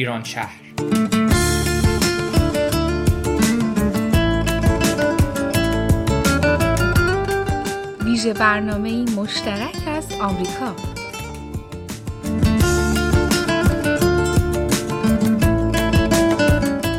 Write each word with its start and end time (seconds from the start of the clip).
ایران 0.00 0.24
شهر. 0.24 0.60
ویژه 8.04 8.32
برنامه 8.32 9.04
مشترک 9.16 9.76
از 9.86 10.12
آمریکا. 10.20 10.74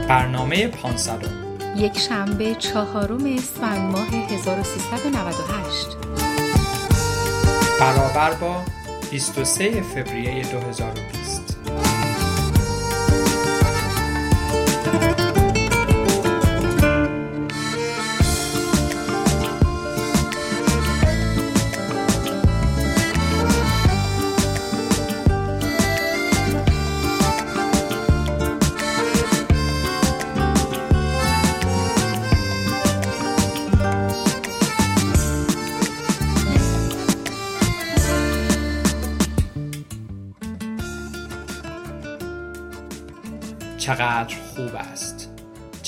برنامه 0.10 0.68
500 0.68 1.26
یک 1.78 2.00
شنبه 2.00 2.56
چهارم 2.56 3.26
اسفند 3.26 3.92
ماه 3.92 4.08
1398 4.08 5.88
برابر 7.80 8.34
با 8.34 8.62
23 9.12 9.82
فوریه 9.82 10.52
2020 10.52 11.11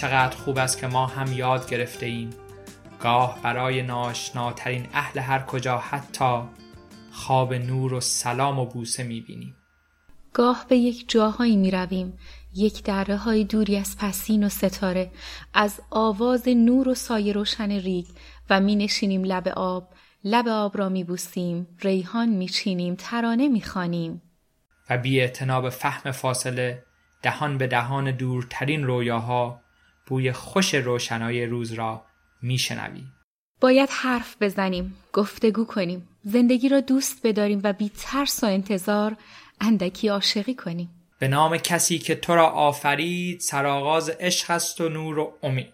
چقدر 0.03 0.37
خوب 0.37 0.57
است 0.57 0.77
که 0.77 0.87
ما 0.87 1.05
هم 1.05 1.33
یاد 1.33 1.69
گرفته 1.69 2.05
ایم. 2.05 2.29
گاه 2.99 3.39
برای 3.43 3.81
ناشناترین 3.81 4.87
اهل 4.93 5.19
هر 5.19 5.39
کجا 5.39 5.77
حتی 5.77 6.41
خواب 7.11 7.53
نور 7.53 7.93
و 7.93 7.99
سلام 7.99 8.59
و 8.59 8.65
بوسه 8.65 9.03
می‌بینیم. 9.03 9.55
گاه 10.33 10.65
به 10.69 10.77
یک 10.77 11.09
جاهایی 11.09 11.55
می 11.55 11.71
رویم 11.71 12.17
یک 12.55 12.83
دره 12.83 13.17
های 13.17 13.43
دوری 13.43 13.77
از 13.77 13.97
پسین 13.97 14.43
و 14.43 14.49
ستاره 14.49 15.11
از 15.53 15.81
آواز 15.89 16.47
نور 16.47 16.89
و 16.89 16.95
سایه 16.95 17.33
روشن 17.33 17.71
ریگ 17.71 18.05
و 18.49 18.59
می 18.59 18.75
نشینیم 18.75 19.23
لب 19.23 19.47
آب. 19.47 19.89
لب 20.23 20.47
آب 20.47 20.77
را 20.77 20.89
می 20.89 21.03
بوسیم 21.03 21.67
ریحان 21.81 22.29
می 22.29 22.47
چینیم 22.47 22.95
ترانه 22.95 23.47
می 23.47 23.61
خانیم 23.61 24.21
و 24.89 24.97
بی 24.97 25.27
به 25.61 25.69
فهم 25.69 26.11
فاصله 26.11 26.83
دهان 27.21 27.57
به 27.57 27.67
دهان 27.67 28.11
دورترین 28.11 28.83
رویاها 28.83 29.62
بوی 30.05 30.31
خوش 30.31 30.73
روشنای 30.73 31.45
روز 31.45 31.73
را 31.73 32.05
میشنویم 32.41 33.13
باید 33.63 33.89
حرف 33.91 34.35
بزنیم 34.41 34.95
گفتگو 35.13 35.65
کنیم 35.65 36.09
زندگی 36.23 36.69
را 36.69 36.79
دوست 36.79 37.27
بداریم 37.27 37.61
و 37.63 37.73
بی 37.73 37.91
ترس 37.97 38.43
و 38.43 38.47
انتظار 38.47 39.15
اندکی 39.61 40.07
عاشقی 40.07 40.55
کنیم. 40.55 40.89
به 41.19 41.27
نام 41.27 41.57
کسی 41.57 41.99
که 41.99 42.15
تو 42.15 42.35
را 42.35 42.47
آفرید 42.47 43.39
سرآغاز 43.39 44.09
عشق 44.09 44.52
است 44.52 44.81
و 44.81 44.89
نور 44.89 45.19
و 45.19 45.33
امید. 45.43 45.73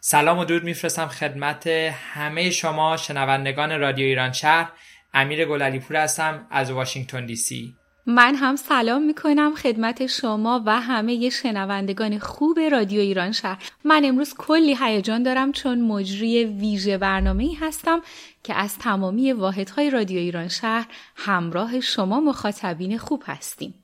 سلام 0.00 0.38
و 0.38 0.44
درود 0.44 0.64
میفرستم 0.64 1.06
خدمت 1.06 1.66
همه 1.66 2.50
شما 2.50 2.96
شنوندگان 2.96 3.80
رادیو 3.80 4.06
ایران 4.06 4.32
شهر. 4.32 4.72
امیر 5.14 5.44
گلالیپور 5.44 5.96
هستم 5.96 6.46
از 6.50 6.70
واشنگتن 6.70 7.26
دی 7.26 7.36
سی. 7.36 7.76
من 8.06 8.34
هم 8.34 8.56
سلام 8.56 9.02
می 9.02 9.14
کنم 9.14 9.54
خدمت 9.54 10.06
شما 10.06 10.62
و 10.66 10.80
همه 10.80 11.30
شنوندگان 11.30 12.18
خوب 12.18 12.58
رادیو 12.60 13.00
ایران 13.00 13.32
شهر. 13.32 13.62
من 13.84 14.02
امروز 14.04 14.34
کلی 14.38 14.76
هیجان 14.80 15.22
دارم 15.22 15.52
چون 15.52 15.80
مجری 15.80 16.44
ویژه 16.44 16.98
برنامه 16.98 17.44
ای 17.44 17.54
هستم 17.54 18.02
که 18.42 18.54
از 18.54 18.78
تمامی 18.78 19.32
واحدهای 19.32 19.90
رادیو 19.90 20.18
ایران 20.18 20.48
شهر 20.48 20.86
همراه 21.16 21.80
شما 21.80 22.20
مخاطبین 22.20 22.98
خوب 22.98 23.22
هستیم. 23.26 23.74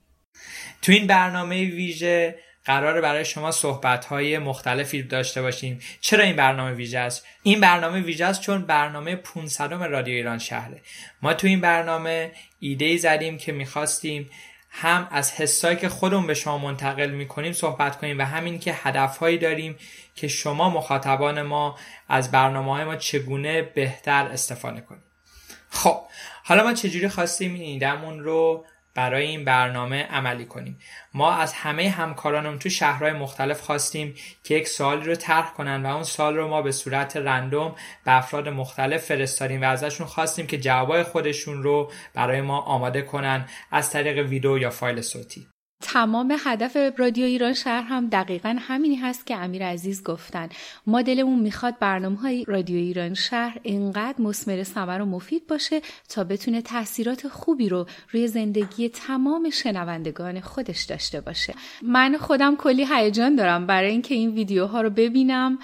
تو 0.83 0.93
این 0.93 1.07
برنامه 1.07 1.65
ویژه 1.65 2.39
قرار 2.71 3.01
برای 3.01 3.25
شما 3.25 3.51
صحبت 3.51 4.05
های 4.05 4.39
مختلفی 4.39 5.03
داشته 5.03 5.43
باشیم. 5.43 5.81
چرا 6.01 6.25
این 6.25 6.37
برنامه 6.37 6.73
ویژه 6.73 6.99
است؟ 6.99 7.27
این 7.43 7.61
برنامه 7.61 8.01
ویژه 8.01 8.25
است 8.25 8.41
چون 8.41 8.63
برنامه 8.63 9.17
500 9.17 9.73
رادیو 9.73 10.15
ایران 10.15 10.39
شهره. 10.39 10.83
ما 11.23 11.35
تو 11.35 11.47
این 11.47 11.61
برنامه 11.61 12.33
ایده 12.61 12.85
ای 12.85 12.99
زدیم 12.99 13.39
که 13.39 13.53
می‌خواستیم 13.53 14.31
هم 14.71 15.09
از 15.11 15.33
حسایی 15.33 15.77
که 15.77 15.89
خودمون 15.89 16.27
به 16.27 16.35
شما 16.35 16.59
منتقل 16.59 17.11
می‌کنیم 17.11 17.53
صحبت 17.53 17.99
کنیم 17.99 18.19
و 18.19 18.23
همین 18.23 18.59
که 18.59 18.73
هدفهایی 18.73 19.39
داریم 19.39 19.77
که 20.15 20.29
شما 20.29 20.71
مخاطبان 20.71 21.43
ما 21.43 21.79
از 22.09 22.31
برنامه 22.31 22.73
های 22.73 22.85
ما 22.85 22.97
چگونه 22.97 23.63
بهتر 23.63 24.27
استفاده 24.27 24.81
کنیم. 24.81 25.03
خب 25.71 26.01
حالا 26.45 26.63
ما 26.65 26.73
چجوری 26.73 27.09
خواستیم 27.09 27.55
این 27.55 27.63
ایدهمون 27.63 28.21
رو 28.21 28.65
برای 29.01 29.27
این 29.27 29.45
برنامه 29.45 30.03
عملی 30.03 30.45
کنیم. 30.45 30.79
ما 31.15 31.33
از 31.33 31.53
همه 31.53 31.89
همکارانم 31.89 32.59
تو 32.59 32.69
شهرهای 32.69 33.13
مختلف 33.13 33.61
خواستیم 33.61 34.15
که 34.45 34.55
یک 34.55 34.69
سوالی 34.69 35.05
رو 35.05 35.15
طرح 35.15 35.53
کنن 35.53 35.83
و 35.83 35.95
اون 35.95 36.03
سال 36.03 36.37
رو 36.37 36.49
ما 36.49 36.63
به 36.63 36.73
صورت 36.73 37.17
رندوم 37.17 37.75
به 38.05 38.17
افراد 38.17 38.49
مختلف 38.49 39.05
فرستادیم 39.05 39.63
و 39.63 39.65
ازشون 39.65 40.07
خواستیم 40.07 40.47
که 40.47 40.59
جوابای 40.59 41.03
خودشون 41.03 41.63
رو 41.63 41.93
برای 42.15 42.41
ما 42.41 42.61
آماده 42.61 43.03
کنن 43.03 43.49
از 43.71 43.91
طریق 43.91 44.27
ویدیو 44.27 44.59
یا 44.59 44.71
فایل 44.71 45.01
صوتی. 45.01 45.47
تمام 45.81 46.37
هدف 46.45 46.77
رادیو 46.97 47.25
ایران 47.25 47.53
شهر 47.53 47.83
هم 47.83 48.09
دقیقا 48.09 48.57
همینی 48.61 48.97
هست 48.97 49.27
که 49.27 49.37
امیر 49.37 49.67
عزیز 49.67 50.05
گفتن. 50.05 50.49
ما 50.87 51.03
دلمون 51.03 51.39
می‌خواد 51.39 51.79
برنامه 51.79 52.17
های 52.17 52.45
رادیو 52.49 52.77
ایران 52.77 53.15
شهر 53.15 53.59
اینقدر 53.63 54.23
مسمر 54.23 54.63
ثمر 54.63 55.01
و 55.01 55.05
مفید 55.05 55.47
باشه 55.47 55.81
تا 56.09 56.25
بتونه 56.25 56.63
تاثیرات 56.63 57.29
خوبی 57.29 57.69
رو 57.69 57.87
روی 58.11 58.29
زندگی 58.29 58.89
تمام 58.89 59.51
شنوندگان 59.51 60.41
خودش 60.41 60.83
داشته 60.83 61.21
باشه. 61.21 61.55
من 61.83 62.17
خودم 62.17 62.57
کلی 62.57 62.87
هیجان 62.91 63.37
دارم 63.37 63.67
برای 63.67 63.91
اینکه 63.91 64.15
این 64.15 64.31
ویدیوها 64.31 64.81
رو 64.81 64.91
ببینم 64.91 65.59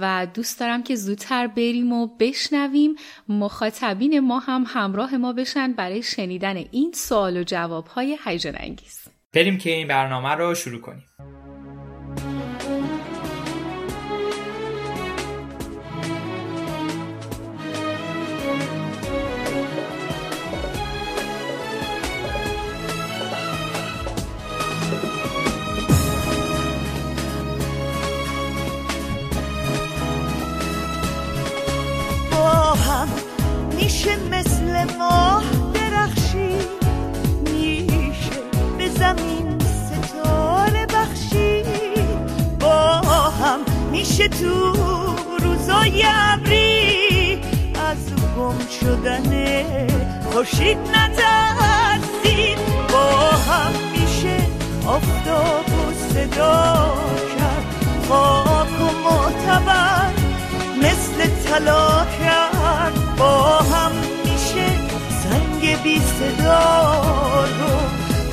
و 0.00 0.26
دوست 0.34 0.60
دارم 0.60 0.82
که 0.82 0.94
زودتر 0.96 1.46
بریم 1.46 1.92
و 1.92 2.06
بشنویم. 2.18 2.96
مخاطبین 3.28 4.20
ما 4.20 4.38
هم 4.38 4.64
همراه 4.66 5.16
ما 5.16 5.32
بشن 5.32 5.72
برای 5.72 6.02
شنیدن 6.02 6.64
این 6.70 6.92
سوال 6.94 7.36
و 7.36 7.42
جواب 7.42 7.86
های 7.86 8.18
هیجان 8.24 8.54
انگیز 8.58 9.09
بریم 9.34 9.58
که 9.58 9.70
این 9.70 9.88
برنامه 9.88 10.28
رو 10.28 10.54
شروع 10.54 10.80
کنیم. 10.80 11.04
میشه 44.20 44.28
تو 44.28 44.72
روزای 45.42 46.04
ابری. 46.06 47.40
از 47.90 47.96
گم 48.36 48.58
شدن 48.80 49.64
خوشید 50.32 50.78
نترسید. 50.78 52.58
با 52.92 53.10
هم 53.30 53.72
میشه 53.92 54.36
آفتاب 54.86 55.66
و 55.68 56.12
صدا 56.12 56.94
کرد. 57.38 57.64
خاک 58.08 58.80
و 58.80 59.08
معتبر 59.08 60.12
مثل 60.78 61.28
طلا 61.44 62.06
کرد. 62.20 63.16
با 63.16 63.58
هم 63.58 63.92
میشه 64.24 64.68
سنگ 65.22 65.82
بی 65.82 66.00
صدا 66.00 67.44
رو 67.44 67.76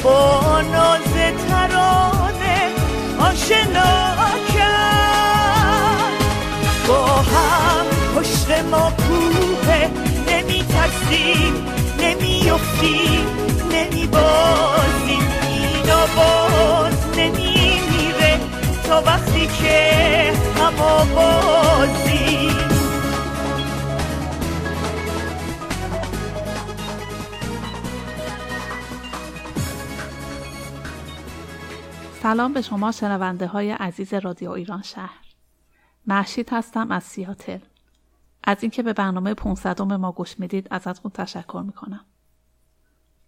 با 0.03 0.61
ناز 0.61 1.13
ترانه 1.49 2.69
آشنا 3.19 4.06
با 6.87 7.05
هم 7.05 7.85
پشت 8.15 8.51
ما 8.71 8.91
کوه. 8.97 9.87
نمی 10.27 10.63
ترسیم 10.63 11.65
نمی 12.01 12.49
افتیم 12.49 13.25
نمی 13.71 14.07
بازیم 14.07 15.21
این 15.51 15.83
باز 16.15 17.17
نمی 17.17 17.79
میره 17.89 18.39
تا 18.87 19.01
وقتی 19.01 19.47
که 19.47 20.33
هم 20.59 20.73
بازیم 21.15 22.57
سلام 32.23 32.53
به 32.53 32.61
شما 32.61 32.91
شنونده 32.91 33.47
های 33.47 33.71
عزیز 33.71 34.13
رادیو 34.13 34.49
ایران 34.49 34.81
شهر. 34.81 35.26
محشید 36.07 36.49
هستم 36.51 36.91
از 36.91 37.03
سیاتل. 37.03 37.59
از 38.43 38.57
اینکه 38.61 38.83
به 38.83 38.93
برنامه 38.93 39.33
500 39.33 39.81
ما 39.81 40.11
گوش 40.11 40.39
می‌دید 40.39 40.67
ازتون 40.71 41.11
تشکر 41.11 41.63
می‌کنم. 41.65 42.05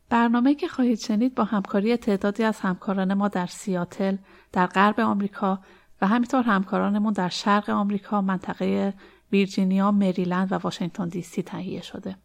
برنامه 0.09 0.55
که 0.55 0.67
خواهید 0.67 0.99
شنید 0.99 1.35
با 1.35 1.43
همکاری 1.43 1.97
تعدادی 1.97 2.43
از 2.43 2.59
همکاران 2.59 3.13
ما 3.13 3.27
در 3.27 3.47
سیاتل، 3.47 4.17
در 4.51 4.67
غرب 4.67 4.99
آمریکا 4.99 5.59
و 6.01 6.07
همینطور 6.07 6.43
همکارانمون 6.43 7.13
در 7.13 7.29
شرق 7.29 7.69
آمریکا، 7.69 8.21
منطقه 8.21 8.93
ویرجینیا، 9.31 9.91
مریلند 9.91 10.51
و 10.51 10.55
واشنگتن 10.55 11.07
دی 11.07 11.21
سی 11.21 11.43
تهیه 11.43 11.81
شده. 11.81 12.17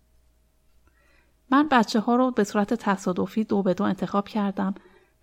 من 1.51 1.69
بچه 1.71 2.01
ها 2.01 2.17
رو 2.17 2.31
به 2.31 2.45
صورت 2.45 2.75
تصادفی 2.75 3.45
دو 3.45 3.63
به 3.63 3.75
دو 3.75 3.85
انتخاب 3.85 4.29
کردم 4.29 4.75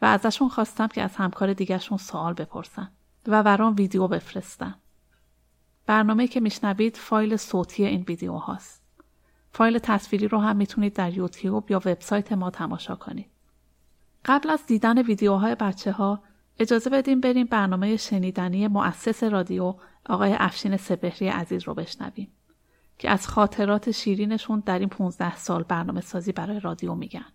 و 0.01 0.06
ازشون 0.06 0.50
خواستم 0.50 0.88
که 0.88 1.01
از 1.01 1.16
همکار 1.16 1.54
دیگرشون 1.54 1.98
سوال 1.98 2.33
بپرسن 2.33 2.92
و 3.28 3.44
برام 3.44 3.75
ویدیو 3.75 4.07
بفرستن. 4.07 4.75
برنامه 5.86 6.28
که 6.28 6.39
میشنوید 6.39 6.98
فایل 6.98 7.38
صوتی 7.38 7.86
این 7.86 8.01
ویدیو 8.01 8.33
هاست. 8.33 8.81
فایل 9.51 9.80
تصویری 9.80 10.28
رو 10.28 10.38
هم 10.39 10.56
می‌تونید 10.56 10.94
در 10.94 11.18
یوتیوب 11.18 11.72
یا 11.72 11.78
وبسایت 11.78 12.33
ما 12.33 12.50
تماشا 12.50 12.95
کنید. 12.95 13.30
قبل 14.25 14.50
از 14.50 14.66
دیدن 14.66 15.01
ویدیوهای 15.01 15.56
بچه 15.56 15.92
ها 15.92 16.24
اجازه 16.60 16.89
بدیم 16.89 17.22
بریم 17.22 17.48
برنامه 17.48 17.98
شنیدنی 17.98 18.68
مؤسس 18.68 19.24
رادیو 19.24 19.75
آقای 20.10 20.33
افشین 20.33 20.78
سپهری 20.78 21.28
عزیز 21.28 21.63
رو 21.63 21.74
بشنویم 21.74 22.31
که 22.98 23.10
از 23.10 23.28
خاطرات 23.28 23.92
شیرینشون 23.92 24.63
در 24.66 24.80
این 24.80 24.89
15 24.89 25.36
سال 25.36 25.63
برنامه 25.63 26.01
سازی 26.01 26.31
برای 26.31 26.60
رادیو 26.60 26.95
میگن. 26.95 27.25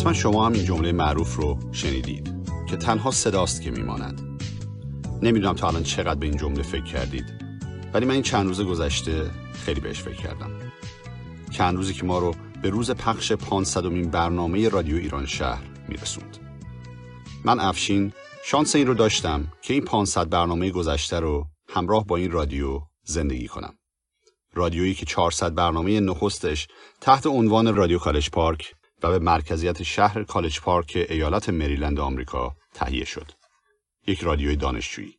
حتما 0.00 0.12
شما 0.12 0.46
هم 0.46 0.52
این 0.52 0.64
جمله 0.64 0.92
معروف 0.92 1.36
رو 1.36 1.58
شنیدید 1.72 2.34
که 2.68 2.76
تنها 2.76 3.10
صداست 3.10 3.62
که 3.62 3.70
میماند. 3.70 4.42
نمی‌دونم 5.22 5.54
تا 5.54 5.68
الان 5.68 5.82
چقدر 5.82 6.14
به 6.14 6.26
این 6.26 6.36
جمله 6.36 6.62
فکر 6.62 6.84
کردید 6.84 7.24
ولی 7.94 8.06
من 8.06 8.12
این 8.12 8.22
چند 8.22 8.46
روز 8.46 8.60
گذشته 8.60 9.30
خیلی 9.64 9.80
بهش 9.80 10.02
فکر 10.02 10.16
کردم. 10.16 10.50
چند 11.50 11.76
روزی 11.76 11.94
که 11.94 12.04
ما 12.04 12.18
رو 12.18 12.34
به 12.62 12.70
روز 12.70 12.90
پخش 12.90 13.32
500 13.32 14.10
برنامه 14.10 14.68
رادیو 14.68 14.96
ایران 14.96 15.26
شهر 15.26 15.62
میرسوند. 15.88 16.38
من 17.44 17.60
افشین 17.60 18.12
شانس 18.44 18.76
این 18.76 18.86
رو 18.86 18.94
داشتم 18.94 19.52
که 19.62 19.74
این 19.74 19.84
500 19.84 20.28
برنامه 20.28 20.70
گذشته 20.70 21.20
رو 21.20 21.46
همراه 21.68 22.06
با 22.06 22.16
این 22.16 22.30
رادیو 22.30 22.80
زندگی 23.04 23.48
کنم. 23.48 23.74
رادیویی 24.54 24.94
که 24.94 25.06
400 25.06 25.54
برنامه 25.54 26.00
نخستش 26.00 26.68
تحت 27.00 27.26
عنوان 27.26 27.74
رادیو 27.74 27.98
کالج 27.98 28.30
پارک 28.30 28.74
و 29.02 29.10
به 29.10 29.18
مرکزیت 29.18 29.82
شهر 29.82 30.24
کالج 30.24 30.60
پارک 30.60 31.06
ایالت 31.10 31.48
مریلند 31.48 32.00
آمریکا 32.00 32.56
تهیه 32.74 33.04
شد. 33.04 33.32
یک 34.06 34.20
رادیوی 34.20 34.56
دانشجویی 34.56 35.14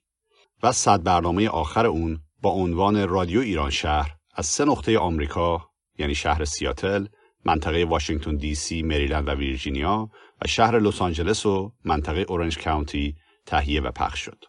و 0.64 0.72
صد 0.72 1.04
برنامه 1.04 1.50
آخر 1.50 1.86
اون 1.86 2.20
با 2.42 2.50
عنوان 2.50 3.08
رادیو 3.08 3.40
ایران 3.40 3.70
شهر 3.70 4.16
از 4.36 4.46
سه 4.46 4.66
نقطه 4.66 5.00
آمریکا 5.00 5.70
یعنی 5.98 6.16
شهر 6.16 6.46
سیاتل، 6.46 7.08
منطقه 7.46 7.86
واشنگتن 7.86 8.36
دی 8.36 8.56
سی، 8.56 8.82
مریلند 8.82 9.28
و 9.28 9.32
ویرجینیا 9.32 10.10
و 10.42 10.48
شهر 10.48 10.80
لس 10.80 11.02
آنجلس 11.02 11.46
و 11.46 11.74
منطقه 11.86 12.20
اورنج 12.20 12.58
کاونتی 12.58 13.16
تهیه 13.46 13.82
و 13.82 13.92
پخش 13.92 14.20
شد. 14.20 14.44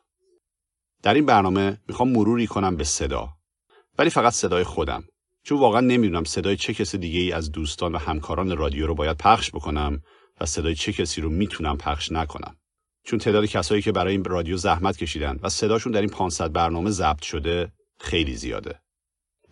در 1.02 1.14
این 1.14 1.26
برنامه 1.26 1.78
می‌خوام 1.88 2.12
مروری 2.12 2.46
کنم 2.46 2.76
به 2.76 2.84
صدا 2.84 3.28
ولی 3.98 4.10
فقط 4.10 4.32
صدای 4.32 4.64
خودم 4.64 5.04
چون 5.44 5.58
واقعا 5.58 5.80
نمی‌دونم 5.80 6.24
صدای 6.24 6.56
چه 6.56 6.74
کسی 6.74 6.98
دیگه 6.98 7.20
ای 7.20 7.32
از 7.32 7.52
دوستان 7.52 7.92
و 7.92 7.98
همکاران 7.98 8.56
رادیو 8.56 8.86
رو 8.86 8.94
باید 8.94 9.16
پخش 9.16 9.50
بکنم 9.50 10.02
و 10.40 10.46
صدای 10.46 10.74
چه 10.74 10.92
کسی 10.92 11.20
رو 11.20 11.30
می‌تونم 11.30 11.76
پخش 11.76 12.12
نکنم. 12.12 12.56
چون 13.04 13.18
تعداد 13.18 13.46
کسایی 13.46 13.82
که 13.82 13.92
برای 13.92 14.12
این 14.12 14.24
رادیو 14.24 14.56
زحمت 14.56 14.96
کشیدن 14.96 15.38
و 15.42 15.48
صداشون 15.48 15.92
در 15.92 16.00
این 16.00 16.10
500 16.10 16.52
برنامه 16.52 16.90
ضبط 16.90 17.22
شده 17.22 17.72
خیلی 18.00 18.36
زیاده. 18.36 18.80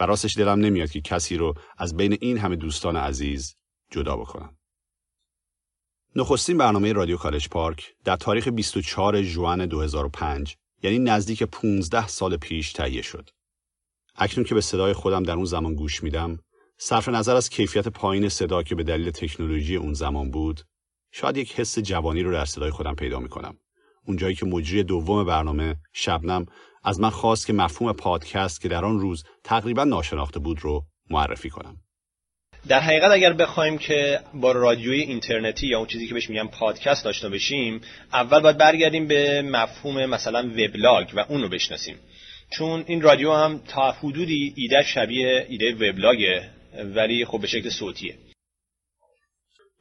و 0.00 0.06
راستش 0.06 0.36
دلم 0.36 0.60
نمیاد 0.60 0.90
که 0.90 1.00
کسی 1.00 1.36
رو 1.36 1.54
از 1.78 1.96
بین 1.96 2.18
این 2.20 2.38
همه 2.38 2.56
دوستان 2.56 2.96
عزیز 2.96 3.56
جدا 3.90 4.16
بکنم. 4.16 4.56
نخستین 6.16 6.58
برنامه 6.58 6.92
رادیو 6.92 7.16
کالج 7.16 7.48
پارک 7.48 7.94
در 8.04 8.16
تاریخ 8.16 8.48
24 8.48 9.22
ژوئن 9.22 9.66
2005 9.66 10.56
یعنی 10.82 10.98
نزدیک 10.98 11.42
15 11.42 12.08
سال 12.08 12.36
پیش 12.36 12.72
تهیه 12.72 13.02
شد. 13.02 13.30
اکنون 14.16 14.46
که 14.46 14.54
به 14.54 14.60
صدای 14.60 14.92
خودم 14.92 15.22
در 15.22 15.32
اون 15.32 15.44
زمان 15.44 15.74
گوش 15.74 16.02
میدم 16.02 16.38
صرف 16.78 17.08
نظر 17.08 17.36
از 17.36 17.50
کیفیت 17.50 17.88
پایین 17.88 18.28
صدا 18.28 18.62
که 18.62 18.74
به 18.74 18.82
دلیل 18.82 19.10
تکنولوژی 19.10 19.76
اون 19.76 19.94
زمان 19.94 20.30
بود 20.30 20.60
شاید 21.12 21.36
یک 21.36 21.60
حس 21.60 21.78
جوانی 21.78 22.22
رو 22.22 22.32
در 22.32 22.44
صدای 22.44 22.70
خودم 22.70 22.94
پیدا 22.94 23.18
می‌کنم. 23.20 23.56
اونجایی 24.06 24.34
که 24.34 24.46
مجری 24.46 24.82
دوم 24.82 25.24
برنامه 25.24 25.76
شبنم 25.92 26.46
از 26.84 27.00
من 27.00 27.10
خواست 27.10 27.46
که 27.46 27.52
مفهوم 27.52 27.92
پادکست 27.92 28.60
که 28.60 28.68
در 28.68 28.84
آن 28.84 29.00
روز 29.00 29.24
تقریبا 29.44 29.84
ناشناخته 29.84 30.38
بود 30.38 30.58
رو 30.60 30.84
معرفی 31.10 31.50
کنم. 31.50 31.76
در 32.68 32.80
حقیقت 32.80 33.10
اگر 33.10 33.32
بخوایم 33.32 33.78
که 33.78 34.20
با 34.34 34.52
رادیوی 34.52 35.00
اینترنتی 35.00 35.66
یا 35.66 35.78
اون 35.78 35.86
چیزی 35.86 36.06
که 36.06 36.14
بهش 36.14 36.30
میگن 36.30 36.46
پادکست 36.46 37.04
داشته 37.04 37.28
باشیم 37.28 37.80
اول 38.12 38.40
باید 38.40 38.58
برگردیم 38.58 39.06
به 39.06 39.42
مفهوم 39.42 40.06
مثلا 40.06 40.38
وبلاگ 40.38 41.06
و 41.14 41.24
اون 41.28 41.42
رو 41.42 41.48
بشناسیم. 41.48 41.96
چون 42.52 42.84
این 42.86 43.02
رادیو 43.02 43.32
هم 43.32 43.58
تا 43.68 43.92
حدودی 43.92 44.54
ایده 44.56 44.82
شبیه 44.82 45.46
ایده 45.48 45.74
وبلاگه 45.74 46.50
ولی 46.94 47.24
خب 47.24 47.40
به 47.40 47.46
شکل 47.46 47.70
صوتیه. 47.70 48.18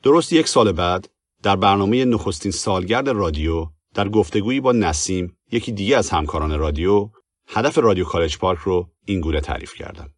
درست 0.04 0.34
یک 0.34 0.48
سال 0.48 0.72
بعد 0.72 1.10
در 1.44 1.56
برنامه 1.56 2.06
نخستین 2.06 2.52
سالگرد 2.52 3.10
رادیو 3.10 3.68
در 3.94 4.10
گفتگویی 4.10 4.60
با 4.60 4.72
نسیم 4.72 5.38
یکی 5.52 5.72
دیگه 5.72 5.98
از 5.98 6.10
همکاران 6.10 6.60
رادیو 6.60 7.10
هدف 7.48 7.78
رادیو 7.78 8.06
کالج 8.06 8.38
پارک 8.38 8.60
رو 8.60 8.90
این 9.06 9.22
گونه 9.22 9.42
تعریف 9.42 9.74
کردم 9.76 10.10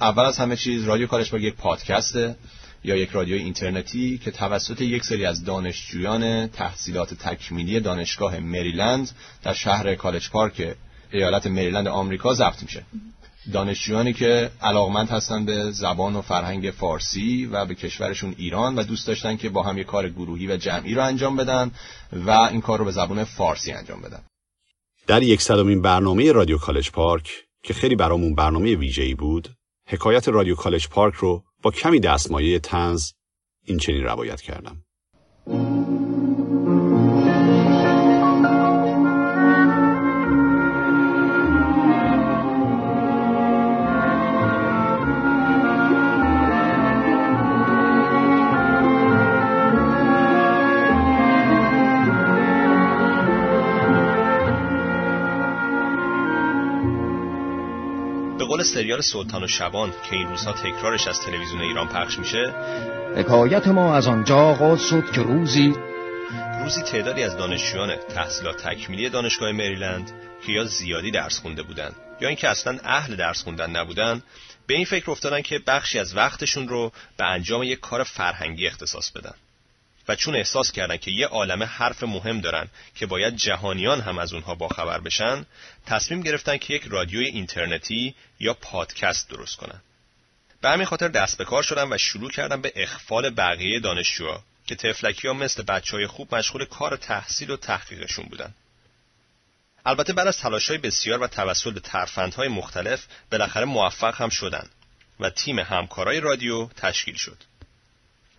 اول 0.00 0.24
از 0.24 0.38
همه 0.38 0.56
چیز 0.56 0.84
رادیو 0.84 1.06
کالج 1.06 1.30
پارک 1.30 1.42
یک 1.42 1.54
پادکسته 1.54 2.36
یا 2.84 2.96
یک 2.96 3.10
رادیو 3.10 3.36
اینترنتی 3.36 4.18
که 4.18 4.30
توسط 4.30 4.80
یک 4.80 5.04
سری 5.04 5.26
از 5.26 5.44
دانشجویان 5.44 6.48
تحصیلات 6.48 7.14
تکمیلی 7.14 7.80
دانشگاه 7.80 8.40
مریلند 8.40 9.10
در 9.42 9.52
شهر 9.52 9.94
کالج 9.94 10.30
پارک 10.30 10.76
ایالت 11.12 11.46
مریلند 11.46 11.88
آمریکا 11.88 12.34
ضبط 12.34 12.62
میشه. 12.62 12.82
دانشجویانی 13.52 14.12
که 14.12 14.50
علاقمند 14.60 15.10
هستن 15.10 15.44
به 15.44 15.70
زبان 15.70 16.16
و 16.16 16.22
فرهنگ 16.22 16.70
فارسی 16.70 17.46
و 17.46 17.64
به 17.64 17.74
کشورشون 17.74 18.34
ایران 18.38 18.74
و 18.74 18.82
دوست 18.82 19.06
داشتن 19.06 19.36
که 19.36 19.48
با 19.48 19.62
هم 19.62 19.78
یک 19.78 19.86
کار 19.86 20.08
گروهی 20.08 20.46
و 20.46 20.56
جمعی 20.56 20.94
رو 20.94 21.04
انجام 21.04 21.36
بدن 21.36 21.70
و 22.12 22.30
این 22.30 22.60
کار 22.60 22.78
رو 22.78 22.84
به 22.84 22.90
زبان 22.90 23.24
فارسی 23.24 23.72
انجام 23.72 24.02
بدن. 24.02 24.22
در 25.06 25.22
یک 25.22 25.42
صدامین 25.42 25.82
برنامه 25.82 26.32
رادیو 26.32 26.58
کالج 26.58 26.90
پارک 26.90 27.30
که 27.62 27.74
خیلی 27.74 27.96
برامون 27.96 28.34
برنامه 28.34 28.76
ویژه‌ای 28.76 29.14
بود 29.14 29.48
حکایت 29.88 30.28
رادیو 30.28 30.54
کالج 30.54 30.88
پارک 30.88 31.14
رو 31.14 31.44
با 31.62 31.70
کمی 31.70 32.00
دستمایه 32.00 32.58
تنز 32.58 33.12
این 33.64 33.78
چنین 33.78 34.04
روایت 34.04 34.40
کردم. 34.40 34.85
سریال 58.74 59.00
سلطان 59.00 59.44
و 59.44 59.48
شبان 59.48 59.90
که 59.90 60.16
این 60.16 60.28
روزها 60.28 60.52
تکرارش 60.52 61.08
از 61.08 61.20
تلویزیون 61.20 61.60
ایران 61.60 61.88
پخش 61.88 62.18
میشه. 62.18 62.54
حکایت 63.16 63.68
ما 63.68 63.94
از 63.94 64.06
آنجا 64.06 64.36
آغاز 64.36 64.88
شد 64.88 65.12
که 65.12 65.22
روزی 65.22 65.74
روزی 66.62 66.82
تعدادی 66.82 67.22
از 67.22 67.36
دانشجویان 67.36 67.96
تحصیلات 67.96 68.56
تکمیلی 68.56 69.08
دانشگاه 69.08 69.52
مریلند 69.52 70.12
که 70.46 70.52
یا 70.52 70.64
زیادی 70.64 71.10
درس 71.10 71.38
خونده 71.38 71.62
بودن. 71.62 71.92
یا 72.20 72.28
اینکه 72.28 72.48
اصلا 72.48 72.78
اهل 72.84 73.16
درس 73.16 73.42
خوندن 73.42 73.70
نبودن 73.70 74.22
به 74.66 74.74
این 74.74 74.84
فکر 74.84 75.10
افتادن 75.10 75.42
که 75.42 75.60
بخشی 75.66 75.98
از 75.98 76.16
وقتشون 76.16 76.68
رو 76.68 76.92
به 77.16 77.24
انجام 77.24 77.62
یک 77.62 77.80
کار 77.80 78.02
فرهنگی 78.02 78.66
اختصاص 78.66 79.10
بدن. 79.10 79.34
و 80.08 80.16
چون 80.16 80.36
احساس 80.36 80.72
کردن 80.72 80.96
که 80.96 81.10
یه 81.10 81.26
عالم 81.26 81.62
حرف 81.62 82.02
مهم 82.02 82.40
دارن 82.40 82.68
که 82.94 83.06
باید 83.06 83.36
جهانیان 83.36 84.00
هم 84.00 84.18
از 84.18 84.32
اونها 84.32 84.54
باخبر 84.54 85.00
بشن 85.00 85.46
تصمیم 85.86 86.20
گرفتن 86.20 86.56
که 86.56 86.74
یک 86.74 86.84
رادیوی 86.86 87.26
اینترنتی 87.26 88.14
یا 88.40 88.54
پادکست 88.54 89.30
درست 89.30 89.56
کنن. 89.56 89.80
به 90.60 90.68
همین 90.68 90.86
خاطر 90.86 91.08
دست 91.08 91.38
به 91.38 91.44
کار 91.44 91.62
شدن 91.62 91.92
و 91.92 91.98
شروع 91.98 92.30
کردن 92.30 92.60
به 92.60 92.72
اخفال 92.76 93.30
بقیه 93.30 93.80
دانشجوها 93.80 94.42
که 94.66 94.74
تفلکی 94.74 95.28
ها 95.28 95.34
مثل 95.34 95.62
بچه 95.62 95.96
های 95.96 96.06
خوب 96.06 96.34
مشغول 96.34 96.64
کار 96.64 96.96
تحصیل 96.96 97.50
و 97.50 97.56
تحقیقشون 97.56 98.24
بودن. 98.24 98.54
البته 99.86 100.12
بعد 100.12 100.26
از 100.26 100.38
تلاش 100.38 100.68
های 100.68 100.78
بسیار 100.78 101.22
و 101.22 101.26
توسل 101.26 101.70
به 101.70 101.80
ترفندهای 101.80 102.48
مختلف 102.48 103.06
بالاخره 103.32 103.64
موفق 103.64 104.20
هم 104.20 104.28
شدن 104.28 104.68
و 105.20 105.30
تیم 105.30 105.58
همکارای 105.58 106.20
رادیو 106.20 106.66
تشکیل 106.66 107.14
شد. 107.14 107.36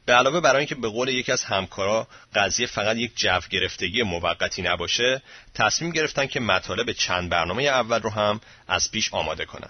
به 0.07 0.13
علاوه 0.13 0.39
برای 0.39 0.57
اینکه 0.57 0.75
به 0.75 0.89
قول 0.89 1.07
یکی 1.07 1.31
از 1.31 1.43
همکارا 1.43 2.07
قضیه 2.35 2.67
فقط 2.67 2.97
یک 2.97 3.11
جو 3.15 3.39
گرفتگی 3.49 4.03
موقتی 4.03 4.61
نباشه 4.61 5.21
تصمیم 5.53 5.91
گرفتن 5.91 6.25
که 6.25 6.39
مطالب 6.39 6.91
چند 6.91 7.29
برنامه 7.29 7.63
اول 7.63 8.01
رو 8.01 8.09
هم 8.09 8.41
از 8.67 8.91
پیش 8.91 9.13
آماده 9.13 9.45
کنن 9.45 9.69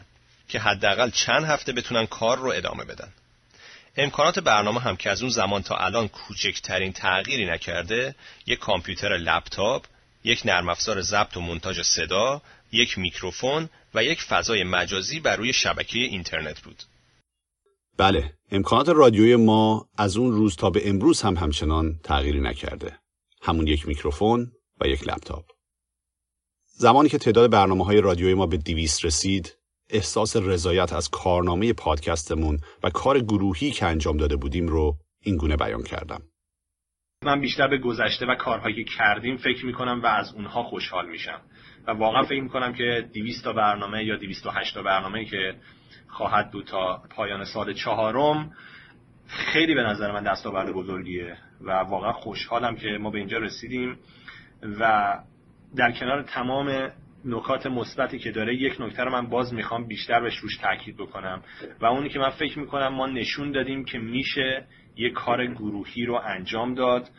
که 0.50 0.60
حداقل 0.60 1.10
چند 1.10 1.46
هفته 1.46 1.74
بتونن 1.74 2.06
کار 2.06 2.38
رو 2.38 2.51
ادامه 2.51 2.84
بدن. 2.84 3.13
امکانات 3.98 4.39
برنامه 4.39 4.82
هم 4.82 4.98
که 4.98 5.10
از 5.10 5.22
اون 5.22 5.32
زمان 5.32 5.63
تا 5.63 5.77
الان 5.77 6.08
کوچکترین 6.08 6.94
تغییری 6.94 7.46
نکرده 7.46 8.15
یک 8.46 8.60
کامپیوتر 8.60 9.17
لپتاپ 9.17 9.86
یک 10.24 10.41
نرم 10.46 10.70
افزار 10.70 11.01
ضبط 11.01 11.38
و 11.38 11.41
منتاج 11.41 11.82
صدا 11.82 12.41
یک 12.72 12.98
میکروفون 12.98 13.70
و 13.94 14.03
یک 14.03 14.22
فضای 14.22 14.63
مجازی 14.63 15.20
بر 15.20 15.36
روی 15.36 15.53
شبکه 15.53 16.00
اینترنت 16.00 16.60
بود. 16.60 16.84
بله 17.98 18.34
امکانات 18.51 18.89
رادیوی 18.89 19.36
ما 19.36 19.89
از 19.98 20.18
اون 20.18 20.32
روز 20.32 20.56
تا 20.56 20.70
به 20.70 20.89
امروز 20.89 21.22
هم 21.22 21.36
همچنان 21.36 22.00
تغییری 22.04 22.42
نکرده. 22.42 23.00
همون 23.42 23.68
یک 23.68 23.88
میکروفون 23.88 24.51
و 24.82 24.88
یک 24.88 25.08
لپتاپ. 25.08 25.46
زمانی 26.66 27.10
که 27.10 27.18
تعداد 27.18 27.51
برنامه 27.51 27.86
های 27.86 28.01
رادیوی 28.01 28.34
ما 28.34 28.46
به 28.46 28.58
دیویست 28.58 29.06
رسید 29.06 29.58
احساس 29.89 30.36
رضایت 30.36 30.94
از 30.94 31.10
کارنامه 31.10 31.74
پادکستمون 31.74 32.60
و 32.84 32.89
کار 32.89 33.20
گروهی 33.20 33.72
که 33.72 33.86
انجام 33.86 34.18
داده 34.18 34.36
بودیم 34.36 34.68
رو 34.68 34.98
این 35.22 35.38
گونه 35.38 35.56
بیان 35.56 35.84
کردم. 35.84 36.22
من 37.24 37.42
بیشتر 37.42 37.68
به 37.68 37.77
گذشته 37.77 38.25
و 38.25 38.36
کارهایی 38.36 38.75
که 38.75 38.92
کردیم 38.98 39.38
فکر 39.38 39.66
می‌کنم 39.66 40.01
و 40.04 40.06
از 40.06 40.34
اونها 40.34 40.63
خوشحال 40.63 41.10
میشم. 41.10 41.42
و 41.88 41.92
واقعا 41.92 42.24
فکر 42.24 42.42
می‌کنم 42.42 42.74
که 42.74 43.10
200 43.13 43.44
تا 43.44 43.54
برنامه 43.54 44.06
یا 44.06 44.18
208 44.18 44.74
تا 44.74 44.84
برنامه 44.84 45.25
که 45.25 45.56
خواهد 46.08 46.51
بود 46.51 46.65
تا 46.65 47.01
پایان 47.15 47.46
سال 47.46 47.74
چهارم. 47.74 48.51
خیلی 49.27 49.75
به 49.75 49.84
نظر 49.84 50.12
من 50.12 50.24
دستاورد 50.24 50.74
بزرگیه 50.74 51.38
و 51.62 51.72
واقعا 51.72 52.12
خوشحالم 52.12 52.75
که 52.75 52.88
ما 52.88 53.10
به 53.10 53.17
اینجا 53.17 53.38
رسیدیم 53.38 53.98
و 54.79 55.13
در 55.75 55.91
کنار 55.91 56.24
تمام 56.24 56.91
نکات 57.25 57.67
مثبتی 57.67 58.20
که 58.20 58.32
داره 58.32 58.56
یک 58.56 58.82
نکته 58.82 59.03
رو 59.03 59.12
من 59.12 59.27
باز 59.27 59.53
می‌خوام 59.53 59.88
بیشتر 59.88 60.20
بهش 60.20 60.38
روش 60.38 60.58
تاکید 60.58 60.98
بکنم 60.98 61.44
و 61.82 61.86
اونی 61.86 62.10
که 62.10 62.20
من 62.20 62.29
فکر 62.29 62.60
می‌کنم 62.60 62.88
ما 62.88 63.08
نشون 63.08 63.51
دادیم 63.51 63.86
که 63.86 64.00
میشه 64.00 64.65
یک 64.96 65.13
کار 65.13 65.46
گروهی 65.46 66.06
رو 66.06 66.22
انجام 66.25 66.74
داد 66.74 67.10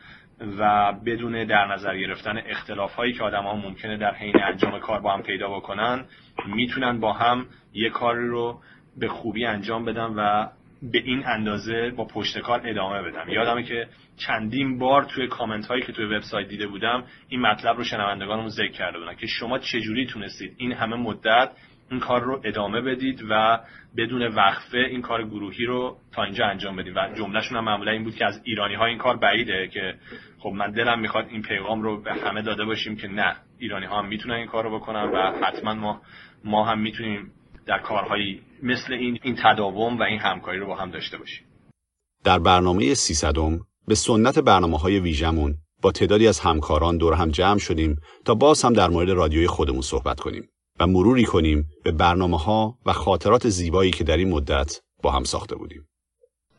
و 0.59 0.93
بدون 0.93 1.45
در 1.45 1.67
نظر 1.67 1.99
گرفتن 1.99 2.39
اختلاف 2.47 2.95
هایی 2.95 3.13
که 3.13 3.25
آدم 3.25 3.43
ها 3.43 3.57
ممکنه 3.57 3.97
در 3.97 4.15
حین 4.15 4.43
انجام 4.43 4.81
کار 4.81 5.01
با 5.01 5.13
هم 5.13 5.23
پیدا 5.23 5.49
بکنن 5.57 6.05
می‌تونن 6.47 7.01
با 7.01 7.13
هم 7.13 7.47
یک 7.75 7.93
کار 7.93 8.17
رو 8.17 8.61
به 8.99 9.09
خوبی 9.09 9.47
انجام 9.47 9.85
بدن 9.85 10.15
و 10.17 10.47
به 10.83 10.99
این 10.99 11.27
اندازه 11.27 11.91
با 11.97 12.05
پشت 12.05 12.39
کار 12.39 12.63
ادامه 12.65 13.03
بدم 13.03 13.29
یادمه 13.29 13.63
که 13.63 13.89
چندین 14.17 14.79
بار 14.79 15.05
توی 15.05 15.27
کامنت 15.27 15.67
هایی 15.67 15.83
که 15.83 15.93
توی 15.93 16.05
وبسایت 16.05 16.49
دیده 16.49 16.67
بودم 16.67 17.05
این 17.29 17.41
مطلب 17.41 17.77
رو 17.77 17.85
شنوندگانمون 17.85 18.49
ذکر 18.49 18.73
کرده 18.73 18.99
بودن 18.99 19.15
که 19.15 19.27
شما 19.27 19.59
چجوری 19.59 20.07
تونستید 20.07 20.55
این 20.59 20.73
همه 20.73 20.97
مدت 20.97 21.51
این 21.91 22.01
کار 22.01 22.23
رو 22.23 22.41
ادامه 22.45 22.81
بدید 22.81 23.25
و 23.31 23.61
بدون 23.97 24.23
وقفه 24.23 24.79
این 24.79 25.03
کار 25.03 25.25
گروهی 25.25 25.65
رو 25.65 25.97
تا 26.13 26.23
اینجا 26.23 26.47
انجام 26.47 26.77
بدید. 26.77 26.97
و 26.97 27.01
جملهشون 27.15 27.59
هم 27.59 27.65
معمولا 27.65 27.91
این 27.93 28.05
بود 28.05 28.15
که 28.15 28.25
از 28.25 28.41
ایرانی 28.45 28.75
ها 28.75 28.85
این 28.85 28.99
کار 28.99 29.17
بعیده 29.17 29.69
که 29.69 29.95
خب 30.39 30.49
من 30.49 30.71
دلم 30.71 31.01
می‌خواد 31.01 31.27
این 31.29 31.43
پیغام 31.43 31.83
رو 31.83 32.03
به 32.03 32.13
همه 32.15 32.43
داده 32.43 32.65
باشیم 32.65 32.97
که 32.97 33.09
نه 33.09 33.37
ایرانی 33.59 33.87
ها 33.87 33.99
هم 33.99 34.09
می‌تونن 34.09 34.35
این 34.35 34.47
کار 34.47 34.65
رو 34.65 34.79
بکنن 34.79 35.03
و 35.03 35.33
حتما 35.45 35.75
ما 35.75 36.01
ما 36.45 36.65
هم 36.65 36.81
می‌تونیم 36.81 37.33
در 37.67 37.79
کارهایی 37.79 38.43
مثل 38.63 38.93
این 38.93 39.19
این 39.23 39.37
تداوم 39.45 39.99
و 39.99 40.03
این 40.03 40.19
همکاری 40.19 40.59
رو 40.59 40.67
با 40.67 40.77
هم 40.77 40.91
داشته 40.91 41.19
باشیم 41.19 41.45
در 42.25 42.39
برنامه 42.39 42.95
300 42.95 43.35
به 43.89 43.95
سنت 43.95 44.39
برنامه 44.39 44.79
های 44.79 45.01
ویژمون 45.01 45.55
با 45.83 45.93
تعدادی 45.93 46.29
از 46.29 46.41
همکاران 46.41 46.97
دور 46.97 47.15
هم 47.15 47.31
جمع 47.31 47.59
شدیم 47.59 47.97
تا 48.25 48.35
باز 48.35 48.63
هم 48.63 48.73
در 48.73 48.89
مورد 48.89 49.11
رادیوی 49.11 49.47
خودمون 49.47 49.83
صحبت 49.83 50.21
کنیم 50.21 50.49
و 50.81 50.87
مروری 50.87 51.25
کنیم 51.25 51.65
به 51.85 51.93
برنامه 51.93 52.39
ها 52.39 52.75
و 52.87 52.93
خاطرات 52.93 53.49
زیبایی 53.49 53.91
که 53.91 54.05
در 54.05 54.17
این 54.17 54.29
مدت 54.29 54.81
با 55.03 55.11
هم 55.11 55.25
ساخته 55.25 55.57
بودیم. 55.57 55.87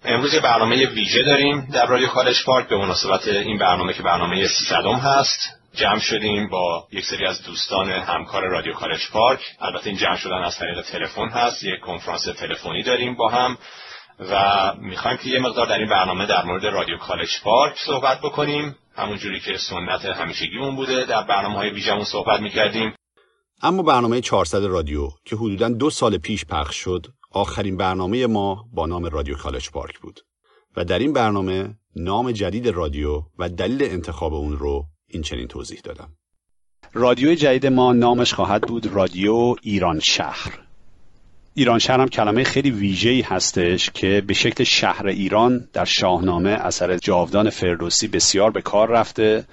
امروز 0.03 0.33
یه 0.33 0.39
برنامه 0.39 0.89
ویژه 0.89 1.23
داریم 1.23 1.67
در 1.73 1.85
رادیو 1.85 2.07
کالج 2.07 2.35
پارک 2.45 2.69
به 2.69 2.77
مناسبت 2.77 3.27
این 3.27 3.57
برنامه 3.57 3.93
که 3.93 4.03
برنامه 4.03 4.47
300 4.47 4.75
هست 4.85 5.58
جمع 5.73 5.99
شدیم 5.99 6.49
با 6.49 6.87
یک 6.91 7.05
سری 7.05 7.25
از 7.25 7.43
دوستان 7.43 7.89
همکار 7.89 8.47
رادیو 8.47 8.73
کالج 8.73 9.09
پارک. 9.11 9.39
البته 9.59 9.87
این 9.87 9.97
جمع 9.97 10.15
شدن 10.15 10.43
از 10.43 10.57
طریق 10.57 10.81
تلفن 10.81 11.27
هست. 11.27 11.63
یک 11.63 11.79
کنفرانس 11.79 12.23
تلفنی 12.23 12.83
داریم 12.83 13.15
با 13.15 13.29
هم 13.29 13.57
و 14.19 14.73
می‌خوایم 14.77 15.17
که 15.17 15.29
یه 15.29 15.39
مقدار 15.39 15.65
در 15.67 15.77
این 15.77 15.89
برنامه 15.89 16.25
در 16.25 16.45
مورد 16.45 16.65
رادیو 16.65 16.97
کالج 16.97 17.29
پارک 17.43 17.77
صحبت 17.85 18.21
بکنیم. 18.21 18.75
همونجوری 18.95 19.39
که 19.39 19.57
سنت 19.57 20.05
همیشگیمون 20.05 20.75
بوده 20.75 21.05
در 21.05 21.23
برنامه 21.23 21.55
های 21.55 21.69
ویژمون 21.69 22.03
صحبت 22.03 22.39
می‌کردیم. 22.39 22.93
اما 23.61 23.83
برنامه 23.83 24.21
400 24.21 24.63
رادیو 24.63 25.09
که 25.25 25.35
حدوداً 25.35 25.69
دو 25.69 25.89
سال 25.89 26.17
پیش 26.17 26.45
پخش 26.45 26.75
شد 26.75 27.05
آخرین 27.31 27.77
برنامه 27.77 28.27
ما 28.27 28.65
با 28.73 28.85
نام 28.85 29.05
رادیو 29.05 29.35
کالج 29.35 29.69
پارک 29.69 29.99
بود. 29.99 30.19
و 30.77 30.85
در 30.85 30.99
این 30.99 31.13
برنامه 31.13 31.69
نام 31.95 32.31
جدید 32.31 32.67
رادیو 32.67 33.21
و 33.39 33.49
دلیل 33.49 33.83
انتخاب 33.83 34.33
اون 34.33 34.57
رو 34.57 34.85
این 35.09 35.21
چنین 35.21 35.47
توضیح 35.47 35.79
دادم. 35.83 36.09
رادیو 36.93 37.35
جدید 37.35 37.65
ما 37.67 37.93
نامش 37.93 38.33
خواهد 38.33 38.61
بود 38.61 38.85
رادیو 38.85 39.55
ایران 39.61 39.99
شهر. 39.99 40.59
ایران 41.53 41.79
شهر 41.79 41.99
هم 41.99 42.07
کلمه 42.07 42.43
خیلی 42.43 42.71
ویژه‌ای 42.71 43.21
هستش 43.21 43.89
که 43.89 44.23
به 44.27 44.33
شکل 44.33 44.63
شهر 44.63 45.07
ایران 45.07 45.67
در 45.73 45.85
شاهنامه 45.85 46.49
اثر 46.49 46.97
جاودان 46.97 47.49
فردوسی 47.49 48.07
بسیار 48.07 48.51
به 48.51 48.61
کار 48.61 48.89
رفته 48.89 49.45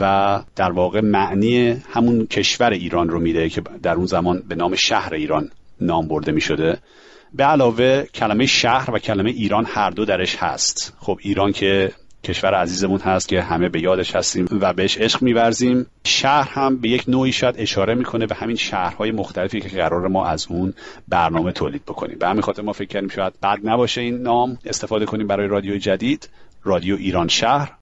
و 0.00 0.42
در 0.56 0.72
واقع 0.72 1.00
معنی 1.00 1.68
همون 1.68 2.26
کشور 2.26 2.70
ایران 2.70 3.08
رو 3.08 3.20
میده 3.20 3.48
که 3.48 3.62
در 3.82 3.94
اون 3.94 4.06
زمان 4.06 4.42
به 4.48 4.54
نام 4.54 4.74
شهر 4.74 5.14
ایران 5.14 5.50
نام 5.80 6.08
برده 6.08 6.32
می 6.32 6.40
شده 6.40 6.78
به 7.34 7.44
علاوه 7.44 8.02
کلمه 8.02 8.46
شهر 8.46 8.90
و 8.90 8.98
کلمه 8.98 9.30
ایران 9.30 9.64
هر 9.68 9.90
دو 9.90 10.04
درش 10.04 10.36
هست. 10.36 10.94
خب 10.98 11.18
ایران 11.22 11.52
که 11.52 11.92
کشور 12.26 12.54
عزیزمون 12.54 13.00
هست 13.00 13.28
که 13.28 13.42
همه 13.42 13.68
به 13.68 13.80
یادش 13.80 14.16
هستیم 14.16 14.48
و 14.50 14.72
بهش 14.72 14.98
عشق 14.98 15.22
میورزیم. 15.22 15.86
شهر 16.04 16.48
هم 16.48 16.76
به 16.76 16.88
یک 16.88 17.04
نوعی 17.08 17.32
شاید 17.32 17.54
اشاره 17.58 17.94
می‌کنه 17.94 18.26
به 18.26 18.34
همین 18.34 18.56
شهرهای 18.56 19.10
مختلفی 19.10 19.60
که 19.60 19.68
قرار 19.68 20.08
ما 20.08 20.26
از 20.26 20.46
اون 20.50 20.74
برنامه 21.08 21.52
تولید 21.52 21.84
بکنیم. 21.84 22.18
به 22.18 22.28
همین 22.28 22.42
خاطر 22.42 22.62
ما 22.62 22.72
فکر 22.72 22.88
کردیم 22.88 23.08
شاید 23.08 23.40
بد 23.40 23.58
نباشه 23.64 24.00
این 24.00 24.22
نام 24.22 24.58
استفاده 24.64 25.06
کنیم 25.06 25.26
برای 25.26 25.48
رادیو 25.48 25.78
جدید. 25.78 26.30
رادیو 26.62 26.96
ایران 26.96 27.28
شهر. 27.28 27.78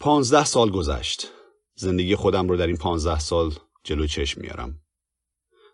پانزده 0.00 0.44
سال 0.44 0.70
گذشت. 0.70 1.32
زندگی 1.74 2.16
خودم 2.16 2.48
رو 2.48 2.56
در 2.56 2.66
این 2.66 2.76
پانزده 2.76 3.18
سال 3.18 3.52
جلو 3.84 4.06
چشم 4.06 4.40
میارم. 4.40 4.78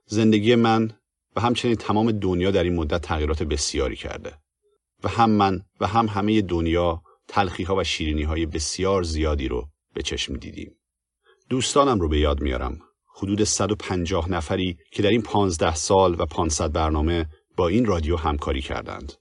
زندگی 0.06 0.54
من 0.54 0.92
و 1.36 1.40
همچنین 1.40 1.74
تمام 1.74 2.12
دنیا 2.12 2.50
در 2.50 2.62
این 2.62 2.74
مدت 2.74 3.00
تغییرات 3.02 3.42
بسیاری 3.42 3.96
کرده. 3.96 4.32
و 5.04 5.08
هم 5.08 5.30
من 5.30 5.62
و 5.80 5.86
هم 5.86 6.06
همه 6.06 6.42
دنیا 6.42 7.02
تلخی 7.32 7.62
ها 7.62 7.76
و 7.76 7.84
شیرینی 7.84 8.22
های 8.22 8.46
بسیار 8.46 9.02
زیادی 9.02 9.48
رو 9.48 9.68
به 9.94 10.02
چشم 10.02 10.36
دیدیم. 10.36 10.76
دوستانم 11.50 12.00
رو 12.00 12.08
به 12.08 12.18
یاد 12.18 12.40
میارم. 12.40 12.80
حدود 13.16 13.44
150 13.44 14.30
نفری 14.30 14.76
که 14.90 15.02
در 15.02 15.10
این 15.10 15.22
15 15.22 15.74
سال 15.74 16.20
و 16.20 16.26
500 16.26 16.72
برنامه 16.72 17.26
با 17.56 17.68
این 17.68 17.84
رادیو 17.84 18.16
همکاری 18.16 18.60
کردند. 18.60 19.12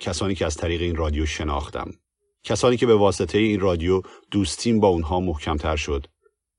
کسانی 0.00 0.34
که 0.34 0.46
از 0.46 0.56
طریق 0.56 0.82
این 0.82 0.96
رادیو 0.96 1.26
شناختم. 1.26 1.90
کسانی 2.44 2.76
که 2.76 2.86
به 2.86 2.94
واسطه 2.94 3.38
این 3.38 3.60
رادیو 3.60 4.02
دوستیم 4.30 4.80
با 4.80 4.88
اونها 4.88 5.20
محکمتر 5.20 5.76
شد 5.76 6.06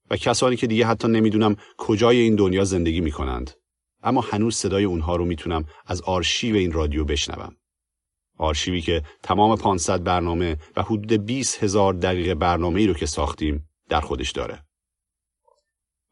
و 0.10 0.18
کسانی 0.18 0.56
که 0.56 0.68
دیگه 0.68 0.86
حتی 0.86 1.08
نمی‌دونم 1.08 1.56
کجای 1.78 2.20
این 2.20 2.36
دنیا 2.36 2.64
زندگی 2.64 3.02
می 3.02 3.12
کنند 3.12 3.52
اما 4.04 4.22
هنوز 4.22 4.56
صدای 4.56 4.84
اونها 4.84 5.16
رو 5.16 5.26
می‌تونم 5.26 5.66
از 5.86 6.02
آرشیو 6.02 6.56
این 6.56 6.72
رادیو 6.72 7.06
بشنوم. 7.06 7.56
آرشیوی 8.40 8.82
که 8.82 9.04
تمام 9.24 9.56
500 9.56 10.04
برنامه 10.04 10.58
و 10.76 10.82
حدود 10.82 11.14
20 11.26 11.64
هزار 11.64 11.94
دقیقه 11.94 12.36
برنامه 12.36 12.80
ای 12.80 12.88
رو 12.88 12.94
که 12.94 13.06
ساختیم 13.06 13.70
در 13.90 14.02
خودش 14.02 14.32
داره. 14.32 14.64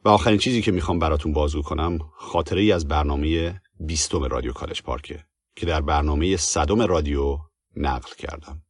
و 0.05 0.09
آخرین 0.09 0.37
چیزی 0.37 0.61
که 0.61 0.71
می‌خوام 0.71 0.99
براتون 0.99 1.33
بازگو 1.33 1.61
کنم 1.61 1.99
خاطره 2.17 2.61
ای 2.61 2.71
از 2.71 2.87
برنامه 2.87 3.61
بیستم 3.79 4.23
رادیو 4.23 4.53
کالج 4.53 4.81
پارکه 4.81 5.23
که 5.55 5.65
در 5.65 5.81
برنامه 5.81 6.37
صدم 6.37 6.81
رادیو 6.81 7.37
نقل 7.75 8.09
کردم. 8.17 8.61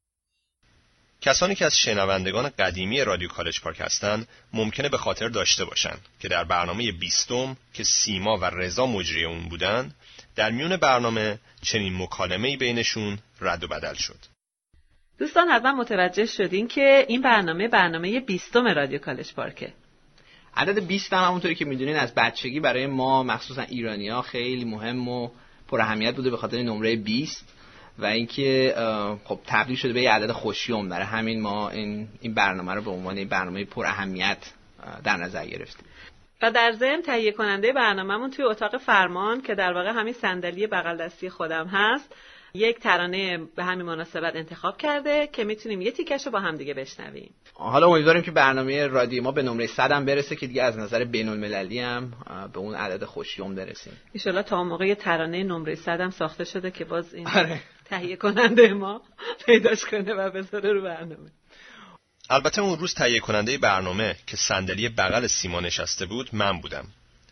کسانی 1.22 1.56
که 1.56 1.66
از 1.66 1.78
شنوندگان 1.78 2.50
قدیمی 2.50 3.04
رادیو 3.04 3.30
کالج 3.30 3.62
پارک 3.62 3.82
هستند 3.82 4.28
ممکنه 4.54 4.90
به 4.90 4.98
خاطر 4.98 5.30
داشته 5.30 5.66
باشند 5.66 6.06
که 6.20 6.28
در 6.28 6.44
برنامه 6.44 6.92
بیستم 6.92 7.58
که 7.74 7.84
سیما 7.84 8.38
و 8.38 8.46
رضا 8.46 8.86
مجری 8.86 9.26
اون 9.26 9.50
بودن 9.50 9.96
در 10.36 10.52
میون 10.52 10.78
برنامه 10.78 11.40
چنین 11.62 11.98
مکالمه‌ای 11.98 12.58
بینشون 12.58 13.20
رد 13.42 13.64
و 13.64 13.68
بدل 13.68 13.94
شد. 13.94 14.20
دوستان 15.20 15.48
حتما 15.48 15.72
متوجه 15.72 16.26
شدین 16.26 16.68
که 16.68 17.06
این 17.08 17.22
برنامه 17.22 17.68
برنامه 17.68 18.20
بیستم 18.20 18.68
رادیو 18.68 19.00
کالج 19.00 19.34
پارکه. 19.34 19.74
عدد 20.56 20.80
20 20.80 21.14
هم 21.14 21.24
همونطوری 21.24 21.56
که 21.56 21.66
می‌دونین 21.66 21.96
از 21.96 22.14
بچگی 22.16 22.60
برای 22.60 22.88
ما 22.88 23.24
مخصوصا 23.24 23.62
ایرانیا 23.62 24.22
خیلی 24.22 24.66
مهم 24.66 25.08
و 25.08 25.30
پر 25.68 25.82
اهمیت 25.82 26.16
بوده 26.16 26.30
به 26.30 26.38
خاطر 26.38 26.58
نمره 26.58 26.96
20 26.96 27.54
و 28.00 28.06
اینکه 28.06 28.74
خب 29.24 29.40
تبدیل 29.48 29.76
شده 29.76 29.94
به 29.94 30.02
یه 30.02 30.12
عدد 30.12 30.32
خوشیوم 30.32 30.90
برای 30.90 31.06
همین 31.06 31.42
ما 31.42 31.70
این 31.70 32.08
این 32.22 32.34
برنامه 32.34 32.74
رو 32.74 32.82
به 32.82 32.92
عنوان 32.92 33.26
برنامه 33.26 33.66
پر 33.66 33.86
اهمیت 33.86 34.38
در 35.04 35.18
نظر 35.18 35.46
گرفتیم 35.46 35.86
و 36.42 36.52
در 36.52 36.72
ضمن 36.72 37.02
تهیه 37.02 37.32
کننده 37.32 37.74
برنامهمون 37.74 38.32
توی 38.32 38.46
اتاق 38.46 38.78
فرمان 38.78 39.42
که 39.42 39.56
در 39.56 39.74
واقع 39.74 39.90
همین 39.90 40.14
صندلی 40.14 40.68
بغل 40.68 40.98
دستی 40.98 41.30
خودم 41.30 41.68
هست 41.68 42.16
یک 42.54 42.80
ترانه 42.80 43.38
به 43.56 43.64
همین 43.64 43.86
مناسبت 43.86 44.36
انتخاب 44.36 44.78
کرده 44.78 45.28
که 45.28 45.44
می‌تونیم 45.44 45.82
یه 45.82 45.92
تیکش 45.92 46.26
رو 46.26 46.32
با 46.32 46.40
هم 46.40 46.56
دیگه 46.56 46.74
بشنویم. 46.74 47.34
حالا 47.54 47.88
امیدواریم 47.88 48.22
که 48.22 48.32
برنامه 48.32 48.88
رادیو 48.88 49.24
ما 49.24 49.32
به 49.32 49.44
نمره 49.44 49.68
100 49.68 49.92
هم 49.92 50.06
برسه 50.06 50.36
که 50.36 50.48
دیگه 50.48 50.64
از 50.64 50.78
نظر 50.78 51.04
بین 51.04 51.30
المللی 51.30 51.80
هم 51.80 52.14
به 52.54 52.60
اون 52.60 52.76
عدد 52.76 53.06
خوشیوم 53.06 53.56
برسیم. 53.56 53.94
ان 54.26 54.42
تا 54.42 54.64
موقع 54.64 54.94
ترانه 54.94 55.44
نمره 55.44 55.76
100 55.76 56.02
هم 56.02 56.12
ساخته 56.12 56.44
شده 56.44 56.72
که 56.72 56.86
باز 56.86 57.14
این 57.14 57.28
آره. 57.28 57.62
تهیه 57.86 58.16
کننده 58.16 58.74
ما 58.74 59.02
پیداش 59.46 59.86
کنه 59.86 60.14
و 60.14 60.30
بذاره 60.30 60.74
رو 60.74 60.82
برنامه. 60.82 61.32
البته 62.30 62.62
اون 62.62 62.80
روز 62.80 62.94
تهیه 62.94 63.20
کننده 63.20 63.58
برنامه 63.58 64.16
که 64.28 64.38
صندلی 64.38 64.90
بغل 64.90 65.28
سیما 65.28 65.60
نشسته 65.60 66.06
بود 66.06 66.30
من 66.34 66.62
بودم. 66.62 66.86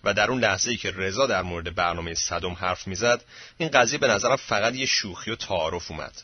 و 0.05 0.13
در 0.13 0.31
اون 0.31 0.39
لحظه 0.39 0.71
ای 0.71 0.77
که 0.77 0.91
رضا 0.91 1.27
در 1.27 1.41
مورد 1.41 1.75
برنامه 1.75 2.13
صدم 2.13 2.53
حرف 2.53 2.87
می‌زد 2.87 3.23
این 3.57 3.69
قضیه 3.69 3.99
به 3.99 4.07
نظرم 4.07 4.35
فقط 4.35 4.75
یه 4.75 4.85
شوخی 4.85 5.31
و 5.31 5.35
تعارف 5.35 5.91
اومد. 5.91 6.21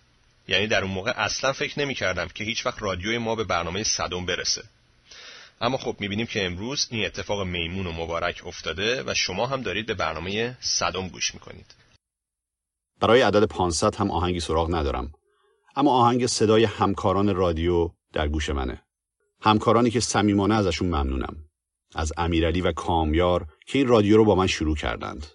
یعنی 0.47 0.67
در 0.67 0.81
اون 0.83 0.91
موقع 0.91 1.13
اصلا 1.15 1.53
فکر 1.53 1.79
نمی 1.79 1.95
کردم 1.95 2.27
که 2.27 2.43
هیچ 2.43 2.65
وقت 2.65 2.81
رادیوی 2.81 3.17
ما 3.17 3.35
به 3.35 3.43
برنامه 3.43 3.83
صدم 3.83 4.25
برسه. 4.25 4.63
اما 5.61 5.77
خب 5.77 5.95
می‌بینیم 6.00 6.25
که 6.25 6.45
امروز 6.45 6.88
این 6.91 7.05
اتفاق 7.05 7.41
میمون 7.41 7.88
و 7.88 7.91
مبارک 7.91 8.41
افتاده 8.45 9.03
و 9.03 9.13
شما 9.13 9.47
هم 9.47 9.61
دارید 9.61 9.85
به 9.85 9.93
برنامه 9.93 10.57
صدم 10.61 11.07
گوش 11.07 11.33
می‌کنید. 11.33 11.75
برای 13.00 13.22
عدد 13.22 13.44
500 13.44 13.96
هم 13.96 14.11
آهنگی 14.11 14.39
سراغ 14.39 14.75
ندارم. 14.75 15.11
اما 15.75 15.91
آهنگ 15.91 16.27
صدای 16.27 16.63
همکاران 16.63 17.35
رادیو 17.35 17.89
در 18.13 18.27
گوش 18.27 18.50
منه. 18.50 18.81
همکارانی 19.41 19.89
که 19.89 20.00
صمیمانه 20.00 20.55
ازشون 20.55 20.87
ممنونم. 20.87 21.35
از 21.96 22.13
امیرعلی 22.17 22.61
و 22.61 22.72
کامیار 22.72 23.48
که 23.72 23.79
این 23.79 23.88
رادیو 23.88 24.18
رو 24.18 24.25
با 24.25 24.36
من 24.36 24.48
شروع 24.48 24.75
کردند. 24.75 25.27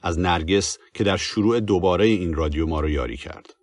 از 0.00 0.18
نرگس 0.18 0.78
که 0.94 1.04
در 1.04 1.16
شروع 1.16 1.60
دوباره 1.60 2.04
این 2.04 2.34
رادیو 2.34 2.66
ما 2.66 2.80
رو 2.80 2.88
یاری 2.88 3.16
کرد. 3.16 3.54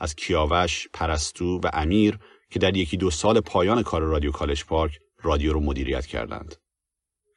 از 0.00 0.14
کیاوش، 0.14 0.88
پرستو 0.94 1.60
و 1.64 1.70
امیر 1.72 2.18
که 2.50 2.58
در 2.58 2.76
یکی 2.76 2.96
دو 2.96 3.10
سال 3.10 3.40
پایان 3.40 3.82
کار 3.82 4.02
رادیو 4.02 4.30
کالج 4.30 4.64
پارک 4.64 4.98
رادیو 5.22 5.52
رو 5.52 5.60
مدیریت 5.60 6.06
کردند. 6.06 6.54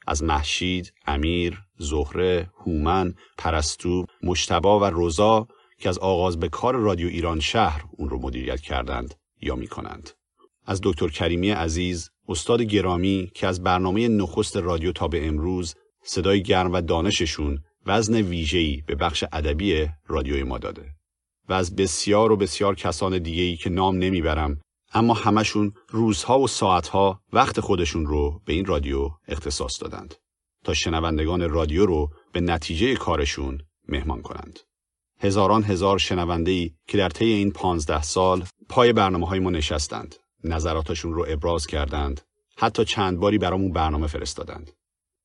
از 0.07 0.23
محشید، 0.23 0.93
امیر، 1.05 1.59
زهره، 1.77 2.49
هومن، 2.65 3.13
پرستو، 3.37 4.05
مشتبا 4.23 4.79
و 4.79 4.83
روزا 4.83 5.47
که 5.79 5.89
از 5.89 5.97
آغاز 5.97 6.39
به 6.39 6.49
کار 6.49 6.75
رادیو 6.75 7.07
ایران 7.07 7.39
شهر 7.39 7.85
اون 7.91 8.09
رو 8.09 8.19
مدیریت 8.19 8.61
کردند 8.61 9.15
یا 9.41 9.55
می 9.55 9.67
کنند. 9.67 10.09
از 10.65 10.79
دکتر 10.83 11.07
کریمی 11.07 11.49
عزیز، 11.49 12.09
استاد 12.27 12.61
گرامی 12.61 13.31
که 13.33 13.47
از 13.47 13.63
برنامه 13.63 14.07
نخست 14.07 14.57
رادیو 14.57 14.91
تا 14.91 15.07
به 15.07 15.27
امروز 15.27 15.75
صدای 16.03 16.43
گرم 16.43 16.73
و 16.73 16.81
دانششون 16.81 17.59
وزن 17.85 18.15
ویژه‌ای 18.15 18.83
به 18.87 18.95
بخش 18.95 19.23
ادبی 19.31 19.87
رادیوی 20.07 20.43
ما 20.43 20.57
داده 20.57 20.85
و 21.49 21.53
از 21.53 21.75
بسیار 21.75 22.31
و 22.31 22.37
بسیار 22.37 22.75
کسان 22.75 23.17
دیگه‌ای 23.17 23.55
که 23.55 23.69
نام 23.69 23.97
نمی‌برم 23.97 24.61
اما 24.93 25.13
همشون 25.13 25.73
روزها 25.89 26.39
و 26.39 26.47
ساعتها 26.47 27.21
وقت 27.33 27.59
خودشون 27.59 28.05
رو 28.05 28.41
به 28.45 28.53
این 28.53 28.65
رادیو 28.65 29.09
اختصاص 29.27 29.81
دادند 29.81 30.15
تا 30.63 30.73
شنوندگان 30.73 31.49
رادیو 31.49 31.85
رو 31.85 32.09
به 32.33 32.41
نتیجه 32.41 32.95
کارشون 32.95 33.61
مهمان 33.87 34.21
کنند. 34.21 34.59
هزاران 35.19 35.63
هزار 35.63 35.97
شنونده 35.97 36.69
که 36.87 36.97
در 36.97 37.09
طی 37.09 37.25
این 37.25 37.51
پانزده 37.51 38.01
سال 38.01 38.43
پای 38.69 38.93
برنامه 38.93 39.27
های 39.27 39.39
ما 39.39 39.49
نشستند. 39.49 40.15
نظراتشون 40.43 41.13
رو 41.13 41.25
ابراز 41.27 41.67
کردند. 41.67 42.21
حتی 42.57 42.85
چند 42.85 43.19
باری 43.19 43.37
برامون 43.37 43.71
برنامه 43.71 44.07
فرستادند. 44.07 44.71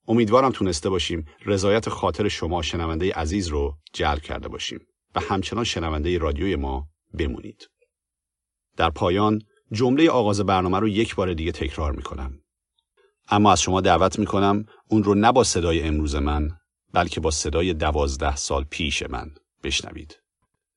امیدوارم 0.09 0.51
تونسته 0.51 0.91
باشیم 0.91 1.25
رضایت 1.47 1.89
خاطر 1.89 2.29
شما 2.29 2.63
شنونده 2.63 3.13
عزیز 3.13 3.49
رو 3.49 3.75
جلب 3.93 4.21
کرده 4.21 4.49
باشیم 4.49 4.81
و 5.15 5.21
همچنان 5.21 5.65
شنونده 5.65 6.19
رادیوی 6.19 6.57
ما 6.57 6.89
بمونید. 7.19 7.69
در 8.77 8.91
پایان 8.91 9.43
جمله 9.73 10.11
آغاز 10.11 10.41
برنامه 10.41 10.79
رو 10.79 10.89
یک 10.89 11.15
بار 11.15 11.35
دیگه 11.35 11.53
تکرار 11.53 11.93
می 11.93 12.03
کنم. 12.03 12.33
اما 13.31 13.53
از 13.53 13.63
شما 13.63 13.81
دعوت 13.81 14.19
می 14.19 14.27
کنم 14.27 14.65
اون 14.89 15.05
رو 15.05 15.15
نه 15.15 15.33
با 15.33 15.45
صدای 15.45 15.83
امروز 15.83 16.17
من 16.17 16.49
بلکه 16.95 17.21
با 17.21 17.31
صدای 17.31 17.75
دوازده 17.75 18.37
سال 18.37 18.65
پیش 18.71 19.03
من 19.11 19.31
بشنوید. 19.65 20.19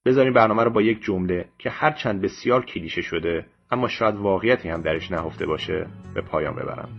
بذارین 0.05 0.33
برنامه 0.33 0.63
رو 0.63 0.69
با 0.69 0.81
یک 0.81 1.03
جمله 1.03 1.49
که 1.59 1.69
هرچند 1.69 2.21
بسیار 2.21 2.65
کلیشه 2.65 3.01
شده 3.01 3.45
اما 3.71 3.87
شاید 3.87 4.15
واقعیتی 4.15 4.69
هم 4.69 4.81
درش 4.81 5.11
نهفته 5.11 5.45
باشه 5.45 5.87
به 6.13 6.21
پایان 6.21 6.55
ببرم. 6.55 6.89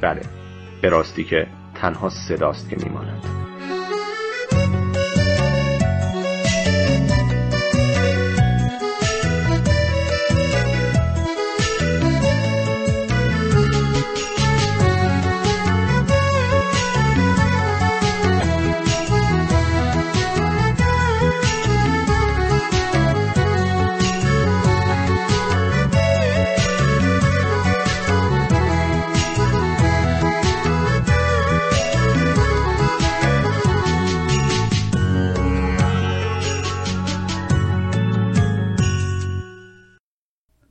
بله 0.00 0.45
به 0.80 0.88
راستی 0.88 1.24
که 1.24 1.46
تنها 1.74 2.08
صداست 2.08 2.70
که 2.70 2.76
میماند. 2.76 3.24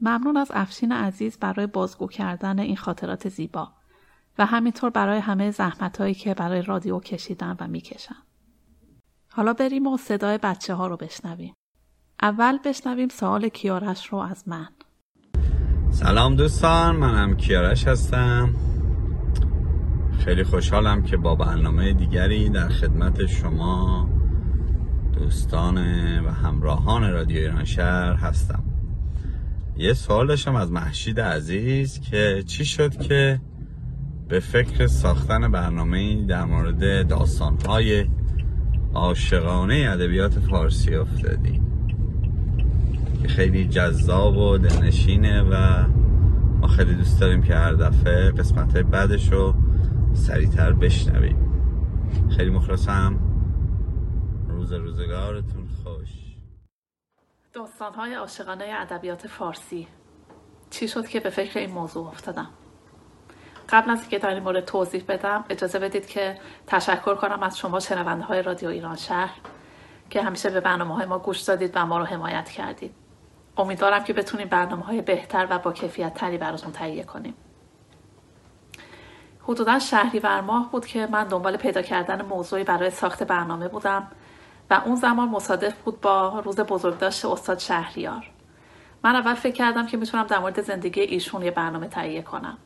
ممنون 0.07 0.37
از 0.37 0.51
افشین 0.53 0.91
عزیز 0.91 1.37
برای 1.39 1.67
بازگو 1.67 2.07
کردن 2.07 2.59
این 2.59 2.77
خاطرات 2.77 3.29
زیبا 3.29 3.71
و 4.37 4.45
همینطور 4.45 4.89
برای 4.89 5.19
همه 5.19 5.51
زحمت 5.51 5.97
هایی 6.01 6.13
که 6.13 6.33
برای 6.33 6.61
رادیو 6.61 6.99
کشیدن 6.99 7.55
و 7.59 7.67
می‌کشن. 7.67 8.15
حالا 9.31 9.53
بریم 9.53 9.87
و 9.87 9.97
صدای 9.97 10.37
بچه 10.37 10.73
ها 10.73 10.87
رو 10.87 10.97
بشنویم. 10.97 11.53
اول 12.21 12.57
بشنویم 12.65 13.09
سوال 13.09 13.49
کیارش 13.49 14.07
رو 14.07 14.17
از 14.17 14.47
من. 14.47 14.67
سلام 15.91 16.35
دوستان 16.35 16.95
منم 16.95 17.37
کیارش 17.37 17.87
هستم. 17.87 18.55
خیلی 20.19 20.43
خوشحالم 20.43 21.03
که 21.03 21.17
با 21.17 21.35
برنامه 21.35 21.93
دیگری 21.93 22.49
در 22.49 22.69
خدمت 22.69 23.25
شما 23.25 24.09
دوستان 25.13 25.77
و 26.25 26.31
همراهان 26.31 27.11
رادیو 27.11 27.37
ایران 27.37 27.63
شهر 27.63 28.13
هستم. 28.13 28.64
یه 29.77 29.93
سوال 29.93 30.27
داشتم 30.27 30.55
از 30.55 30.71
محشید 30.71 31.19
عزیز 31.19 31.99
که 31.99 32.43
چی 32.47 32.65
شد 32.65 32.97
که 32.97 33.41
به 34.27 34.39
فکر 34.39 34.88
ساختن 34.88 35.51
برنامه 35.51 36.25
در 36.25 36.45
مورد 36.45 37.07
داستانهای 37.07 38.05
عاشقانه 38.93 39.88
ادبیات 39.89 40.39
فارسی 40.39 40.95
افتادی؟ 40.95 41.61
که 43.21 43.27
خیلی 43.27 43.65
جذاب 43.65 44.38
و 44.38 44.57
دلنشینه 44.57 45.41
و 45.41 45.83
ما 46.61 46.67
خیلی 46.67 46.95
دوست 46.95 47.19
داریم 47.19 47.41
که 47.41 47.55
هر 47.55 47.73
دفعه 47.73 48.31
قسمت 48.31 48.73
های 48.73 48.83
بعدش 48.83 49.31
رو 49.31 49.55
سریعتر 50.13 50.73
بشنویم. 50.73 51.38
خیلی 52.38 52.49
مخلصم. 52.49 53.19
روز 54.49 54.73
روزگارتون. 54.73 55.64
داستانهای 57.55 58.13
عاشقانه 58.13 58.75
ادبیات 58.77 59.27
فارسی. 59.27 59.87
چی 60.69 60.87
شد 60.87 61.07
که 61.07 61.19
به 61.19 61.29
فکر 61.29 61.59
این 61.59 61.71
موضوع 61.71 62.07
افتادم؟ 62.07 62.49
قبل 63.69 63.91
از 63.91 64.01
اینکه 64.01 64.19
در 64.19 64.29
این 64.29 64.43
مورد 64.43 64.65
توضیح 64.65 65.03
بدم 65.07 65.45
اجازه 65.49 65.79
بدید 65.79 66.07
که 66.07 66.39
تشکر 66.67 67.15
کنم 67.15 67.43
از 67.43 67.57
شما 67.57 67.79
شنونده 67.79 68.23
های 68.25 68.41
رادیو 68.41 68.69
ایران 68.69 68.95
شهر 68.95 69.35
که 70.09 70.21
همیشه 70.21 70.49
به 70.49 70.59
برنامه 70.59 70.95
های 70.95 71.05
ما 71.05 71.19
گوش 71.19 71.41
دادید 71.41 71.71
و 71.75 71.85
ما 71.85 71.97
رو 71.97 72.05
حمایت 72.05 72.49
کردید. 72.49 72.95
امیدوارم 73.57 74.03
که 74.03 74.13
بتونیم 74.13 74.47
برنامه 74.47 74.83
های 74.83 75.01
بهتر 75.01 75.47
و 75.49 75.59
با 75.59 75.73
کیفیت 75.73 76.13
تری 76.13 76.37
براتون 76.37 76.71
تهیه 76.71 77.03
کنیم. 77.03 77.35
حدودا 79.43 79.79
شهریور 79.79 80.41
ماه 80.41 80.71
بود 80.71 80.85
که 80.85 81.07
من 81.11 81.27
دنبال 81.27 81.57
پیدا 81.57 81.81
کردن 81.81 82.21
موضوعی 82.21 82.63
برای 82.63 82.89
ساخت 82.89 83.23
برنامه 83.23 83.67
بودم. 83.67 84.07
و 84.69 84.82
اون 84.86 84.95
زمان 84.95 85.30
مصادف 85.30 85.73
بود 85.73 86.01
با 86.01 86.39
روز 86.39 86.60
بزرگداشت 86.60 87.25
استاد 87.25 87.60
شهریار. 87.60 88.32
من 89.04 89.15
اول 89.15 89.34
فکر 89.34 89.54
کردم 89.54 89.86
که 89.86 89.97
می‌تونم 89.97 90.23
در 90.23 90.39
مورد 90.39 90.62
زندگی 90.62 91.01
ایشون 91.01 91.41
یه 91.41 91.51
برنامه 91.51 91.88
تهیه 91.88 92.21
کنم. 92.21 92.58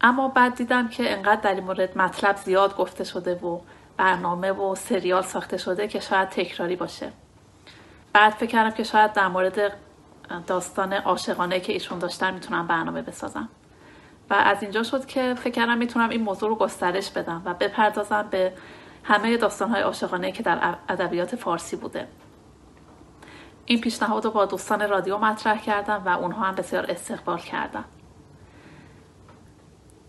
اما 0.00 0.28
بعد 0.28 0.54
دیدم 0.54 0.88
که 0.88 1.12
انقدر 1.12 1.40
در 1.40 1.54
این 1.54 1.64
مورد 1.64 1.98
مطلب 1.98 2.36
زیاد 2.36 2.76
گفته 2.76 3.04
شده 3.04 3.34
و 3.34 3.60
برنامه 3.96 4.52
و 4.52 4.74
سریال 4.74 5.22
ساخته 5.22 5.56
شده 5.56 5.88
که 5.88 6.00
شاید 6.00 6.28
تکراری 6.28 6.76
باشه. 6.76 7.12
بعد 8.12 8.32
فکر 8.32 8.50
کردم 8.50 8.70
که 8.70 8.84
شاید 8.84 9.12
در 9.12 9.28
مورد 9.28 9.72
داستان 10.46 10.92
عاشقانه 10.92 11.60
که 11.60 11.72
ایشون 11.72 11.98
داشتن 11.98 12.34
می‌تونم 12.34 12.66
برنامه 12.66 13.02
بسازم. 13.02 13.48
و 14.30 14.34
از 14.34 14.62
اینجا 14.62 14.82
شد 14.82 15.06
که 15.06 15.34
فکر 15.34 15.50
کردم 15.50 15.78
می‌تونم 15.78 16.08
این 16.08 16.22
موضوع 16.22 16.48
رو 16.48 16.56
گسترش 16.56 17.10
بدم 17.10 17.42
و 17.44 17.54
بپردازم 17.54 18.28
به 18.30 18.52
همه 19.06 19.36
داستانهای 19.36 19.82
عاشقانه 19.82 20.32
که 20.32 20.42
در 20.42 20.74
ادبیات 20.88 21.36
فارسی 21.36 21.76
بوده. 21.76 22.08
این 23.66 23.80
پیشنهاد 23.80 24.24
رو 24.24 24.30
با 24.30 24.44
دوستان 24.44 24.88
رادیو 24.88 25.18
مطرح 25.18 25.60
کردم 25.60 26.02
و 26.06 26.08
اونها 26.08 26.44
هم 26.44 26.54
بسیار 26.54 26.90
استقبال 26.90 27.38
کردن. 27.38 27.84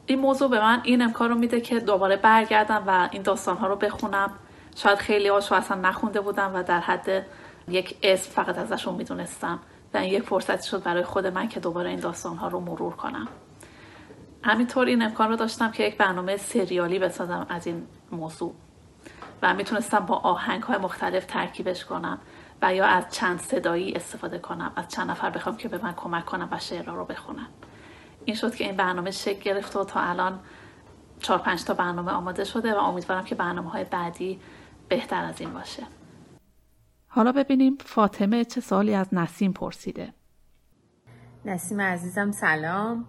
این 0.05 0.19
موضوع 0.19 0.49
به 0.49 0.59
من 0.59 0.81
این 0.83 1.01
امکان 1.01 1.29
رو 1.29 1.35
میده 1.35 1.61
که 1.61 1.79
دوباره 1.79 2.15
برگردم 2.15 2.83
و 2.87 3.09
این 3.11 3.21
داستانها 3.21 3.67
رو 3.67 3.75
بخونم. 3.75 4.31
شاید 4.75 4.97
خیلی 4.97 5.27
هاشو 5.27 5.55
اصلا 5.55 5.81
نخونده 5.81 6.21
بودم 6.21 6.51
و 6.55 6.63
در 6.63 6.79
حد 6.79 7.25
یک 7.67 7.97
اسم 8.03 8.31
فقط 8.31 8.57
ازشون 8.57 8.95
می‌دونستم 8.95 9.59
و 9.93 9.97
این 9.97 10.13
یک 10.13 10.23
فرصتی 10.23 10.67
شد 10.69 10.83
برای 10.83 11.03
خود 11.03 11.27
من 11.27 11.47
که 11.47 11.59
دوباره 11.59 11.89
این 11.89 11.99
داستانها 11.99 12.47
رو 12.47 12.59
مرور 12.59 12.93
کنم. 12.93 13.27
همینطور 14.43 14.87
این 14.87 15.01
امکان 15.01 15.29
رو 15.29 15.35
داشتم 15.35 15.71
که 15.71 15.83
یک 15.83 15.97
برنامه 15.97 16.37
سریالی 16.37 16.99
بسازم 16.99 17.45
از 17.49 17.67
این 17.67 17.87
موضوع. 18.11 18.53
و 19.41 19.53
می‌تونستم 19.53 19.99
با 19.99 20.15
آهنگ 20.15 20.63
های 20.63 20.77
مختلف 20.77 21.25
ترکیبش 21.25 21.85
کنم 21.85 22.19
و 22.61 22.75
یا 22.75 22.85
از 22.85 23.03
چند 23.09 23.39
صدایی 23.39 23.93
استفاده 23.93 24.39
کنم 24.39 24.71
از 24.75 24.87
چند 24.87 25.11
نفر 25.11 25.29
بخوام 25.29 25.57
که 25.57 25.67
به 25.67 25.83
من 25.83 25.93
کمک 25.93 26.25
کنم 26.25 26.47
و 26.51 26.59
شعرها 26.59 26.95
رو 26.95 27.05
بخونم 27.05 27.47
این 28.25 28.35
شد 28.35 28.55
که 28.55 28.63
این 28.63 28.75
برنامه 28.75 29.11
شکل 29.11 29.39
گرفت 29.39 29.75
و 29.75 29.83
تا 29.83 29.99
الان 29.99 30.39
چهار 31.19 31.39
پنج 31.39 31.63
تا 31.63 31.73
برنامه 31.73 32.11
آماده 32.11 32.43
شده 32.43 32.73
و 32.73 32.77
امیدوارم 32.77 33.23
که 33.23 33.35
برنامه 33.35 33.69
های 33.69 33.83
بعدی 33.83 34.39
بهتر 34.89 35.23
از 35.23 35.41
این 35.41 35.53
باشه. 35.53 35.83
حالا 37.07 37.31
ببینیم 37.31 37.77
فاطمه 37.85 38.45
چه 38.45 38.61
سالی 38.61 38.93
از 38.93 39.13
نسیم 39.13 39.53
پرسیده. 39.53 40.13
نسیم 41.45 41.81
عزیزم 41.81 42.31
سلام. 42.31 43.05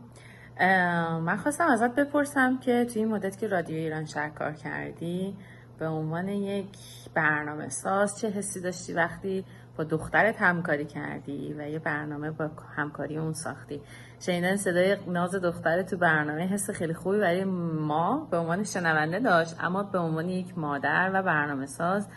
من 1.25 1.37
خواستم 1.37 1.67
ازت 1.67 1.95
بپرسم 1.95 2.59
که 2.59 2.87
توی 2.93 3.03
این 3.03 3.13
مدت 3.13 3.39
که 3.39 3.49
رادیو 3.49 3.77
ایران 3.77 4.07
شهر 4.07 4.29
کار 4.29 4.53
کردی 4.53 5.37
به 5.79 5.87
عنوان 5.87 6.29
یک 6.29 6.69
برنامه 7.15 7.69
ساز 7.69 8.19
چه 8.21 8.31
حسی 8.31 8.61
داشتی 8.61 8.93
وقتی 8.93 9.45
با 9.77 9.85
دخترت 9.85 10.37
همکاری 10.43 10.85
کردی 10.85 11.55
و 11.59 11.69
یه 11.69 11.79
برنامه 11.79 12.31
با 12.31 12.51
همکاری 12.77 13.19
اون 13.19 13.33
ساختی؟ 13.33 13.81
شنیدن 14.21 14.57
صدای 14.57 14.97
ناز 15.07 15.35
دختر 15.35 15.83
تو 15.83 15.97
برنامه 15.97 16.47
حس 16.47 16.71
خیلی 16.71 16.95
خوبی 16.95 17.19
برای 17.19 17.45
ما 17.45 18.29
به 18.31 18.37
عنوان 18.37 18.65
شنونده 18.65 19.19
داشت 19.19 19.57
اما 19.61 19.83
به 19.83 19.99
عنوان 19.99 20.29
یک 20.29 20.59
مادر 20.59 21.11
و 21.15 21.23
برنامه 21.23 21.67
ساز 21.67 22.09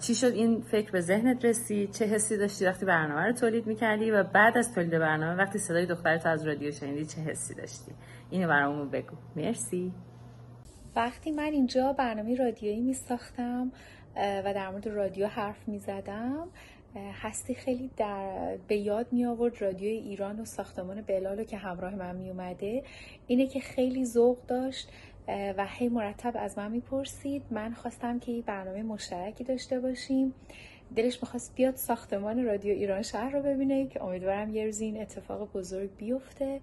چی 0.00 0.14
شد 0.14 0.32
این 0.32 0.60
فکر 0.60 0.90
به 0.90 1.00
ذهنت 1.00 1.44
رسید؟ 1.44 1.90
چه 1.90 2.04
حسی 2.04 2.36
داشتی 2.36 2.66
وقتی 2.66 2.86
برنامه 2.86 3.26
رو 3.26 3.32
تولید 3.32 3.66
می‌کردی؟ 3.66 4.10
و 4.10 4.22
بعد 4.22 4.58
از 4.58 4.74
تولید 4.74 4.90
برنامه 4.90 5.34
وقتی 5.34 5.58
صدای 5.58 5.86
دخترت 5.86 6.26
از 6.26 6.46
رادیو 6.46 6.70
شنیدی 6.72 7.06
چه 7.06 7.20
حسی 7.20 7.54
داشتی؟ 7.54 7.92
اینو 8.30 8.48
برامون 8.48 8.90
بگو. 8.90 9.16
مرسی. 9.36 9.92
وقتی 11.00 11.30
من 11.30 11.52
اینجا 11.52 11.92
برنامه 11.92 12.36
رادیویی 12.36 12.80
می 12.80 12.94
ساختم 12.94 13.72
و 14.16 14.54
در 14.54 14.70
مورد 14.70 14.88
رادیو 14.88 15.26
حرف 15.26 15.68
می 15.68 15.78
زدم 15.78 16.48
هستی 17.22 17.54
خیلی 17.54 17.90
در 17.96 18.56
به 18.68 18.76
یاد 18.76 19.06
می 19.12 19.24
آورد 19.24 19.62
رادیوی 19.62 19.92
ایران 19.92 20.40
و 20.40 20.44
ساختمان 20.44 21.02
بلالو 21.02 21.44
که 21.44 21.56
همراه 21.56 21.94
من 21.94 22.16
می 22.16 22.30
اومده 22.30 22.82
اینه 23.26 23.46
که 23.46 23.60
خیلی 23.60 24.04
ذوق 24.04 24.38
داشت 24.46 24.88
و 25.28 25.66
هی 25.68 25.88
مرتب 25.88 26.32
از 26.34 26.58
من 26.58 26.70
می‌پرسید 26.70 27.42
من 27.50 27.74
خواستم 27.74 28.18
که 28.18 28.32
یه 28.32 28.42
برنامه 28.42 28.82
مشترکی 28.82 29.44
داشته 29.44 29.80
باشیم. 29.80 30.34
دلش 30.96 31.22
می‌خواست 31.22 31.54
بیاد 31.54 31.76
ساختمان 31.76 32.44
رادیو 32.44 32.72
ایران 32.72 33.02
شهر 33.02 33.30
رو 33.30 33.42
ببینه 33.42 33.86
که 33.86 34.02
امیدوارم 34.02 34.54
یه 34.54 34.64
روزی 34.64 34.84
این 34.84 35.02
اتفاق 35.02 35.52
بزرگ 35.52 35.90
بیفته. 35.96 36.60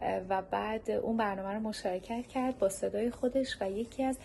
و 0.00 0.42
بعد 0.42 0.90
اون 0.90 1.16
برنامه 1.16 1.54
رو 1.54 1.60
مشارکت 1.60 2.26
کرد 2.26 2.58
با 2.58 2.68
صدای 2.68 3.10
خودش 3.10 3.56
و 3.60 3.70
یکی 3.70 4.02
از 4.02 4.18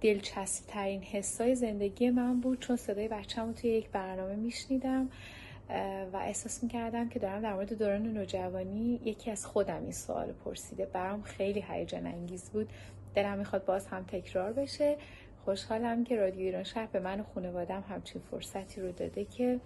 دلچسب 0.00 0.66
ترین 0.66 1.02
حسای 1.02 1.54
زندگی 1.54 2.10
من 2.10 2.40
بود. 2.40 2.60
چون 2.60 2.76
صدای 2.76 3.08
بچم 3.08 3.46
رو 3.46 3.52
توی 3.52 3.70
یک 3.70 3.88
برنامه 3.88 4.36
میشنیدم 4.36 5.10
و 6.12 6.16
احساس 6.16 6.62
می‌کردم 6.62 7.08
که 7.08 7.18
دارم 7.18 7.42
در 7.42 7.54
مورد 7.54 7.78
دوران 7.78 8.02
نوجوانی 8.02 9.00
یکی 9.04 9.30
از 9.30 9.46
خودم 9.46 9.82
این 9.82 9.92
سوال 9.92 10.32
پرسیده. 10.32 10.86
برام 10.86 11.22
خیلی 11.22 11.64
هیجان 11.68 12.06
انگیز 12.06 12.50
بود. 12.50 12.68
دلم 13.14 13.38
می‌خواد 13.38 13.64
باز 13.64 13.86
هم 13.86 14.04
تکرار 14.04 14.52
بشه. 14.52 14.96
خوشحالم 15.44 16.04
که 16.04 16.16
رادیو 16.16 16.40
ایران 16.40 16.62
شهر 16.62 16.86
به 16.86 17.00
من 17.00 17.20
و 17.20 17.24
خانوادم 17.34 17.84
همچین 17.88 18.22
فرصتی 18.30 18.80
رو 18.80 18.92
داده 18.92 19.24
که 19.24 19.60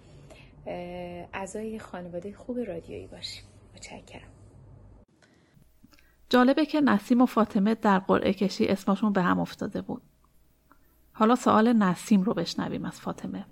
اعضای 1.33 1.79
خانواده 1.79 2.33
خوب 2.33 2.59
رادیویی 2.59 3.07
باشیم. 3.07 3.43
متشکرم. 3.75 4.34
جالبه 6.29 6.65
که 6.65 6.81
نسیم 6.81 7.21
و 7.21 7.25
فاطمه 7.25 7.75
در 7.75 7.99
قرعه 7.99 8.33
کشی 8.33 8.67
اسمشون 8.67 9.13
به 9.13 9.21
هم 9.21 9.39
افتاده 9.39 9.81
بود. 9.81 10.01
حالا 11.13 11.35
سوال 11.35 11.73
نسیم 11.73 12.21
رو 12.21 12.33
بشنویم 12.33 12.85
از 12.85 13.01
فاطمه. 13.01 13.45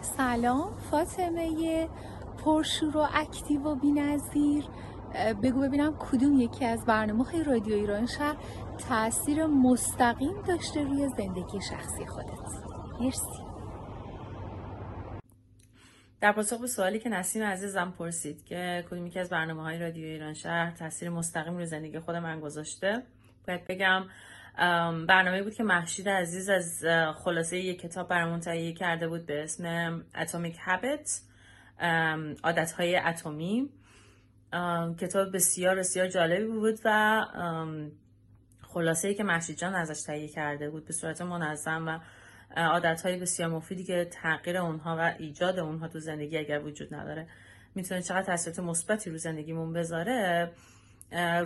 سلام 0.00 0.76
فاطمه 0.90 1.88
پرشور 2.44 2.96
و 2.96 3.06
اکتیو 3.14 3.62
و 3.62 3.74
بینظیر. 3.74 4.64
بگو 5.42 5.60
ببینم 5.60 5.96
کدوم 5.98 6.40
یکی 6.40 6.64
از 6.64 6.84
برنامه 6.84 7.24
های 7.24 7.44
رادیو 7.44 7.74
ایران 7.74 8.06
شهر 8.06 8.36
تاثیر 8.88 9.46
مستقیم 9.46 10.42
داشته 10.48 10.84
روی 10.84 11.08
زندگی 11.08 11.60
شخصی 11.60 12.06
خودت. 12.06 12.64
مرسی. 13.00 13.47
در 16.20 16.32
پاسخ 16.32 16.60
به 16.60 16.66
سوالی 16.66 16.98
که 16.98 17.08
نسیم 17.08 17.42
عزیزم 17.42 17.94
پرسید 17.98 18.44
که 18.44 18.84
کدوم 18.90 19.06
یکی 19.06 19.18
از 19.18 19.28
برنامه 19.28 19.62
های 19.62 19.78
رادیو 19.78 20.04
ایران 20.04 20.34
شهر 20.34 20.70
تاثیر 20.70 21.10
مستقیم 21.10 21.54
روی 21.54 21.66
زندگی 21.66 21.98
خود 21.98 22.16
من 22.16 22.40
گذاشته 22.40 23.02
باید 23.46 23.66
بگم 23.66 24.04
برنامه 25.06 25.42
بود 25.42 25.54
که 25.54 25.62
محشید 25.62 26.08
عزیز 26.08 26.48
از 26.48 26.84
خلاصه 27.14 27.58
یک 27.58 27.80
کتاب 27.80 28.08
برامون 28.08 28.40
تهیه 28.40 28.72
کرده 28.72 29.08
بود 29.08 29.26
به 29.26 29.42
اسم 29.42 30.00
Atomic 30.00 30.54
Habits 30.54 31.10
عادت 32.42 32.72
های 32.72 32.96
اتمی. 32.96 33.70
کتاب 35.00 35.32
بسیار 35.34 35.76
بسیار 35.76 36.08
جالبی 36.08 36.44
بود 36.44 36.80
و 36.84 37.24
خلاصه 38.62 39.08
ای 39.08 39.14
که 39.14 39.24
محشید 39.24 39.58
جان 39.58 39.74
ازش 39.74 40.02
تهیه 40.02 40.28
کرده 40.28 40.70
بود 40.70 40.86
به 40.86 40.92
صورت 40.92 41.22
منظم 41.22 41.88
و 41.88 41.98
عادت 42.56 43.02
های 43.02 43.16
بسیار 43.18 43.48
مفیدی 43.48 43.84
که 43.84 44.04
تغییر 44.04 44.56
اونها 44.56 44.96
و 44.96 45.14
ایجاد 45.18 45.58
اونها 45.58 45.88
تو 45.88 45.98
زندگی 45.98 46.38
اگر 46.38 46.60
وجود 46.60 46.94
نداره. 46.94 47.26
می‌تونه 47.74 48.02
چقدر 48.02 48.22
تاثیرات 48.22 48.58
مثبتی 48.58 49.10
رو 49.10 49.16
زندگیمون 49.16 49.72
بذاره 49.72 50.50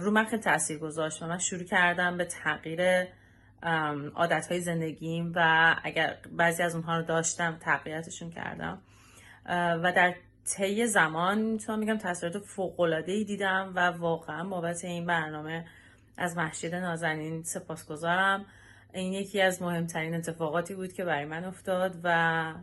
رو 0.00 0.10
من 0.10 0.24
خیلی 0.24 0.42
تاثیر 0.42 0.78
گذاشت 0.78 1.22
و 1.22 1.26
من 1.26 1.38
شروع 1.38 1.64
کردم 1.64 2.16
به 2.16 2.24
تغییر 2.24 3.06
عادت 4.14 4.46
های 4.50 4.60
زندگیم 4.60 5.32
و 5.36 5.74
اگر 5.84 6.16
بعضی 6.32 6.62
از 6.62 6.74
اونها 6.74 6.96
رو 6.96 7.02
داشتم 7.02 7.56
تغییراتشون 7.60 8.30
کردم. 8.30 8.82
و 9.82 9.92
در 9.96 10.14
طی 10.56 10.86
زمان 10.86 11.38
می‌تونم 11.38 11.78
میگم 11.78 11.98
تاثیرات 11.98 12.38
فوق 12.38 12.80
ای 12.80 13.24
دیدم 13.24 13.72
و 13.74 13.80
واقعا 13.80 14.48
بابت 14.48 14.84
این 14.84 15.06
برنامه 15.06 15.66
از 16.16 16.36
محشید 16.36 16.74
نازنین 16.74 17.42
سپاسگزارم. 17.42 18.44
این 18.94 19.12
یکی 19.12 19.40
از 19.40 19.62
مهمترین 19.62 20.14
اتفاقاتی 20.14 20.74
بود 20.74 20.92
که 20.92 21.04
برای 21.04 21.24
من 21.24 21.44
افتاد 21.44 22.00
و 22.04 22.54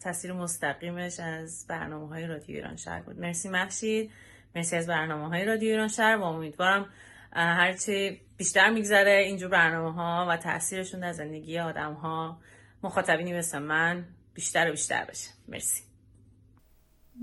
تاثیر 0.00 0.32
مستقیمش 0.32 1.20
از 1.20 1.66
برنامه 1.68 2.08
های 2.08 2.26
رادیو 2.26 2.56
ایران 2.56 2.76
شهر 2.76 3.02
بود. 3.02 3.20
مرسی 3.20 3.48
محشید 3.48 4.10
مرسی 4.54 4.76
از 4.76 4.86
برنامه 4.86 5.28
های 5.28 5.44
رادیو 5.44 5.68
ایران 5.68 5.88
شهر 5.88 6.16
و 6.16 6.22
امیدوارم 6.22 6.86
هرچی 7.32 8.20
بیشتر 8.36 8.70
میگذره 8.70 9.12
اینجور 9.26 9.48
برنامه 9.48 9.92
ها 9.92 10.26
و 10.28 10.36
تاثیرشون 10.36 11.00
در 11.00 11.12
زندگی 11.12 11.58
آدم 11.58 11.92
ها 11.92 12.40
مخاطبینی 12.82 13.32
مثل 13.32 13.58
من 13.58 14.04
بیشتر 14.34 14.68
و 14.68 14.70
بیشتر 14.70 15.04
بشه. 15.04 15.30
مرسی. 15.48 15.82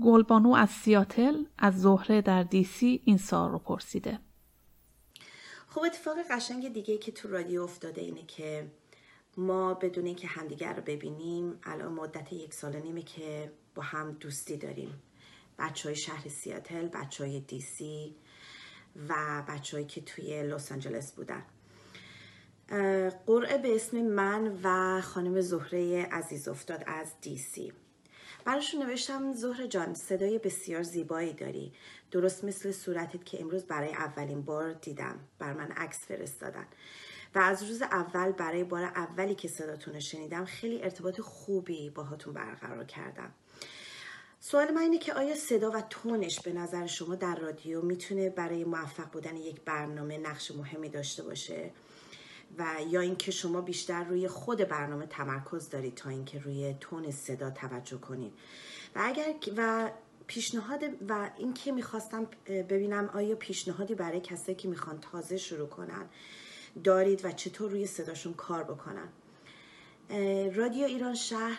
گلبانو 0.02 0.54
از 0.54 0.70
سیاتل 0.70 1.34
از 1.58 1.80
زهره 1.80 2.22
در 2.22 2.42
دیسی 2.42 3.02
این 3.04 3.16
سال 3.16 3.50
رو 3.50 3.58
پرسیده. 3.58 4.18
خب 5.78 5.84
اتفاق 5.84 6.16
قشنگ 6.30 6.72
دیگه 6.72 6.98
که 6.98 7.12
تو 7.12 7.28
رادیو 7.28 7.62
افتاده 7.62 8.00
اینه 8.00 8.22
که 8.22 8.66
ما 9.36 9.74
بدون 9.74 10.06
اینکه 10.06 10.26
همدیگر 10.26 10.74
رو 10.74 10.82
ببینیم 10.82 11.60
الان 11.62 11.92
مدت 11.92 12.32
یک 12.32 12.54
سال 12.54 12.76
نیمه 12.76 13.02
که 13.02 13.52
با 13.74 13.82
هم 13.82 14.12
دوستی 14.12 14.56
داریم. 14.56 15.02
بچه 15.58 15.88
های 15.88 15.96
شهر 15.96 16.28
سیاتل 16.28 16.88
بچه 16.88 17.24
های 17.24 17.40
دیسی 17.40 18.14
و 19.08 19.42
بچههایی 19.48 19.86
که 19.86 20.00
توی 20.00 20.42
لس 20.42 20.72
آنجلس 20.72 21.12
بودن. 21.12 21.42
قرعه 23.26 23.58
به 23.58 23.74
اسم 23.74 24.02
من 24.02 24.60
و 24.62 25.00
خانم 25.00 25.40
زهره 25.40 26.02
عزیز 26.12 26.48
افتاد 26.48 26.84
از 26.86 27.12
دیسی 27.20 27.72
براشون 28.44 28.82
نوشتم 28.82 29.32
زهره 29.32 29.68
جان 29.68 29.94
صدای 29.94 30.38
بسیار 30.38 30.82
زیبایی 30.82 31.32
داری. 31.32 31.72
درست 32.10 32.44
مثل 32.44 32.72
صورتت 32.72 33.24
که 33.24 33.40
امروز 33.40 33.64
برای 33.64 33.90
اولین 33.90 34.42
بار 34.42 34.72
دیدم. 34.72 35.18
بر 35.38 35.52
من 35.52 35.70
عکس 35.72 36.06
فرستادن. 36.06 36.66
و 37.34 37.38
از 37.38 37.62
روز 37.62 37.82
اول 37.82 38.32
برای 38.32 38.64
بار 38.64 38.84
اولی 38.84 39.34
که 39.34 39.48
صداتون 39.48 39.94
رو 39.94 40.00
شنیدم 40.00 40.44
خیلی 40.44 40.82
ارتباط 40.82 41.20
خوبی 41.20 41.90
باهاتون 41.90 42.34
برقرار 42.34 42.84
کردم. 42.84 43.30
سوال 44.40 44.70
من 44.70 44.82
اینه 44.82 44.98
که 44.98 45.14
آیا 45.14 45.34
صدا 45.34 45.70
و 45.70 45.80
تونش 45.80 46.40
به 46.40 46.52
نظر 46.52 46.86
شما 46.86 47.14
در 47.14 47.36
رادیو 47.36 47.82
می‌تونه 47.82 48.30
برای 48.30 48.64
موفق 48.64 49.10
بودن 49.10 49.36
یک 49.36 49.60
برنامه 49.60 50.18
نقش 50.18 50.50
مهمی 50.50 50.88
داشته 50.88 51.22
باشه؟ 51.22 51.70
و 52.58 52.66
یا 52.90 53.00
اینکه 53.00 53.30
شما 53.30 53.60
بیشتر 53.60 54.04
روی 54.04 54.28
خود 54.28 54.58
برنامه 54.58 55.06
تمرکز 55.06 55.68
دارید 55.68 55.94
تا 55.94 56.10
اینکه 56.10 56.38
روی 56.38 56.74
تون 56.80 57.10
صدا 57.10 57.50
توجه 57.50 57.98
کنید. 57.98 58.32
و 58.94 59.00
اگر 59.02 59.34
و 59.56 59.90
پیشنهاد 60.26 60.82
و 61.08 61.30
اینکه 61.38 61.72
می‌خواستم 61.72 62.26
ببینم 62.46 63.10
آیا 63.14 63.36
پیشنهادی 63.36 63.94
برای 63.94 64.20
کسایی 64.20 64.56
که 64.56 64.68
می‌خوان 64.68 65.00
تازه 65.00 65.36
شروع 65.36 65.68
کنن 65.68 66.06
دارید 66.84 67.24
و 67.24 67.32
چطور 67.32 67.70
روی 67.70 67.86
صداشون 67.86 68.34
کار 68.34 68.64
بکنن. 68.64 69.08
رادیو 70.54 70.84
ایران 70.84 71.14
شهر 71.14 71.58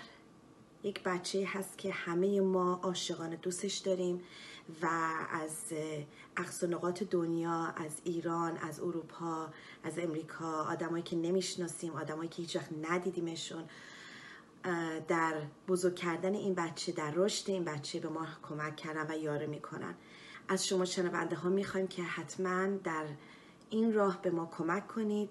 یک 0.83 1.03
بچه 1.03 1.45
هست 1.47 1.77
که 1.77 1.91
همه 1.91 2.41
ما 2.41 2.79
عاشقانه 2.83 3.35
دوستش 3.35 3.77
داریم. 3.77 4.21
و 4.81 4.87
از 5.31 5.73
اقصا 6.37 6.67
نقاط 6.67 7.03
دنیا 7.03 7.65
از 7.65 8.01
ایران 8.03 8.57
از 8.57 8.79
اروپا 8.79 9.47
از 9.83 9.99
امریکا 9.99 10.63
آدمایی 10.63 11.03
که 11.03 11.15
نمی‌شناسیم 11.15 11.93
آدمایی 11.93 12.29
که 12.29 12.41
هیچ 12.41 12.55
وقت 12.55 12.69
ندیدیمشون 12.81 13.63
در 15.07 15.41
بزرگ 15.67 15.95
کردن 15.95 16.33
این 16.33 16.53
بچه 16.53 16.91
در 16.91 17.11
رشد 17.15 17.49
این 17.49 17.63
بچه 17.63 17.99
به 17.99 18.09
ما 18.09 18.27
کمک 18.49 18.75
کردن 18.75 19.05
و 19.09 19.17
یاره 19.17 19.47
می‌کنن. 19.47 19.95
از 20.47 20.67
شما 20.67 20.85
شنونده 20.85 21.35
ها 21.35 21.49
می‌خوایم 21.49 21.87
که 21.87 22.03
حتما 22.03 22.65
در 22.65 23.05
این 23.69 23.93
راه 23.93 24.21
به 24.21 24.31
ما 24.31 24.45
کمک 24.45 24.87
کنید 24.87 25.29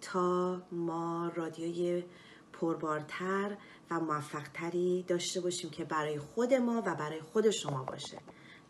تا 0.00 0.62
ما 0.72 1.32
رادیوی 1.34 2.04
پربارتر 2.52 3.56
و 3.90 4.00
موفقتری 4.00 5.04
داشته 5.08 5.40
باشیم 5.40 5.70
که 5.70 5.84
برای 5.84 6.18
خود 6.18 6.54
ما 6.54 6.82
و 6.86 6.94
برای 6.94 7.20
خود 7.20 7.50
شما 7.50 7.84
باشه. 7.84 8.18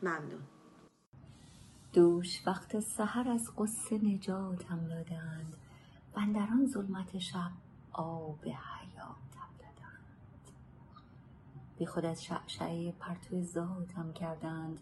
ممنون. 0.03 0.43
دوش 1.93 2.47
وقت 2.47 2.81
سحر 2.81 3.29
از 3.29 3.51
قصه 3.59 3.99
نجاتم 3.99 4.89
دادند. 4.89 5.57
بندران 6.15 6.67
ظلمت 6.67 7.19
شب 7.19 7.51
آب 7.93 8.45
حیاتم 8.45 9.51
دادند. 9.59 10.51
بی 11.79 11.87
خود 11.87 12.05
از 12.05 12.25
شعشعه 12.25 12.93
پرتو 12.93 13.43
ذاتم 13.43 14.13
کردند. 14.13 14.81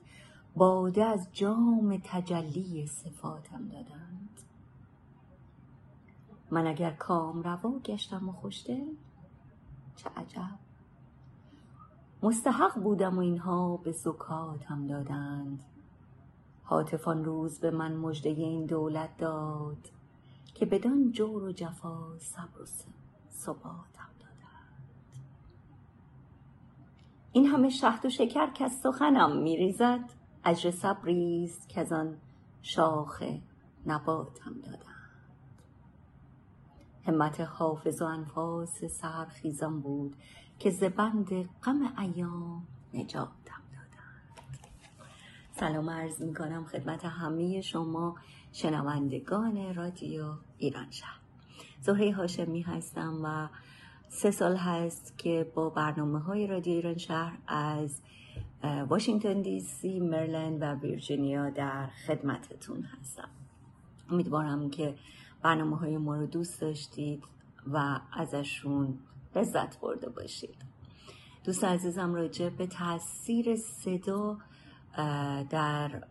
باده 0.56 1.04
از 1.04 1.28
جام 1.32 2.00
تجلی 2.04 2.86
صفاتم 2.86 3.68
دادند. 3.68 4.40
من 6.50 6.66
اگر 6.66 6.90
کام 6.90 7.42
روا 7.42 7.78
گشتم 7.78 8.28
و 8.28 8.32
خوشده 8.32 8.86
چه 9.96 10.10
عجب. 10.16 10.58
مستحق 12.22 12.78
بودم 12.78 13.16
و 13.16 13.20
اینها 13.20 13.76
به 13.76 13.92
زکاتم 13.92 14.86
دادند. 14.86 15.64
حاطفان 16.62 17.24
روز 17.24 17.60
به 17.60 17.70
من 17.70 17.96
مژده 17.96 18.28
این 18.28 18.66
دولت 18.66 19.16
داد 19.16 19.90
که 20.54 20.66
بدان 20.66 21.12
جور 21.12 21.42
و 21.42 21.52
جفا 21.52 22.18
صبر 22.18 22.62
و 22.62 22.66
ثباتم 23.30 24.08
دادند. 24.20 24.82
این 27.32 27.46
همه 27.46 27.68
شهد 27.68 28.06
و 28.06 28.10
شکر 28.10 28.52
که 28.52 28.64
از 28.64 28.72
سخنم 28.72 29.42
میریزد 29.42 30.10
اجر 30.44 30.70
صبری 30.70 31.44
است 31.44 31.68
که 31.68 31.80
از 31.80 31.92
آن 31.92 32.16
شاخ 32.62 33.22
نباتم 33.86 34.54
دادند. 34.54 34.92
همت 37.06 37.40
حافظ 37.40 38.02
و 38.02 38.04
انفاس 38.04 38.84
سرخیزم 38.84 39.80
بود 39.80 40.16
که 40.62 40.70
زبند 40.70 41.48
غم 41.64 41.92
ایام 41.98 42.62
نجاتم 42.94 43.62
دادند. 43.72 44.58
سلام 45.52 45.90
عرض 45.90 46.22
می 46.22 46.34
کنم 46.34 46.64
خدمت 46.64 47.04
همه 47.04 47.60
شما 47.60 48.16
شنوندگان 48.52 49.74
رادیو 49.74 50.24
ایران 50.58 50.90
شهر. 50.90 51.20
زهره 51.80 52.12
هاشمی 52.12 52.62
هستم 52.62 53.20
و 53.24 53.48
سه 54.08 54.30
سال 54.30 54.56
هست 54.56 55.18
که 55.18 55.52
با 55.54 55.70
برنامه 55.70 56.18
های 56.18 56.46
رادیو 56.46 56.74
ایران 56.74 56.98
شهر 56.98 57.38
از 57.46 58.00
واشنگتن 58.88 59.42
دی 59.42 59.60
سی، 59.60 60.00
مرلند 60.00 60.62
و 60.62 60.74
ویرجینیا 60.74 61.50
در 61.50 61.86
خدمتتون 62.06 62.82
هستم. 62.82 63.28
امیدوارم 64.10 64.70
که 64.70 64.94
برنامه 65.42 65.76
های 65.76 65.98
ما 65.98 66.16
رو 66.16 66.26
دوست 66.26 66.60
داشتید 66.60 67.24
و 67.72 68.00
ازشون 68.12 68.98
لذت 69.36 69.80
برده 69.80 70.08
باشید. 70.08 70.54
دوست 71.44 71.64
عزیزم 71.64 72.14
راجع 72.14 72.48
به 72.48 72.66
تاثیر 72.66 73.56
صدا 73.56 74.38
در 75.50 76.02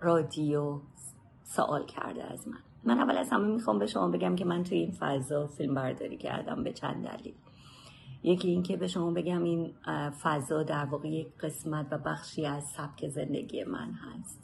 رادیو 0.00 0.80
سوال 1.44 1.86
کرده 1.86 2.24
از 2.24 2.48
من. 2.48 2.58
من 2.84 2.98
اول 2.98 3.16
از 3.16 3.30
همه 3.30 3.46
می‌خوام 3.46 3.78
به 3.78 3.86
شما 3.86 4.08
بگم 4.08 4.36
که 4.36 4.44
من 4.44 4.64
توی 4.64 4.78
این 4.78 4.90
فضا 4.90 5.46
فیلم 5.46 5.74
برداری 5.74 6.16
کردم 6.16 6.64
به 6.64 6.72
چند 6.72 7.08
دلیل. 7.08 7.34
یکی 8.22 8.48
اینکه 8.48 8.76
به 8.76 8.86
شما 8.86 9.10
بگم 9.10 9.42
این 9.42 9.74
فضا 10.22 10.62
در 10.62 10.84
واقع 10.84 11.08
یک 11.08 11.28
قسمت 11.40 11.86
و 11.90 11.98
بخشی 11.98 12.46
از 12.46 12.64
سبک 12.64 13.08
زندگی 13.08 13.64
من 13.64 13.92
هست. 13.92 14.42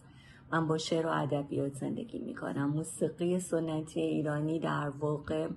من 0.53 0.69
با 0.69 0.79
شعر 0.79 1.07
و 1.07 1.11
ادبیات 1.11 1.73
زندگی 1.73 2.19
می‌کنم. 2.19 2.71
موسیقی 2.71 3.41
سنتی 3.41 4.01
ایرانی 4.01 4.61
در 4.61 4.89
واقع 4.89 5.49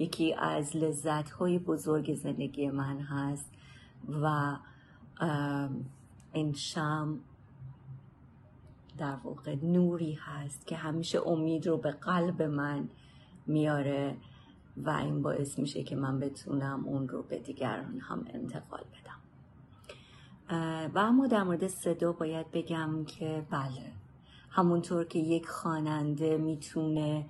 یکی 0.00 0.34
از 0.34 0.76
لذت 0.76 1.30
های 1.30 1.58
بزرگ 1.58 2.14
زندگی 2.14 2.70
من 2.70 3.00
هست 3.00 3.50
و 4.22 4.56
این 6.32 6.52
شم 6.52 7.18
در 8.98 9.16
واقع 9.24 9.54
نوری 9.62 10.12
هست 10.12 10.66
که 10.66 10.76
همیشه 10.76 11.28
امید 11.28 11.66
رو 11.66 11.76
به 11.76 11.90
قلب 11.90 12.42
من 12.42 12.88
میاره 13.46 14.16
و 14.76 14.90
این 14.90 15.22
باعث 15.22 15.58
میشه 15.58 15.82
که 15.82 15.96
من 15.96 16.20
بتونم 16.20 16.84
اون 16.84 17.08
رو 17.08 17.22
به 17.22 17.38
دیگران 17.38 18.00
هم 18.00 18.26
انتقال 18.34 18.80
بدم. 18.80 19.20
و 20.94 20.98
اما 20.98 21.26
در 21.26 21.42
مورد 21.42 21.68
صدا 21.68 22.12
باید 22.12 22.50
بگم 22.50 23.04
که 23.04 23.46
بله 23.50 23.92
همونطور 24.50 25.04
که 25.04 25.18
یک 25.18 25.48
خواننده 25.48 26.36
می‌تونه 26.36 27.26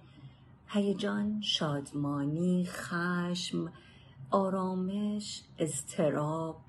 هیجان، 0.73 1.41
شادمانی، 1.41 2.67
خشم، 2.67 3.73
آرامش، 4.31 5.43
اضطراب 5.59 6.61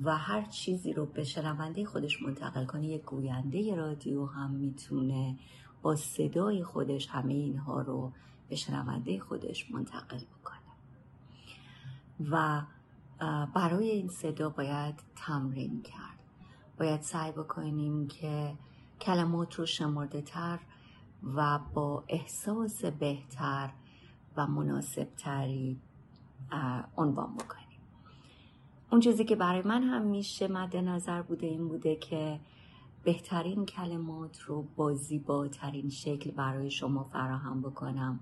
و 0.00 0.16
هر 0.16 0.42
چیزی 0.42 0.92
رو 0.92 1.06
به 1.06 1.24
شنونده 1.24 1.84
خودش 1.84 2.22
منتقل 2.22 2.64
کنه. 2.64 2.86
یک 2.86 3.02
گوینده 3.02 3.74
رادیو 3.74 4.26
هم 4.26 4.50
می‌تونه 4.50 5.38
با 5.82 5.96
صدای 5.96 6.64
خودش 6.64 7.06
همه 7.06 7.32
اینها 7.32 7.80
رو 7.80 8.12
به 8.48 8.56
شنونده 8.56 9.20
خودش 9.20 9.70
منتقل 9.70 10.18
بکنه. 10.18 10.56
و 12.30 12.62
برای 13.54 13.90
این 13.90 14.08
صدا 14.08 14.48
باید 14.48 14.94
تمرین 15.16 15.82
کرد. 15.82 16.18
باید 16.78 17.02
سعی 17.02 17.32
بکنیم 17.32 18.08
که 18.08 18.54
کلمات 19.00 19.54
رو 19.54 19.66
شمرده 19.66 20.22
تر 20.22 20.58
و 21.22 21.58
با 21.74 22.04
احساس 22.08 22.84
بهتر 22.84 23.70
و 24.36 24.46
مناسب 24.46 25.08
تری 25.16 25.80
عنوان 26.96 27.34
بکنیم. 27.34 27.66
اون 28.92 29.00
چیزی 29.00 29.24
که 29.24 29.36
برای 29.36 29.62
من 29.62 29.82
هم 29.82 30.02
میشه 30.02 30.48
مد 30.48 30.76
نظر 30.76 31.22
بوده 31.22 31.46
این 31.46 31.68
بوده 31.68 31.96
که 31.96 32.40
بهترین 33.04 33.66
کلمات 33.66 34.40
رو 34.40 34.62
با 34.76 34.94
زیباترین 34.94 35.90
شکل 35.90 36.30
برای 36.30 36.70
شما 36.70 37.04
فراهم 37.04 37.60
بکنم 37.60 38.20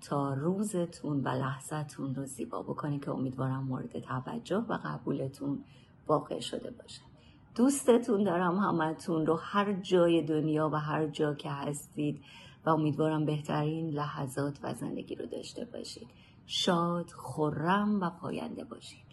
تا 0.00 0.34
روزتون 0.34 1.20
و 1.20 1.28
لحظتون 1.28 2.14
رو 2.14 2.26
زیبا 2.26 2.62
بکنه 2.62 2.98
که 2.98 3.10
امیدوارم 3.10 3.64
مورد 3.64 3.98
توجه 3.98 4.56
و 4.56 4.78
قبولتون 4.84 5.64
واقع 6.06 6.40
شده 6.40 6.70
باشه. 6.70 7.11
دوستتون 7.54 8.24
دارم 8.24 8.56
همتون 8.56 9.26
رو 9.26 9.36
هر 9.36 9.72
جای 9.72 10.22
دنیا 10.22 10.70
و 10.72 10.74
هر 10.74 11.06
جا 11.06 11.34
که 11.34 11.50
هستید 11.50 12.24
و 12.66 12.70
امیدوارم 12.70 13.24
بهترین 13.24 13.90
لحظات 13.90 14.58
و 14.62 14.74
زندگی 14.74 15.14
رو 15.14 15.26
داشته 15.26 15.64
باشید. 15.64 16.08
شاد 16.46 17.10
خورم 17.10 18.00
و 18.00 18.10
پاینده 18.10 18.64
باشید. 18.64 19.06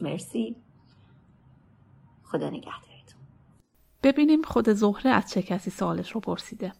مرسی. 0.00 0.56
خدا 2.24 2.50
نگهدارتون. 2.50 3.20
ببینیم 4.02 4.42
خود 4.42 4.68
زهره 4.68 5.10
از 5.10 5.30
چه 5.30 5.42
کسی 5.42 5.70
سوالش 5.70 6.12
رو 6.12 6.20
پرسیده. 6.20 6.72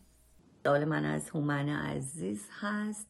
سوال 0.65 0.85
من 0.85 1.05
از 1.05 1.31
هومن 1.31 1.69
عزیز 1.69 2.49
هست. 2.61 3.09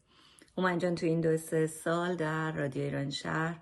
هومن 0.59 0.79
جان 0.79 0.95
تو 0.95 1.07
این 1.07 1.21
دو 1.21 1.37
سه 1.37 1.67
سال 1.67 2.17
در 2.17 2.53
رادیو 2.53 2.83
ایران 2.83 3.11
شهر 3.11 3.61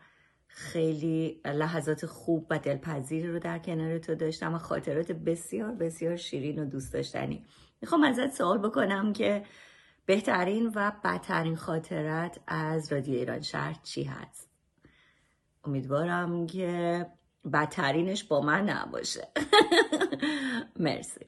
خیلی 0.58 1.40
لحظات 1.44 2.06
خوب 2.06 2.46
و 2.50 2.58
دلپذیری 2.58 3.28
رو 3.28 3.38
در 3.38 3.58
کنار 3.58 3.98
تو 3.98 4.14
داشتم 4.14 4.54
و 4.54 4.58
خاطرات 4.58 5.12
بسیار 5.12 5.72
بسیار 5.72 6.16
شیرین 6.16 6.58
و 6.58 6.64
دوست 6.64 6.92
داشتنی. 6.92 7.44
می‌خوام 7.80 8.04
ازت 8.04 8.34
سوال 8.34 8.58
بکنم 8.58 9.12
که 9.12 9.44
بهترین 10.06 10.72
و 10.74 10.92
بدترین 11.04 11.56
خاطرت 11.56 12.40
از 12.46 12.92
رادیو 12.92 13.14
ایران 13.14 13.40
شهر 13.40 13.80
چی 13.82 14.04
هست؟ 14.04 14.50
امیدوارم 15.64 16.46
که 16.46 17.06
بدترینش 17.52 18.24
با 18.24 18.40
من 18.40 18.70
نباشه. 18.70 19.28
مرسی. 20.80 21.26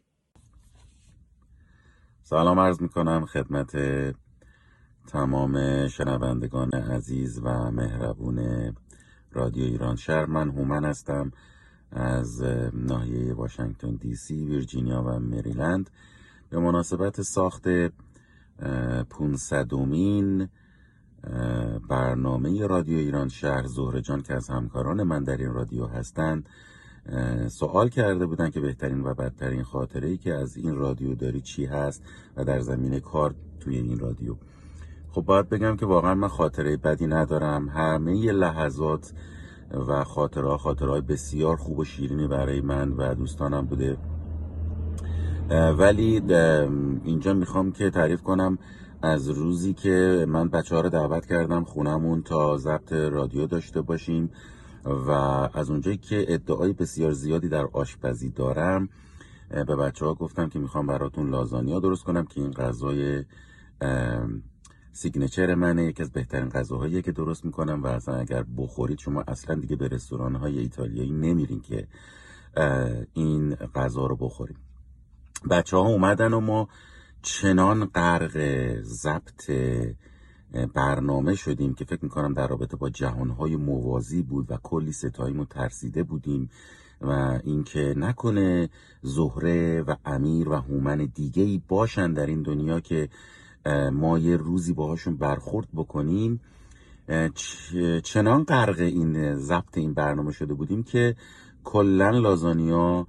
سلام 2.23 2.61
عرض 2.61 2.83
می‌کنم 2.83 3.27
خدمت 3.27 3.77
تمام 5.07 5.87
شنوندگان 5.89 6.71
عزیز 6.71 7.41
و 7.43 7.71
مهربون 7.71 8.39
رادیو 9.39 9.65
ایران 9.65 9.97
شهر. 9.97 10.27
من 10.27 10.49
هومن 10.49 10.85
هستم 10.85 11.33
از 11.93 12.43
ناحیه 12.73 13.35
واشنگتن 13.35 13.95
دی 13.95 14.15
سی 14.15 14.45
ویرجینیا 14.45 15.03
و 15.07 15.19
مریلند. 15.19 15.91
به 16.51 16.59
مناسبت 16.59 17.23
ساخت 17.23 17.65
پونصدومین 19.11 20.49
برنامه 21.89 22.67
رادیو 22.67 22.99
ایران 22.99 23.29
شهر 23.29 23.67
زهره 23.67 24.01
جان 24.01 24.23
که 24.23 24.35
از 24.35 24.49
همکاران 24.49 25.03
من 25.03 25.23
در 25.25 25.37
این 25.37 25.53
رادیو 25.53 25.87
هستند 25.87 26.49
سوال 27.49 27.89
کرده 27.89 28.27
بودن 28.27 28.51
که 28.51 28.61
بهترین 28.61 29.01
و 29.01 29.15
بدترین 29.15 29.63
خاطره 29.63 30.09
ای 30.09 30.17
که 30.17 30.35
از 30.35 30.57
این 30.57 30.75
رادیو 30.75 31.15
داری 31.15 31.41
چی 31.41 31.65
هست 31.65 32.03
و 32.37 32.45
در 32.45 32.61
زمینه 32.61 33.01
کار 33.01 33.35
توی 33.61 33.77
این 33.77 33.99
رادیو. 33.99 34.37
خب 35.13 35.23
باید 35.23 35.49
بگم 35.49 35.77
که 35.77 35.87
واقعا 35.87 36.15
من 36.15 36.29
خاطره 36.29 36.77
بدی 36.77 37.07
ندارم. 37.07 37.69
همه 37.69 38.33
لحظات 38.33 39.13
و 39.89 40.05
خاطره 40.05 40.57
خاطرهای 40.57 41.01
بسیار 41.01 41.57
خوب 41.57 41.79
و 41.79 41.85
شیرینی 41.85 42.29
برای 42.29 42.61
من 42.61 42.93
و 42.93 43.15
دوستانم 43.15 43.67
بوده. 43.67 43.97
ولی 45.79 46.23
اینجا 47.05 47.35
می‌خوام 47.35 47.73
که 47.73 47.91
تعریف 47.91 48.23
کنم 48.23 48.59
از 49.03 49.29
روزی 49.31 49.75
که 49.75 50.27
من 50.29 50.49
بچه 50.49 50.75
ها 50.75 50.81
رو 50.81 50.89
دعوت 50.89 51.27
کردم 51.27 51.65
خونمون 51.65 52.23
تا 52.23 52.57
ضبط 52.57 52.93
رادیو 52.93 53.47
داشته 53.47 53.81
باشیم 53.81 54.31
و 54.85 55.11
از 55.55 55.71
اونجایی 55.71 55.97
که 55.97 56.25
ادعای 56.29 56.73
بسیار 56.73 57.13
زیادی 57.13 57.49
در 57.49 57.67
آشپزی 57.73 58.31
دارم 58.31 58.89
به 59.51 59.77
بچه 59.77 60.05
ها 60.07 60.15
گفتم 60.15 60.49
که 60.49 60.59
می‌خوام 60.59 60.87
براتون 60.87 61.31
لازانیا 61.31 61.81
درست 61.81 62.05
کنم 62.05 62.25
که 62.25 62.41
این 62.41 62.51
غذای 62.51 63.25
سیگنچر 64.99 65.55
منه 65.55 65.85
یکی 65.85 66.03
از 66.03 66.13
بهترین 66.13 66.49
غذاهایی 66.49 67.03
که 67.03 67.13
درست 67.13 67.45
می‌کنم 67.45 67.83
و 67.83 67.87
اصلا 67.87 68.15
اگر 68.15 68.45
بخورید 68.57 68.99
شما 68.99 69.25
اصلا 69.29 69.55
دیگه 69.55 69.77
به 69.77 69.89
رستوران 69.89 70.35
های 70.37 70.59
ایتالیایی 70.59 71.13
نمیرین 71.13 71.61
که 71.61 71.87
این 73.13 73.55
غذا 73.55 74.07
رو 74.07 74.17
بخوریم 74.17 74.57
بچه 75.51 75.77
ها 75.77 75.83
اومدن 75.83 76.33
و 76.33 76.41
ما 76.41 76.69
چنان 77.23 77.85
غرق 77.85 78.37
ضبط 78.83 79.51
برنامه 80.75 81.35
شدیم 81.35 81.75
که 81.75 81.85
فکر 81.85 82.03
می‌کنم 82.03 82.35
در 82.35 82.47
رابطه 82.47 82.77
با 82.77 82.91
جهانهای 82.91 83.57
موازی 83.57 84.23
بود 84.23 84.51
و 84.51 84.57
کلی 84.63 84.93
ستاییمون 84.93 85.47
ترسیده 85.47 86.03
بودیم 86.03 86.51
و 87.01 87.41
اینکه 87.45 87.95
نکنه 87.97 88.69
زهره 89.03 89.83
و 89.83 89.95
امیر 90.05 90.49
و 90.49 90.55
هومن 90.55 90.99
دیگه 91.15 91.43
ای 91.43 91.63
باشن 91.69 92.13
در 92.13 92.27
این 92.27 92.43
دنیا 92.43 92.81
که 92.81 93.09
ما 93.93 94.19
یه 94.19 94.37
روزی 94.37 94.73
باهاشون 94.73 95.17
برخورد 95.17 95.69
بکنیم. 95.75 96.41
چنان 98.05 98.45
غرق 98.45 98.79
این 98.81 99.35
ضبط 99.35 99.79
این 99.79 99.95
برنامه 99.95 100.33
شده 100.33 100.55
بودیم 100.55 100.83
که 100.83 101.17
کلا 101.65 102.11
لازانیا 102.11 103.07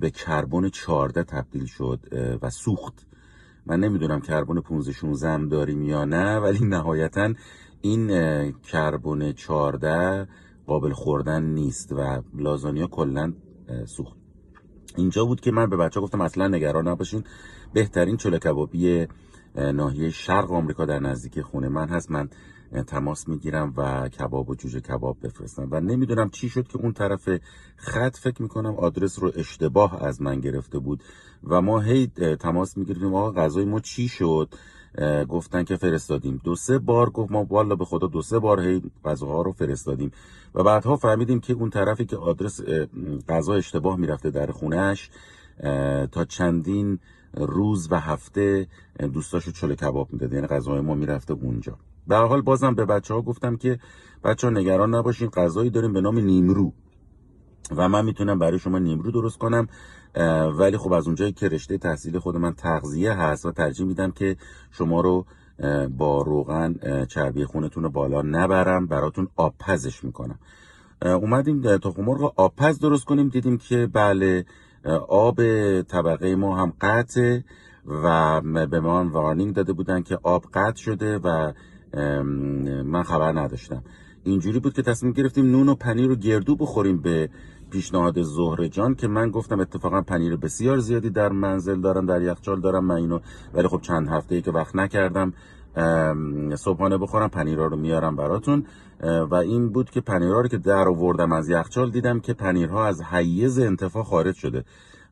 به 0.00 0.10
کربن 0.10 0.68
14 0.68 1.24
تبدیل 1.24 1.66
شد 1.66 2.00
و 2.42 2.50
سوخت. 2.50 3.06
من 3.66 3.80
نمی‌دونم 3.80 4.20
کربن 4.20 4.60
15 4.60 4.92
16 4.92 5.28
هم 5.28 5.48
داریم 5.48 5.82
یا 5.82 6.04
نه 6.04 6.38
ولی 6.38 6.64
نهایتا 6.64 7.32
این 7.80 8.08
کربن 8.52 9.32
14 9.32 10.28
قابل 10.66 10.92
خوردن 10.92 11.42
نیست 11.42 11.92
و 11.92 12.22
لازانیا 12.34 12.86
کلا 12.86 13.32
سوخت. 13.86 14.16
اینجا 14.96 15.24
بود 15.24 15.40
که 15.40 15.50
من 15.50 15.70
به 15.70 15.76
بچه 15.76 16.00
گفتم 16.00 16.20
اصلا 16.20 16.48
نگران 16.48 16.88
نباشین 16.88 17.24
بهترین 17.72 18.16
چلو 18.16 18.38
کبابی 18.38 19.06
ناحیه 19.54 20.10
شرق 20.10 20.52
آمریکا 20.52 20.84
در 20.84 20.98
نزدیک 20.98 21.40
خونه 21.40 21.68
من 21.68 21.88
هست. 21.88 22.10
من 22.10 22.28
تماس 22.86 23.28
می‌گیرم 23.28 23.74
و 23.76 24.08
کباب 24.08 24.50
و 24.50 24.54
جوجه 24.54 24.80
کباب 24.80 25.16
بفرستم. 25.22 25.68
و 25.70 25.80
نمی‌دونم 25.80 26.30
چی 26.30 26.48
شد 26.48 26.68
که 26.68 26.78
اون 26.78 26.92
طرف 26.92 27.28
خط 27.76 28.16
فکر 28.16 28.42
می‌کنم 28.42 28.74
آدرس 28.74 29.18
رو 29.18 29.32
اشتباه 29.36 30.04
از 30.04 30.22
من 30.22 30.40
گرفته 30.40 30.78
بود. 30.78 31.02
و 31.44 31.60
ما 31.60 31.80
هی 31.80 32.06
تماس 32.40 32.78
می‌گیریم 32.78 33.14
آقا 33.14 33.32
غذای 33.32 33.64
ما 33.64 33.80
چی 33.80 34.08
شد؟ 34.08 34.54
گفتن 35.28 35.64
که 35.64 35.76
فرستادیم. 35.76 36.40
دو 36.44 36.54
سه 36.54 36.78
بار 36.78 37.10
گفت 37.10 37.32
ما 37.32 37.44
والا 37.44 37.74
به 37.74 37.84
خدا 37.84 38.06
دو 38.06 38.22
سه 38.22 38.38
بار 38.38 38.60
هی 38.60 38.82
غذاها 39.04 39.42
رو 39.42 39.52
فرستادیم. 39.52 40.10
و 40.54 40.62
بعدها 40.62 40.96
فهمیدیم 40.96 41.40
که 41.40 41.52
اون 41.52 41.70
طرفی 41.70 42.04
که 42.04 42.16
آدرس 42.16 42.60
غذا 43.28 43.54
اشتباه 43.54 43.96
می‌رفته 43.96 44.30
در 44.30 44.50
خونهش 44.50 45.10
تا 46.12 46.24
چندین 46.28 46.98
روز 47.34 47.88
و 47.92 48.00
هفته 48.00 48.66
دوستاشو 49.12 49.50
چله 49.50 49.76
کباب 49.76 50.12
می‌داد 50.12 50.32
یعنی 50.32 50.46
غذای 50.46 50.80
ما 50.80 50.94
می‌رفته 50.94 51.34
اونجا. 51.34 51.78
به 52.06 52.16
حال 52.16 52.40
بازم 52.40 52.74
به 52.74 52.84
بچه 52.84 53.14
ها 53.14 53.22
گفتم 53.22 53.56
که 53.56 53.78
بچه 54.24 54.46
ها 54.46 54.52
نگران 54.52 54.94
نباشین 54.94 55.28
غذایی 55.28 55.70
داریم 55.70 55.92
به 55.92 56.00
نام 56.00 56.18
نیمرو. 56.18 56.72
و 57.76 57.88
من 57.88 58.04
می‌تونم 58.04 58.38
برای 58.38 58.58
شما 58.58 58.78
نیمرو 58.78 59.10
درست 59.10 59.38
کنم 59.38 59.68
ولی 60.58 60.76
خب 60.76 60.92
از 60.92 61.06
اونجایی 61.06 61.32
که 61.32 61.48
رشته 61.48 61.78
تحصیل 61.78 62.18
خود 62.18 62.36
من 62.36 62.52
تغذیه 62.52 63.12
هست 63.12 63.46
و 63.46 63.52
ترجیح 63.52 63.86
میدم 63.86 64.10
که 64.10 64.36
شما 64.70 65.00
رو 65.00 65.26
با 65.98 66.22
روغن 66.22 67.04
چربی 67.04 67.44
خونتون 67.44 67.82
رو 67.82 67.90
بالا 67.90 68.22
نبرم 68.22 68.86
براتون 68.86 69.28
آبپزش 69.36 70.04
می‌کنم. 70.04 70.38
اومدیم 71.02 71.76
تخم 71.76 72.02
مرغ 72.02 72.32
آبپز 72.36 72.78
درست 72.78 73.04
کنیم 73.04 73.28
دیدیم 73.28 73.58
که 73.58 73.86
بله 73.92 74.44
آب 75.08 75.36
طبقه 75.82 76.36
ما 76.36 76.56
هم 76.56 76.72
قطعه 76.80 77.44
و 77.86 78.40
به 78.66 78.80
ما 78.80 79.00
هم 79.00 79.12
وارنینگ 79.12 79.54
داده 79.54 79.72
بودن 79.72 80.02
که 80.02 80.18
آب 80.22 80.44
قطع 80.54 80.82
شده 80.82 81.18
و 81.18 81.52
من 82.84 83.02
خبر 83.02 83.32
نداشتم. 83.32 83.82
اینجوری 84.24 84.60
بود 84.60 84.72
که 84.72 84.82
تصمیم 84.82 85.12
گرفتیم 85.12 85.50
نون 85.50 85.68
و 85.68 85.74
پنیر 85.74 86.06
رو 86.06 86.16
گردو 86.16 86.56
بخوریم 86.56 86.98
به 86.98 87.28
پیشنهاد 87.70 88.22
زهره 88.22 88.68
جان 88.68 88.94
که 88.94 89.08
من 89.08 89.30
گفتم 89.30 89.60
اتفاقا 89.60 90.02
پنیر 90.02 90.36
بسیار 90.36 90.78
زیادی 90.78 91.10
در 91.10 91.28
منزل 91.28 91.80
دارم 91.80 92.06
در 92.06 92.22
یخچال 92.22 92.60
دارم 92.60 92.84
من 92.84 92.94
اینو 92.94 93.18
ولی 93.54 93.68
خب 93.68 93.80
چند 93.80 94.08
هفته 94.08 94.34
ای 94.34 94.42
که 94.42 94.50
وقت 94.50 94.76
نکردم. 94.76 95.32
صبحانه 96.56 96.98
بخورم 96.98 97.28
پنیرها 97.28 97.66
رو 97.66 97.76
میارم 97.76 98.16
براتون. 98.16 98.66
و 99.30 99.34
این 99.34 99.68
بود 99.68 99.90
که 99.90 100.00
پنیرها 100.00 100.40
رو 100.40 100.48
که 100.48 100.58
در 100.58 100.88
آوردم 100.88 101.32
از 101.32 101.48
یخچال 101.48 101.90
دیدم 101.90 102.20
که 102.20 102.34
پنیرها 102.34 102.86
از 102.86 103.02
حیز 103.02 103.58
انتفاع 103.58 104.02
خارج 104.02 104.34
شده 104.34 104.64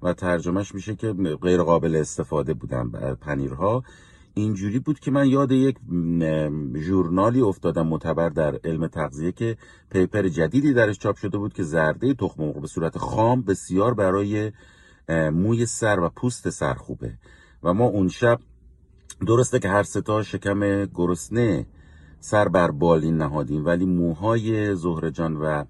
و 0.03 0.13
ترجمهش 0.13 0.75
میشه 0.75 0.95
که 0.95 1.13
غیر 1.43 1.63
قابل 1.63 1.97
استفاده 1.97 2.55
بودن 2.55 2.91
پنیرها. 3.21 3.83
اینجوری 4.35 4.79
بود 4.79 5.01
که 5.01 5.11
من 5.11 5.27
یاد 5.27 5.53
یک 5.53 5.77
ژورنالی 6.77 7.41
افتادم 7.41 7.87
معتبر 7.87 8.29
در 8.29 8.59
علم 8.65 8.87
تغذیه 8.87 9.33
که 9.33 9.57
پیپر 9.91 10.29
جدیدی 10.29 10.73
درش 10.73 10.99
چاپ 10.99 11.17
شده 11.17 11.39
بود 11.39 11.53
که 11.53 11.63
زرده 11.63 12.15
تخم 12.15 12.43
مرغ 12.43 12.61
به 12.61 12.67
صورت 12.67 12.99
خام 12.99 13.43
بسیار 13.43 13.95
برای 13.95 14.53
موی 15.33 15.67
سر 15.67 16.01
و 16.01 16.09
پوست 16.09 16.51
سر 16.51 16.75
خوبه. 16.75 17.13
و 17.63 17.75
ما 17.75 17.85
اون 17.85 18.09
شب 18.09 18.39
درسته 19.27 19.59
که 19.59 19.69
هر 19.69 19.83
ستا 19.83 20.23
شکم 20.23 20.85
گرسنه 20.85 21.67
سر 22.21 22.49
بر 22.49 22.71
بالین 22.71 23.17
نهادیم 23.17 23.67
ولی 23.67 23.87
موهای 23.87 24.75
زهره 24.75 25.11
جان 25.11 25.37
و 25.37 25.65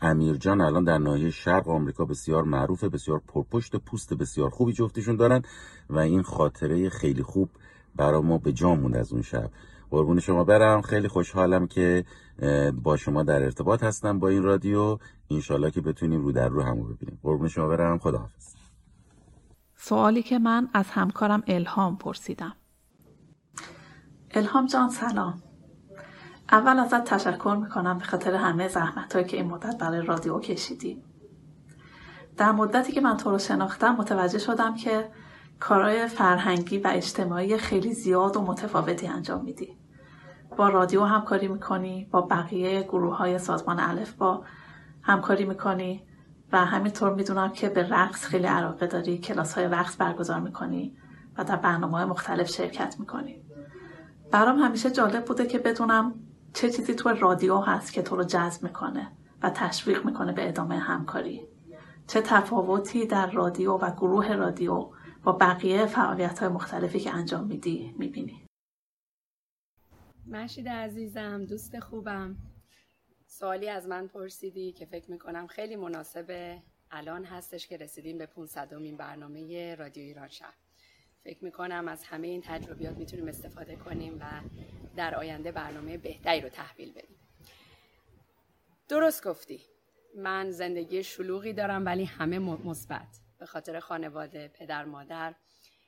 امیر 0.00 0.36
جان 0.36 0.60
الان 0.60 0.84
در 0.84 0.98
ناحیه 0.98 1.30
شرق 1.30 1.68
آمریکا 1.68 2.04
بسیار 2.04 2.42
معروفه 2.42 2.88
بسیار 2.88 3.20
پرپشت 3.28 3.76
پوست 3.76 4.14
بسیار 4.14 4.50
خوبی 4.50 4.72
جفتشون 4.72 5.16
دارن 5.16 5.42
و 5.90 5.98
این 5.98 6.22
خاطره 6.22 6.88
خیلی 6.88 7.22
خوب 7.22 7.48
برای 7.96 8.22
ما 8.22 8.38
به 8.38 8.52
جا 8.52 8.74
موند 8.74 8.96
از 8.96 9.12
اون 9.12 9.22
شب. 9.22 9.50
قربون 9.90 10.20
شما 10.20 10.44
برم. 10.44 10.82
خیلی 10.82 11.08
خوشحالم 11.08 11.66
که 11.66 12.04
با 12.82 12.96
شما 12.96 13.22
در 13.22 13.42
ارتباط 13.42 13.82
هستم 13.82 14.18
با 14.18 14.28
این 14.28 14.42
رادیو. 14.42 14.98
انشالله 15.30 15.70
که 15.70 15.80
بتونیم 15.80 16.22
رو 16.22 16.32
در 16.32 16.48
رو 16.48 16.62
همو 16.62 16.84
ببینیم. 16.84 17.18
قربون 17.22 17.48
شما 17.48 17.68
برم. 17.68 17.98
خداحافظ. 17.98 18.57
سوالی 19.80 20.22
که 20.22 20.38
من 20.38 20.68
از 20.74 20.90
همکارم 20.90 21.42
الهام 21.46 21.96
پرسیدم. 21.96 22.56
الهام 24.30 24.66
جان 24.66 24.90
سلام. 24.90 25.42
اول 26.50 26.78
ازت 26.78 27.04
تشکر 27.04 27.58
می‌کنم 27.62 27.98
به 27.98 28.04
خاطر 28.04 28.34
همه 28.34 28.68
زحمت 28.68 29.28
که 29.28 29.36
این 29.36 29.46
مدت 29.46 29.78
برای 29.78 30.02
رادیو 30.02 30.40
کشیدی. 30.40 31.02
در 32.36 32.52
مدتی 32.52 32.92
که 32.92 33.00
من 33.00 33.16
تو 33.16 33.30
رو 33.30 33.38
شناختم 33.38 33.96
متوجه 33.96 34.38
شدم 34.38 34.74
که 34.74 35.10
کارهای 35.60 36.06
فرهنگی 36.06 36.78
و 36.78 36.88
اجتماعی 36.92 37.58
خیلی 37.58 37.92
زیاد 37.92 38.36
و 38.36 38.42
متفاوتی 38.42 39.06
انجام 39.06 39.44
میدی. 39.44 39.78
با 40.56 40.68
رادیو 40.68 41.04
همکاری 41.04 41.48
می‌کنی 41.48 42.08
با 42.10 42.20
بقیه 42.20 42.82
گروه 42.82 43.16
های 43.16 43.38
سازمان 43.38 43.80
الف 43.80 44.12
با 44.12 44.44
همکاری 45.02 45.44
می‌کنی. 45.44 46.07
و 46.52 46.64
همینطور 46.64 47.14
می‌دونم 47.14 47.52
که 47.52 47.68
به 47.68 47.88
رقص 47.88 48.24
خیلی 48.24 48.46
علاقه 48.46 48.86
داری 48.86 49.18
کلاس 49.18 49.54
های 49.54 49.68
رقص 49.68 49.96
برگزار 50.00 50.40
می‌کنی 50.40 50.96
و 51.36 51.44
در 51.44 51.56
برنامه 51.56 51.96
های 51.96 52.04
مختلف 52.04 52.48
شرکت 52.48 52.96
می‌کنی. 52.98 53.42
برام 54.30 54.58
همیشه 54.58 54.90
جالب 54.90 55.24
بوده 55.24 55.46
که 55.46 55.58
بدونم 55.58 56.14
چه 56.52 56.70
چیزی 56.70 56.94
تو 56.94 57.08
رادیو 57.08 57.58
هست 57.58 57.92
که 57.92 58.02
تو 58.02 58.16
رو 58.16 58.24
جذب 58.24 58.62
می‌کنه 58.62 59.12
و 59.42 59.50
تشویق 59.50 60.06
می‌کنه 60.06 60.32
به 60.32 60.48
ادامه 60.48 60.78
همکاری. 60.78 61.48
چه 62.06 62.20
تفاوتی 62.20 63.06
در 63.06 63.30
رادیو 63.30 63.72
و 63.72 63.90
گروه 63.90 64.34
رادیو 64.34 64.90
با 65.24 65.32
بقیه 65.32 65.86
فعالیت 65.86 66.38
های 66.38 66.48
مختلفی 66.48 67.00
که 67.00 67.14
انجام 67.14 67.46
میدی 67.46 67.94
می‌بینی؟ 67.98 68.46
مشید 70.30 70.68
عزیزم 70.68 71.44
دوست 71.44 71.80
خوبم. 71.80 72.36
سوالی 73.38 73.68
از 73.68 73.88
من 73.88 74.08
پرسیدی 74.08 74.72
که 74.72 74.86
فکر 74.86 75.10
می‌کنم 75.10 75.46
خیلی 75.46 75.76
مناسب 75.76 76.58
الان 76.90 77.24
هستش 77.24 77.66
که 77.66 77.76
رسیدیم 77.76 78.18
به 78.18 78.26
500 78.26 78.74
این 78.74 78.96
برنامه 78.96 79.74
رادیو 79.74 80.04
ایران 80.04 80.28
شهر. 80.28 80.54
فکر 81.24 81.44
می‌کنم 81.44 81.88
از 81.88 82.04
همه 82.04 82.26
این 82.26 82.42
تجربیات 82.44 82.96
می‌تونیم 82.96 83.28
استفاده 83.28 83.76
کنیم 83.76 84.18
و 84.20 84.24
در 84.96 85.14
آینده 85.14 85.52
برنامه 85.52 85.98
بهتری 85.98 86.40
رو 86.40 86.48
تحویل 86.48 86.92
بدیم. 86.92 87.16
درست 88.88 89.26
گفتی. 89.26 89.60
من 90.16 90.50
زندگی 90.50 91.02
شلوغی 91.02 91.52
دارم 91.52 91.86
ولی 91.86 92.04
همه 92.04 92.38
مثبت. 92.38 93.20
به 93.38 93.46
خاطر 93.46 93.80
خانواده 93.80 94.48
پدر 94.48 94.84
مادر 94.84 95.34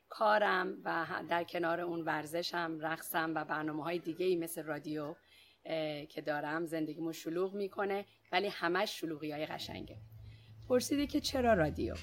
کارم 0.09 0.75
و 0.85 1.07
در 1.29 1.45
کنار 1.45 1.81
اون 1.81 2.01
ورزشم 2.01 2.79
رقصم 2.81 3.35
و 3.35 3.45
برنامه 3.45 3.85
های 3.85 3.99
دیگه 3.99 4.27
ای 4.27 4.37
مثل 4.37 4.63
رادیو 4.63 5.15
که 6.09 6.23
دارم 6.27 6.67
زندگیمو 6.67 7.13
شلوغ 7.13 7.55
می‌کنه 7.55 8.05
ولی 8.33 8.49
همش 8.49 9.01
شلوغی 9.01 9.33
های 9.33 9.47
قشنگه. 9.47 9.97
پرسیدی 10.69 11.07
که 11.07 11.21
چرا 11.21 11.55
رادیو؟ 11.55 11.95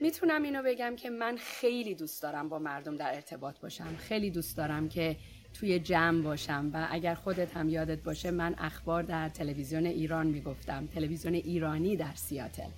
می‌تونم 0.00 0.42
اینو 0.42 0.62
بگم 0.62 0.96
که 0.96 1.10
من 1.10 1.36
خیلی 1.36 1.94
دوست 1.94 2.22
دارم 2.22 2.48
با 2.48 2.58
مردم 2.58 2.96
در 2.96 3.14
ارتباط 3.14 3.60
باشم. 3.60 3.96
خیلی 3.96 4.30
دوست 4.30 4.56
دارم 4.56 4.88
که 4.88 5.16
توی 5.54 5.78
جمع 5.78 6.22
باشم 6.22 6.70
و 6.74 6.88
اگر 6.90 7.14
خودت 7.14 7.56
هم 7.56 7.68
یادت 7.68 8.02
باشه 8.02 8.30
من 8.30 8.54
اخبار 8.58 9.02
در 9.02 9.28
تلویزیون 9.28 9.86
ایران 9.86 10.26
می‌گفتم. 10.26 10.86
تلویزیون 10.86 11.34
ایرانی 11.34 11.96
در 11.96 12.14
سیاتل. 12.14 12.68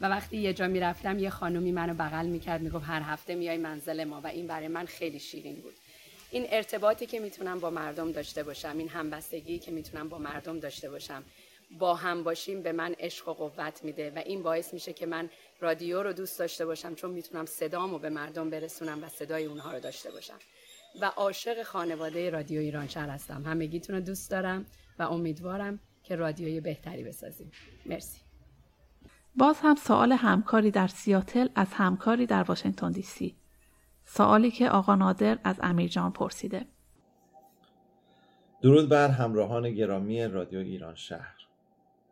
و 0.00 0.08
وقتی 0.08 0.36
یه 0.36 0.52
جا 0.52 0.68
می‌رفتم 0.68 1.18
یه 1.18 1.30
خانومی 1.30 1.72
منو 1.72 1.94
بغل 1.94 2.26
می‌کرد 2.26 2.60
می‌گفت 2.60 2.84
هر 2.84 3.02
هفته 3.02 3.34
میای 3.34 3.58
منزل 3.58 4.04
ما 4.04 4.20
و 4.20 4.26
این 4.26 4.46
برای 4.46 4.68
من 4.68 4.84
خیلی 4.84 5.18
شیرین 5.18 5.54
بود. 5.54 5.74
این 6.30 6.46
ارتباطی 6.48 7.06
که 7.06 7.20
می‌تونم 7.20 7.60
با 7.60 7.70
مردم 7.70 8.12
داشته 8.12 8.42
باشم 8.42 8.78
این 8.78 8.88
همبستگی 8.88 9.58
که 9.58 9.70
می‌تونم 9.70 10.08
با 10.08 10.18
مردم 10.18 10.60
داشته 10.60 10.90
باشم 10.90 11.22
با 11.78 11.94
هم 11.94 12.22
باشیم 12.22 12.62
به 12.62 12.72
من 12.72 12.94
عشق 12.98 13.28
و 13.28 13.32
قوت 13.32 13.84
میده 13.84 14.10
و 14.10 14.18
این 14.18 14.42
باعث 14.42 14.74
میشه 14.74 14.92
که 14.92 15.06
من 15.06 15.30
رادیو 15.60 16.02
رو 16.02 16.12
دوست 16.12 16.38
داشته 16.38 16.66
باشم 16.66 16.94
چون 16.94 17.10
می‌تونم 17.10 17.46
صدامو 17.46 17.98
به 17.98 18.10
مردم 18.10 18.50
برسونم 18.50 19.04
و 19.04 19.08
صدای 19.08 19.44
اونها 19.44 19.72
رو 19.72 19.80
داشته 19.80 20.10
باشم. 20.10 20.38
و 21.00 21.04
عاشق 21.04 21.62
خانواده 21.62 22.30
رادیو 22.30 22.60
ایران 22.60 22.88
شهر 22.88 23.08
هستم. 23.08 23.42
همگیتون 23.46 23.96
رو 23.96 24.02
دوست 24.02 24.30
دارم 24.30 24.66
و 24.98 25.02
امیدوارم 25.02 25.80
که 26.04 26.16
رادیوی 26.16 26.60
بهتری 26.60 27.04
بسازیم. 27.04 27.52
مرسی. 27.86 28.20
باز 29.36 29.56
هم 29.62 29.74
سوال 29.74 30.12
همکاری 30.12 30.70
در 30.70 30.88
سیاتل 30.88 31.48
از 31.54 31.68
همکاری 31.72 32.26
در 32.26 32.42
واشنگتن 32.42 32.92
دی 32.92 33.02
سی. 33.02 33.36
سوالی 34.08 34.50
که 34.50 34.68
آقا 34.68 34.94
نادر 34.94 35.38
از 35.44 35.56
امیرجان 35.62 36.12
پرسیده. 36.12 36.66
درود 38.62 38.88
بر 38.88 39.08
همراهان 39.08 39.74
گرامی 39.74 40.24
رادیو 40.24 40.58
ایران 40.58 40.94
شهر. 40.94 41.34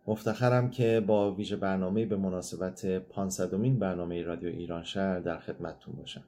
مفتخرم 0.06 0.70
که 0.70 1.04
با 1.06 1.34
ویژه 1.34 1.56
برنامه 1.56 2.06
به 2.06 2.16
مناسبت 2.16 2.86
500 2.86 3.78
برنامه 3.78 4.22
رادیو 4.22 4.48
ایران 4.48 4.84
شهر 4.84 5.20
در 5.20 5.38
خدمتتون 5.38 5.94
باشم. 5.94 6.24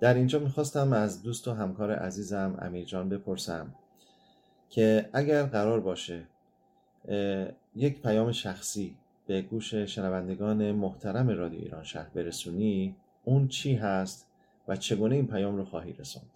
در 0.00 0.14
اینجا 0.14 0.38
می‌خواستم 0.38 0.92
از 0.92 1.22
دوست 1.22 1.48
و 1.48 1.52
همکار 1.52 1.92
عزیزم 1.92 2.58
امیرجان 2.62 3.08
بپرسم 3.08 3.74
که 4.70 5.10
اگر 5.12 5.42
قرار 5.42 5.80
باشه 5.80 6.26
یک 7.76 8.02
پیام 8.02 8.32
شخصی 8.32 8.96
به 9.26 9.42
گوش 9.42 9.74
شنوندگان 9.74 10.72
محترم 10.72 11.28
رادیو 11.28 11.60
ایران 11.60 11.84
شهر 11.84 12.08
برسونی 12.14 12.96
اون 13.24 13.48
چی 13.48 13.74
هست؟ 13.74 14.29
و 14.70 14.76
چگونه 14.76 15.14
این 15.14 15.26
پیام 15.26 15.56
رو 15.56 15.64
خواهی 15.64 15.92
رسوند 15.92 16.30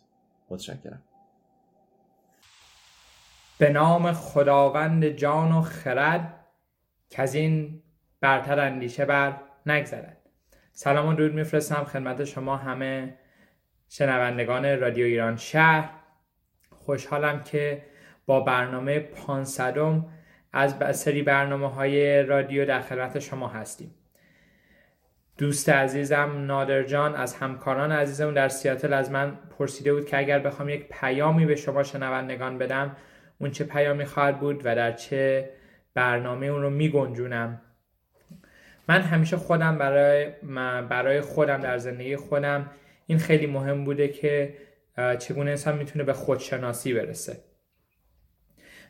متشکرم. 0.50 1.02
به 3.58 3.70
نام 3.70 4.12
خداوند 4.12 5.08
جان 5.08 5.52
و 5.52 5.62
خرد 5.62 6.44
که 7.10 7.22
از 7.22 7.34
این 7.34 7.82
برتر 8.20 8.60
اندیشه 8.60 9.04
بر 9.04 9.40
نگذرد. 9.66 10.16
سلام 10.72 11.08
و 11.08 11.14
درود 11.14 11.34
میفرستم 11.34 11.84
خدمت 11.84 12.24
شما 12.24 12.56
همه 12.56 13.18
شنوندگان 13.88 14.80
رادیو 14.80 15.06
ایران 15.06 15.36
شهر. 15.36 15.90
خوشحالم 16.70 17.42
که 17.42 17.82
با 18.26 18.40
برنامه 18.40 18.98
پانصدم 18.98 20.06
از 20.52 21.00
سری 21.00 21.22
برنامه 21.22 21.70
های 21.70 22.22
رادیو 22.22 22.66
در 22.66 22.80
خدمت 22.80 23.18
شما 23.18 23.48
هستیم. 23.48 23.94
دوست 25.38 25.68
عزیزم 25.68 26.44
نادر 26.46 26.82
جان 26.82 27.14
از 27.14 27.34
همکاران 27.34 27.92
عزیزمون 27.92 28.34
در 28.34 28.48
سیاتل 28.48 28.92
از 28.92 29.10
من 29.10 29.38
پرسیده 29.58 29.94
بود 29.94 30.06
که 30.06 30.18
اگر 30.18 30.38
بخوام 30.38 30.68
یک 30.68 30.88
پیامی 30.88 31.46
به 31.46 31.56
شما 31.56 31.82
شنوندگان 31.82 32.58
بدم 32.58 32.96
اون 33.38 33.50
چه 33.50 33.64
پیامی 33.64 34.04
خواهد 34.04 34.40
بود 34.40 34.60
و 34.64 34.76
در 34.76 34.92
چه 34.92 35.50
برنامه 35.94 36.46
اون 36.46 36.62
رو 36.62 36.70
می 36.70 36.88
گنجونم 36.88 37.60
من 38.88 39.00
همیشه 39.00 39.36
خودم 39.36 39.78
برای, 39.78 40.30
برای 40.88 41.20
خودم 41.20 41.60
در 41.60 41.78
زندگی 41.78 42.16
خودم 42.16 42.70
این 43.06 43.18
خیلی 43.18 43.46
مهم 43.46 43.84
بوده 43.84 44.08
که 44.08 44.54
چگونه 45.18 45.50
انسان 45.50 45.78
می‌تونه 45.78 46.04
به 46.04 46.12
خودشناسی 46.12 46.94
برسه. 46.94 47.36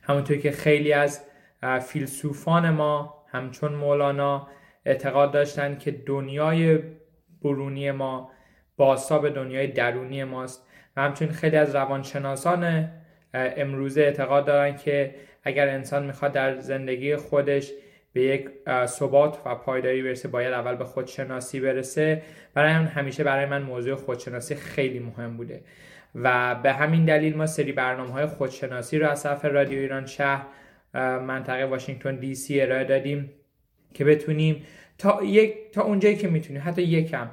همونطور 0.03 0.37
که 0.37 0.51
خیلی 0.51 0.93
از 0.93 1.21
فیلسوفان 1.87 2.71
ما 2.71 3.25
همچون 3.33 3.73
مولانا 3.73 4.49
اعتقاد 4.85 5.33
داشتن 5.33 5.79
که 5.79 5.91
دنیای 5.91 6.79
برونی 7.43 7.91
ما 7.91 8.31
به 9.23 9.31
دنیای 9.31 9.67
درونی 9.67 10.25
ماست 10.25 10.67
و 10.97 11.03
همچنین 11.03 11.31
خیلی 11.31 11.57
از 11.57 11.75
روانشناسان 11.75 12.91
امروزه 13.35 14.01
اعتقاد 14.01 14.45
دارن 14.47 14.77
که 14.77 15.15
اگر 15.43 15.69
انسان 15.69 16.07
می‌خواد 16.07 16.33
در 16.33 16.61
زندگی 16.61 17.17
خودش 17.17 17.73
به 18.13 18.23
یک 18.23 18.51
ثبات 18.87 19.39
و 19.45 19.55
پایداری 19.55 20.03
برسه 20.03 20.29
باید 20.29 20.53
اول 20.53 20.75
به 20.75 20.85
خودشناسی 20.85 21.61
برسه. 21.61 22.23
برای 22.55 22.73
من 22.73 22.87
همیشه 22.87 23.25
برای 23.25 23.47
من 23.47 23.63
موضوع 23.63 23.95
خودشناسی 23.95 24.55
خیلی 24.55 24.99
مهم 24.99 25.37
بوده 25.37 25.65
و 26.15 26.55
به 26.55 26.73
همین 26.73 27.05
دلیل 27.05 27.37
ما 27.37 27.47
سری 27.47 27.73
برنامه 27.73 28.13
های 28.13 28.27
خودشناسی 28.27 28.99
رو 28.99 29.09
از 29.09 29.23
طرف 29.23 29.45
رادیو 29.45 29.79
ایران 29.79 30.07
شهر 30.07 30.47
منطقه 31.19 31.65
واشنگتن 31.65 32.17
دی 32.17 32.35
سی 32.35 32.61
ارائه 32.61 32.85
دادیم. 32.85 33.31
که 33.95 34.05
بتونیم 34.05 34.63
تا, 34.99 35.21
یک، 35.25 35.71
تا 35.73 35.83
اونجایی 35.83 36.17
که 36.17 36.29
می‌تونیم 36.29 36.63
حتی 36.65 36.83
یکم 36.83 37.31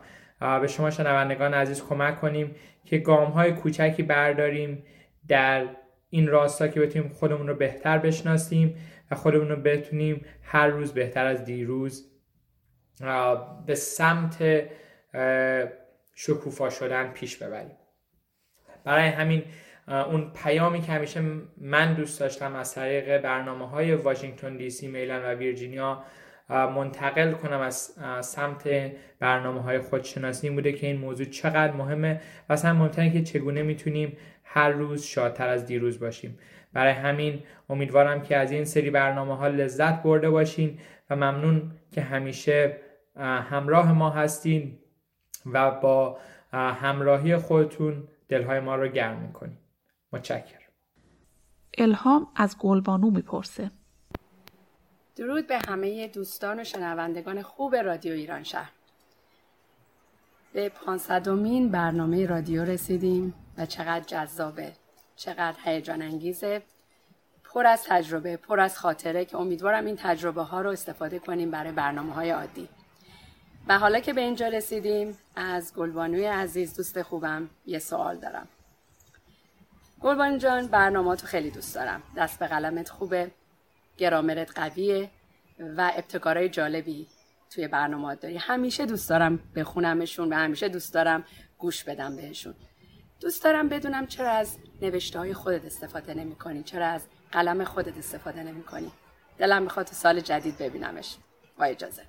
به 0.62 0.68
شما 0.68 0.90
شنوندگان 0.90 1.54
عزیز 1.54 1.84
کمک 1.84 2.22
کنیم 2.22 2.56
که 2.86 2.98
گام 2.98 3.32
های 3.32 3.52
کوچکی 3.52 4.04
برداریم 4.04 4.84
در 5.28 5.66
این 6.10 6.28
راستا 6.28 6.68
که 6.68 6.80
بتونیم 6.80 7.10
خودمون 7.10 7.48
رو 7.48 7.56
بهتر 7.56 7.98
بشناسیم 7.98 8.76
و 9.12 9.16
خودمون 9.16 9.50
رو 9.50 9.56
بتونیم 9.56 10.26
هر 10.42 10.68
روز 10.68 10.94
بهتر 10.94 11.26
از 11.26 11.46
دیروز 11.46 12.12
به 13.66 13.76
سمت 13.76 14.64
شکوفا 16.16 16.70
شدن 16.70 17.12
پیش 17.12 17.38
ببریم. 17.38 17.78
برای 18.84 19.08
همین 19.08 19.44
اون 19.88 20.32
پیامی 20.44 20.82
که 20.82 20.92
همیشه 20.92 21.22
من 21.58 21.94
دوست 21.94 22.20
داشتم 22.20 22.56
از 22.56 22.76
طریق 22.76 23.18
برنامه 23.18 23.70
های 23.70 23.96
واشنگتن 23.96 24.58
دی 24.58 24.70
سی 24.70 24.88
میلن 24.88 25.20
و 25.20 25.34
ویرجینیا 25.34 26.04
منتقل 26.52 27.32
کنم 27.32 27.60
از 27.60 27.76
سمت 28.22 28.70
برنامه 29.20 29.62
های 29.62 29.80
خودشناسی 29.80 30.48
این 30.48 30.56
بوده 30.56 30.74
که 30.74 30.88
این 30.88 30.98
موضوع 30.98 31.26
چقدر 31.26 31.74
مهمه 31.74 32.22
و 32.50 32.54
اصلا 32.54 32.74
مهمتره 32.74 33.10
که 33.10 33.24
چگونه 33.24 33.64
می‌تونیم 33.64 34.18
هر 34.44 34.70
روز 34.70 35.04
شادتر 35.04 35.48
از 35.48 35.66
دیروز 35.66 36.00
باشیم. 36.00 36.40
برای 36.74 36.94
همین 36.94 37.44
امیدوارم 37.70 38.22
که 38.22 38.38
از 38.38 38.52
این 38.52 38.66
سری 38.66 38.90
برنامه 38.90 39.38
ها 39.38 39.48
لذت 39.48 40.04
برده 40.04 40.30
باشین 40.30 40.80
و 41.10 41.16
ممنون 41.16 41.72
که 41.92 42.02
همیشه 42.02 42.78
همراه 43.20 43.92
ما 43.92 44.10
هستین 44.10 44.80
و 45.46 45.72
با 45.72 46.20
همراهی 46.54 47.38
خودتون 47.38 48.08
دلهای 48.30 48.60
ما 48.60 48.76
رو 48.76 48.88
گرم 48.88 49.20
می‌کنین. 49.20 49.58
متشکرم. 50.14 50.62
الهام 51.78 52.28
از 52.36 52.58
گلبانو 52.60 53.12
می‌پرسه. 53.12 53.72
درود 55.22 55.48
به 55.48 55.60
همه 55.68 56.08
دوستان 56.08 56.60
و 56.60 56.64
شنوندگان 56.64 57.42
خوب 57.42 57.76
رادیو 57.76 58.14
ایران 58.14 58.44
شهر. 58.44 58.72
به 60.54 60.70
پانصدمین 60.70 61.72
برنامه 61.72 62.26
رادیو 62.26 62.66
رسیدیم 62.66 63.34
و 63.58 63.66
چقدر 63.66 64.06
جذابه 64.06 64.74
چقدر 65.16 65.58
هیجان 65.64 66.02
انگیزه. 66.02 66.62
پر 67.44 67.68
از 67.68 67.84
تجربه 67.84 68.38
پر 68.38 68.60
از 68.60 68.78
خاطره 68.78 69.26
که 69.26 69.38
امیدوارم 69.38 69.86
این 69.86 69.96
تجربه 70.00 70.42
ها 70.42 70.62
رو 70.62 70.70
استفاده 70.70 71.20
کنیم 71.20 71.52
برای 71.52 71.72
برنامه 71.72 72.14
های 72.14 72.30
عادی. 72.30 72.70
و 73.68 73.80
حالا 73.80 74.00
که 74.00 74.14
به 74.14 74.22
اینجا 74.22 74.48
رسیدیم 74.48 75.18
از 75.36 75.74
گلبانوی 75.74 76.26
عزیز 76.26 76.78
دوست 76.78 77.02
خوبم 77.02 77.50
یه 77.66 77.80
سوال 77.80 78.18
دارم. 78.18 78.48
گلبانو 80.00 80.38
جان 80.38 80.68
برنامه 80.68 81.16
تو 81.16 81.28
خیلی 81.28 81.52
دوست 81.52 81.76
دارم. 81.76 82.04
دست 82.18 82.40
به 82.40 82.48
قلمت 82.48 82.90
خوبه. 82.90 83.32
گرامرت 84.02 84.60
قویه 84.60 85.10
و 85.78 85.92
ابتکارهای 85.96 86.50
جالبی 86.50 87.08
توی 87.50 87.68
برنامه 87.68 88.16
داری. 88.16 88.38
همیشه 88.38 88.86
دوست 88.86 89.10
دارم 89.10 89.40
بخونمشون 89.56 90.34
و 90.34 90.36
همیشه 90.36 90.70
دوست 90.70 90.94
دارم 90.94 91.24
گوش 91.58 91.84
بدم 91.84 92.16
بهشون. 92.16 92.56
دوست 93.20 93.44
دارم 93.44 93.70
بدونم 93.70 94.08
چرا 94.08 94.32
از 94.32 94.58
نوشته 94.82 95.20
های 95.20 95.34
خودت 95.34 95.66
استفاده 95.66 96.14
نمی 96.14 96.36
کنی 96.36 96.64
چرا 96.64 96.88
از 96.88 97.08
قلم 97.32 97.64
خودت 97.64 97.98
استفاده 97.98 98.44
نمی 98.44 98.64
کنی 98.64 98.92
دلم 99.38 99.64
می‌خواد 99.64 99.86
تو 99.86 99.94
سال 99.94 100.20
جدید 100.20 100.58
ببینمش. 100.58 101.18
با 101.58 101.66
اجازه. 101.66 102.02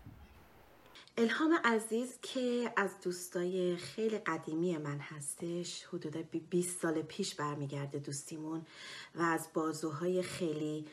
الهام 1.18 1.58
عزیز 1.64 2.18
که 2.22 2.72
از 2.76 2.90
دوستای 3.04 3.76
خیلی 3.76 4.18
قدیمی 4.18 4.76
من 4.76 4.98
هستش 4.98 5.84
حدود 5.84 6.16
20 6.50 6.80
سال 6.80 7.02
پیش 7.02 7.34
برمیگرده 7.34 7.98
دوستیمون 7.98 8.66
و 9.14 9.22
از 9.22 9.48
بازوهای 9.54 10.22
خیلی 10.22 10.86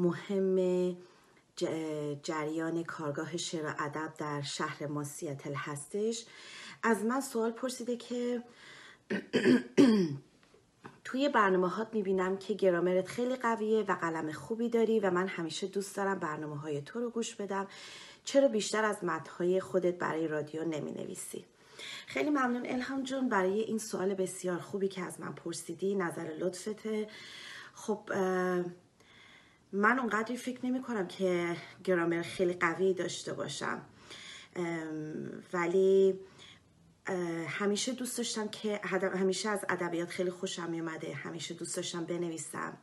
مهم 0.00 0.96
جریان 2.22 2.84
کارگاه 2.84 3.36
شعر 3.36 3.66
و 3.66 3.74
ادب 3.78 4.12
در 4.18 4.42
شهر 4.42 4.86
ما 4.86 5.04
سیاتل 5.04 5.54
هستش. 5.54 6.24
از 6.82 7.04
من 7.04 7.20
سوال 7.20 7.50
پرسیده 7.50 7.96
که 7.96 8.42
توی 11.04 11.28
برنامه 11.28 11.68
هات 11.68 11.88
می‌بینم 11.92 12.36
که 12.36 12.54
گرامرت 12.54 13.08
خیلی 13.08 13.36
قویه 13.36 13.82
و 13.82 13.92
قلم 13.92 14.32
خوبی 14.32 14.68
داری 14.68 15.00
و 15.00 15.10
من 15.10 15.28
همیشه 15.28 15.66
دوست 15.66 15.96
دارم 15.96 16.18
برنامه 16.18 16.56
های 16.58 16.82
تو 16.82 17.00
رو 17.00 17.10
گوش 17.10 17.34
بدم. 17.34 17.66
چرا 18.24 18.48
بیشتر 18.48 18.84
از 18.84 19.04
متنهای 19.04 19.60
خودت 19.60 19.98
برای 19.98 20.28
رادیو 20.28 20.64
نمی 20.64 20.92
نویسی؟ 20.92 21.44
خیلی 22.06 22.30
ممنون. 22.30 22.66
الهام 22.66 23.02
جون 23.02 23.28
برای 23.28 23.60
این 23.60 23.78
سوال 23.78 24.14
بسیار 24.14 24.58
خوبی 24.58 24.88
که 24.88 25.02
از 25.02 25.20
من 25.20 25.32
پرسیدی 25.32 25.94
نظر 25.94 26.32
لطفته. 26.38 27.08
خب 27.74 28.00
من 29.72 29.98
اونقدری 29.98 30.36
فکر 30.36 30.66
نمی 30.66 30.82
کنم 30.82 31.08
که 31.08 31.56
گرامر 31.84 32.22
خیلی 32.22 32.52
قوی 32.52 32.94
داشته 32.94 33.32
باشم. 33.32 33.82
ولی 35.52 36.20
همیشه 37.48 37.92
دوست 37.92 38.18
داشتم 38.18 38.48
که 38.48 38.80
همیشه 38.84 39.48
از 39.48 39.64
ادبیات 39.68 40.08
خیلی 40.08 40.30
خوشم 40.30 40.70
میومده 40.70 41.14
همیشه 41.14 41.54
دوست 41.54 41.76
داشتم 41.76 42.04
بنویسم. 42.04 42.78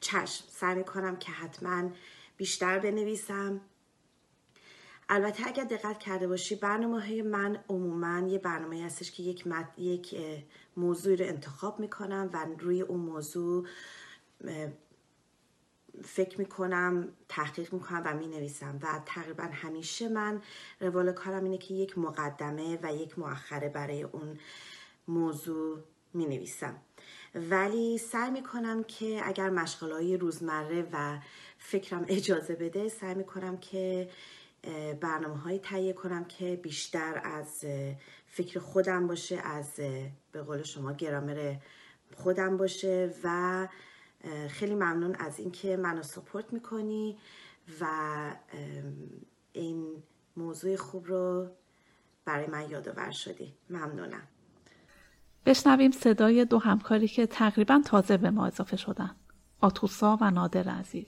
چشم 0.00 0.44
سعی 0.48 0.74
می‌کنم 0.74 1.16
که 1.16 1.32
حتما 1.32 1.90
بیشتر 2.36 2.78
بنویسم. 2.78 3.60
البته 5.08 5.46
اگر 5.46 5.64
دقت 5.64 5.98
کرده 5.98 6.28
باشی 6.28 6.54
برنامه 6.54 7.22
من 7.22 7.64
عموما 7.68 8.28
یه 8.28 8.38
برنامه 8.38 8.84
هستش 8.84 9.10
که 9.10 9.22
یک, 9.22 9.46
مد... 9.46 9.78
یک 9.78 10.16
موضوع 10.76 11.16
رو 11.16 11.24
انتخاب 11.24 11.80
می‌کنم 11.80 12.30
و 12.32 12.46
روی 12.58 12.82
اون 12.82 13.00
موضوع 13.00 13.66
فکر 16.04 16.38
می‌کنم 16.38 17.08
تحقیق 17.28 17.72
می‌کنم 17.72 18.02
و 18.04 18.14
می‌نویسم. 18.14 18.78
و 18.82 19.00
تقریبا 19.06 19.44
همیشه 19.52 20.08
من 20.08 20.42
روال 20.80 21.12
کارم 21.12 21.44
اینه 21.44 21.58
که 21.58 21.74
یک 21.74 21.98
مقدمه 21.98 22.78
و 22.82 22.94
یک 22.94 23.18
مؤخره 23.18 23.68
برای 23.68 24.02
اون 24.02 24.38
موضوع 25.08 25.78
می‌نویسم. 26.14 26.76
ولی 27.34 27.98
سعی 27.98 28.30
می‌کنم 28.30 28.84
که 28.84 29.20
اگر 29.24 29.50
مشغله 29.50 30.16
روزمره 30.16 30.88
و 30.92 31.18
فکرم 31.58 32.04
اجازه 32.08 32.54
بده 32.54 32.88
سعی 32.88 33.14
می‌کنم 33.14 33.56
که 33.56 34.10
برنامه 35.00 35.38
های 35.38 35.58
تهیه 35.58 35.92
کنم 35.92 36.24
که 36.24 36.60
بیشتر 36.62 37.20
از 37.24 37.64
فکر 38.26 38.58
خودم 38.58 39.06
باشه 39.06 39.36
از 39.36 39.74
به 40.32 40.42
قول 40.42 40.62
شما 40.62 40.92
گرامر 40.92 41.56
خودم 42.16 42.56
باشه 42.56 43.14
و 43.24 43.68
خیلی 44.48 44.74
ممنون 44.74 45.14
از 45.14 45.38
اینکه 45.38 45.76
منو 45.76 46.02
سپورت 46.02 46.52
می‌کنی 46.52 47.18
و 47.80 47.86
این 49.52 50.02
موضوع 50.36 50.76
خوب 50.76 51.06
رو 51.06 51.50
برای 52.24 52.46
من 52.46 52.70
یادآور 52.70 53.10
شدی. 53.10 53.54
ممنونم. 53.70 54.22
بشنویم 55.46 55.90
صدای 55.90 56.44
دو 56.44 56.58
همکاری 56.58 57.08
که 57.08 57.26
تقریبا 57.26 57.82
تازه 57.84 58.16
به 58.16 58.30
ما 58.30 58.46
اضافه 58.46 58.76
شدن. 58.76 59.16
آتوسا 59.60 60.18
و 60.20 60.30
نادر 60.30 60.68
عزیز. 60.68 61.06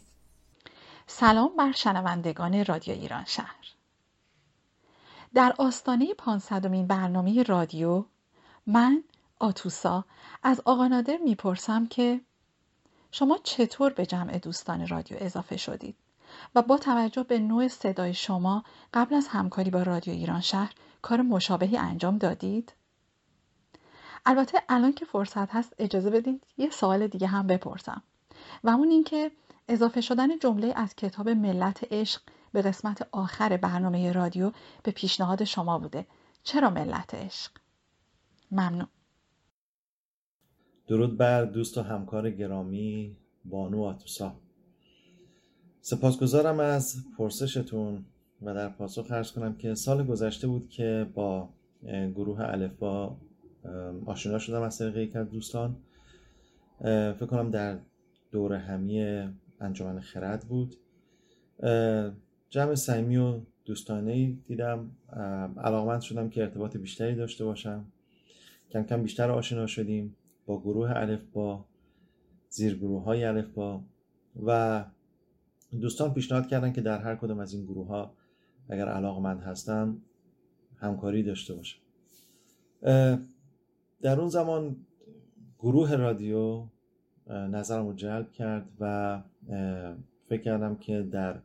سلام 1.07 1.57
بر 1.57 1.73
شنوندگان 1.73 2.65
رادیو 2.65 2.95
ایران 2.95 3.25
شهر. 3.25 3.75
در 5.35 5.55
آستانه 5.59 6.15
پانصدمین 6.15 6.87
برنامه 6.87 7.43
رادیو 7.43 8.05
من 8.67 9.05
آتوسا 9.39 10.05
از 10.43 10.61
آقا 10.65 10.89
نادر 10.89 11.17
می‌پرسم 11.25 11.87
که 11.87 12.21
شما 13.13 13.39
چطور 13.43 13.93
به 13.93 14.07
جمع 14.07 14.39
دوستان 14.39 14.89
رادیو 14.89 15.17
اضافه 15.21 15.57
شدید 15.57 15.97
و 16.55 16.63
با 16.63 16.79
توجه 16.79 17.23
به 17.23 17.39
نوع 17.39 17.69
صدای 17.69 18.15
شما 18.15 18.65
قبل 18.95 19.15
از 19.15 19.29
همکاری 19.29 19.71
با 19.71 19.83
رادیو 19.83 20.15
ایران 20.15 20.41
شهر 20.41 20.73
کار 21.03 21.23
مشابهی 21.23 21.77
انجام 21.77 22.19
دادید؟ 22.19 22.73
البته 24.27 24.63
الان 24.69 24.93
که 24.93 25.05
فرصت 25.05 25.55
هست 25.55 25.75
اجازه 25.79 26.11
بدید 26.11 26.45
یه 26.59 26.71
سوال 26.71 27.07
دیگه 27.07 27.27
هم 27.27 27.47
بپرسم 27.47 28.03
و 28.65 28.71
اون 28.71 28.91
اینکه 28.91 29.31
اضافه 29.69 30.01
شدن 30.01 30.39
جمله 30.39 30.73
از 30.77 30.95
کتاب 30.95 31.29
ملت 31.29 31.93
عشق 31.93 32.21
به 32.53 32.63
قسمت 32.63 33.09
آخر 33.13 33.57
برنامه 33.57 34.13
رادیو 34.13 34.53
به 34.83 34.91
پیشنهاد 34.91 35.45
شما 35.45 35.79
بوده 35.79 36.07
چرا 36.45 36.71
ملت 36.71 37.15
عشق؟ 37.15 37.51
ممنون 38.51 38.89
درود 40.87 41.17
بر 41.17 41.45
دوست 41.45 41.79
و 41.79 41.83
همکار 41.83 42.31
گرامی 42.31 43.17
بانو 43.45 43.83
آتوسا. 43.83 44.37
سپاسگزارم 45.81 46.61
از 46.61 46.97
پرسشتون 47.19 48.05
و 48.43 48.55
در 48.55 48.69
پاسخ 48.69 49.07
خرج 49.07 49.33
کنم 49.33 49.57
که 49.57 49.75
سال 49.75 50.07
گذشته 50.07 50.47
بود 50.47 50.69
که 50.69 51.07
با 51.15 51.49
گروه 52.15 52.41
الفا 52.41 53.17
آشنا 54.07 54.39
شدم 54.39 54.63
از 54.63 54.79
طریق 54.79 54.97
یک 54.97 55.17
از 55.17 55.31
دوستان. 55.31 55.77
فکر 56.81 57.27
کنم 57.27 57.51
در 57.51 57.79
دور 58.31 58.53
همی 58.53 59.29
انجمن 59.61 60.01
خرد 60.01 60.45
بود. 60.45 60.77
جمع 62.51 62.75
سیمی 62.75 63.17
و 63.17 63.41
دوستانه 63.65 64.33
دیدم. 64.47 64.91
علاقمند 65.57 66.01
شدم 66.01 66.29
که 66.29 66.43
ارتباط 66.43 66.77
بیشتری 66.77 67.15
داشته 67.15 67.45
باشم. 67.45 67.85
کم 68.71 68.83
کم 68.83 69.03
بیشتر 69.03 69.31
آشنا 69.31 69.67
شدیم. 69.67 70.17
با 70.47 70.61
گروه 70.61 70.91
الف 70.97 71.23
با 71.33 71.65
گروه 72.59 73.03
های 73.03 73.25
الف 73.25 73.49
با 73.49 73.83
و 74.47 74.85
دوستان 75.81 76.15
پیشنهاد 76.15 76.47
کردن 76.47 76.73
که 76.73 76.81
در 76.81 77.01
هر 77.01 77.17
کدام 77.17 77.39
از 77.39 77.55
این 77.55 77.65
گروه 77.65 77.87
ها 77.87 78.15
اگر 78.69 78.89
علاقمند 78.89 79.41
هستم 79.41 80.03
همکاری 80.77 81.23
داشته 81.23 81.55
باشم. 81.55 81.79
در 84.03 84.21
اون 84.21 84.29
زمان 84.29 84.77
گروه 85.59 85.97
رادیو 85.97 86.67
نظرم 87.29 87.87
رو 87.87 87.93
جلب 87.95 88.33
کرد 88.33 88.69
و 88.81 89.23
فکر 90.29 90.43
کردم 90.43 90.77
که 90.77 91.03
در 91.03 91.41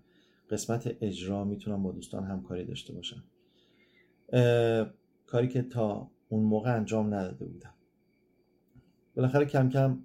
قسمت 0.50 0.96
اجرا 1.02 1.44
می‌تونم 1.44 1.84
با 1.84 1.92
دوستان 1.92 2.24
همکاری 2.24 2.66
داشته 2.66 2.94
باشم. 2.94 3.24
کاری 5.26 5.48
که 5.48 5.62
تا 5.62 6.10
اون 6.30 6.44
موقع 6.44 6.76
انجام 6.76 7.14
نداده 7.14 7.46
بودم. 7.46 7.74
بالاخره 9.18 9.46
کم 9.46 9.70
کم 9.70 10.00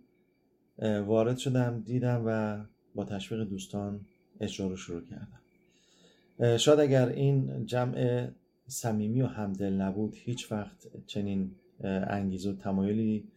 وارد 1.06 1.38
شدم 1.38 1.80
دیدم 1.80 2.22
و 2.26 2.58
با 2.94 3.04
تشویق 3.04 3.48
دوستان 3.48 4.00
اجرا 4.40 4.66
رو 4.66 4.76
شروع 4.76 5.02
کردم. 5.04 6.56
شاید 6.56 6.80
اگر 6.80 7.08
این 7.08 7.66
جمع 7.66 8.28
صمیمی 8.66 9.22
و 9.22 9.26
همدل 9.26 9.72
نبود 9.72 10.14
هیچ 10.16 10.52
وقت 10.52 10.86
چنین 11.06 11.54
انگیزه 11.84 12.50
و 12.50 12.54
تمایلی 12.54 13.28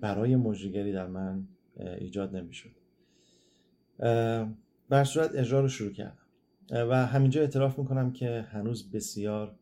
برای 0.00 0.36
مجریگری 0.36 0.92
در 0.92 1.06
من 1.06 1.48
ایجاد 1.98 2.36
نمی‌شد. 2.36 2.70
بر 4.88 5.04
صورت 5.04 5.34
اجرا 5.34 5.60
رو 5.60 5.68
شروع 5.68 5.92
کردم. 5.92 6.18
و 6.70 7.06
همینجا 7.06 7.40
اعتراف 7.40 7.78
می‌کنم 7.78 8.12
که 8.12 8.46
هنوز 8.50 8.90
بسیار 8.90 9.54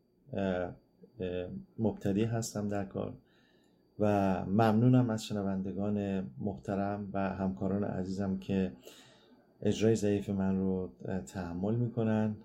مبتدی 1.78 2.24
هستم 2.24 2.68
در 2.68 2.84
کار. 2.84 3.14
و 4.00 4.06
ممنونم 4.44 5.10
از 5.10 5.24
شنوندگان 5.24 6.28
محترم 6.38 7.08
و 7.12 7.30
همکاران 7.30 7.84
عزیزم 7.84 8.38
که 8.38 8.72
اجرای 9.62 9.94
ضعیف 9.94 10.30
من 10.30 10.58
رو 10.58 10.90
تحمل 11.26 11.74
می‌کنن. 11.74 12.36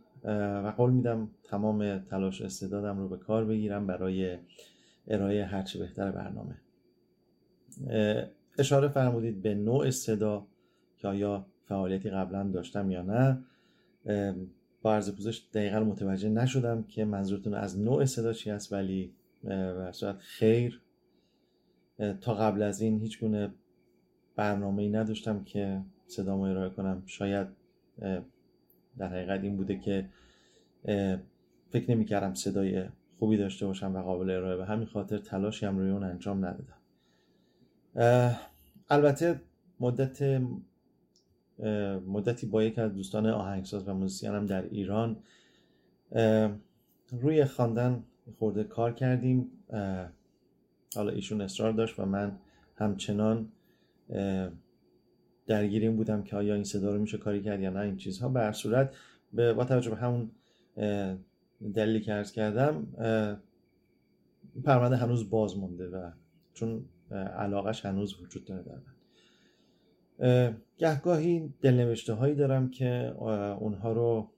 و 0.64 0.74
قول 0.78 0.92
میدم 0.92 1.30
تمام 1.44 2.00
تلاش 2.00 2.42
استعدادم 2.42 3.00
رو 3.00 3.10
به 3.10 3.18
کار 3.18 3.46
بگیرم 3.46 3.88
برای 3.88 4.38
ارائه 5.08 5.46
هرچه 5.46 5.80
بهتر 5.80 6.12
برنامه. 6.12 6.56
اشاره 8.60 8.88
فرمودید 8.88 9.42
به 9.42 9.56
نوع 9.56 9.90
صدا 9.90 10.48
که 10.98 11.08
آیا 11.08 11.46
فعالیتی 11.66 12.10
قبلا 12.10 12.44
داشتم 12.44 12.92
یا 12.92 13.02
نه. 13.02 13.38
با 14.82 14.94
عرض 14.94 15.12
پوزش 15.12 15.42
دقیقا 15.54 15.80
متوجه 15.80 16.30
نشدم 16.30 16.84
که 16.84 17.06
منظورتون 17.06 17.54
از 17.54 17.80
نوع 17.80 18.06
صدا 18.06 18.34
چی 18.34 18.52
است 18.52 18.74
ولی 18.74 19.14
صورت 19.92 20.18
خیر 20.20 20.82
تا 22.22 22.34
قبل 22.34 22.62
از 22.62 22.82
این 22.82 23.00
هیچ 23.00 23.20
گونه 23.20 23.54
برنامه 24.36 24.84
ای 24.84 24.90
نداشتم 24.90 25.44
که 25.44 25.82
صدا 26.08 26.46
ارائه 26.46 26.70
کنم. 26.70 27.04
شاید 27.06 27.48
در 28.98 29.08
حقیقت 29.08 29.44
این 29.44 29.58
بوده 29.58 29.80
که 29.80 30.10
فکر 31.70 31.92
نمی 31.92 32.06
کردم 32.06 32.34
صدای 32.34 32.86
خوبی 33.20 33.38
داشته 33.38 33.66
باشم 33.66 33.96
و 33.96 34.02
قابل 34.02 34.30
ارائه. 34.30 34.58
به 34.58 34.66
همین 34.66 34.86
خاطر 34.86 35.18
تلاشی 35.18 35.66
هم 35.66 35.78
روی 35.78 35.90
اون 35.90 36.04
انجام 36.04 36.46
ندادم. 36.46 36.78
البته 38.90 39.42
مدت 39.80 40.42
مدتی 42.08 42.48
با 42.48 42.64
یک 42.64 42.80
از 42.80 42.94
دوستان 42.94 43.26
آهنگساز 43.26 43.88
و 43.88 43.94
موزیسین 43.94 44.46
در 44.46 44.62
ایران 44.62 45.18
روی 47.12 47.46
خواندن 47.46 48.04
خورده 48.40 48.64
کار 48.64 48.94
کردیم. 48.94 49.52
حالا 50.98 51.12
ایشون 51.12 51.42
اصرار 51.42 51.72
داشت 51.72 52.00
و 52.00 52.06
من 52.06 52.38
همچنان 52.76 53.52
درگیر 55.48 55.82
این 55.82 55.96
بودم 55.96 56.24
که 56.24 56.36
آیا 56.36 56.54
این 56.54 56.64
صدا 56.64 56.96
رو 56.96 57.02
میشه 57.02 57.18
کاری 57.18 57.44
کرد 57.44 57.62
یا 57.62 57.70
نه 57.70 57.80
این 57.80 57.98
چیزها. 57.98 58.30
به 58.30 58.52
صورت 58.52 58.96
با 59.34 59.66
توجه 59.66 59.90
به 59.90 59.96
همون 59.96 60.32
دلیلی 61.74 62.02
که 62.02 62.14
ارز 62.14 62.32
کردم 62.32 62.88
پرونده 64.64 64.96
هنوز 64.96 65.30
باز 65.30 65.58
مونده 65.58 65.88
و 65.88 66.12
چون 66.54 66.86
علاقش 67.12 67.86
هنوز 67.86 68.22
وجود 68.22 68.46
داره 68.46 68.64
در 68.64 68.76
من. 68.76 70.58
گهگاهی 70.78 71.54
دلنوشته 71.62 72.14
هایی 72.14 72.36
دارم 72.36 72.70
که 72.70 73.16
اونها 73.60 73.94
رو 73.94 74.30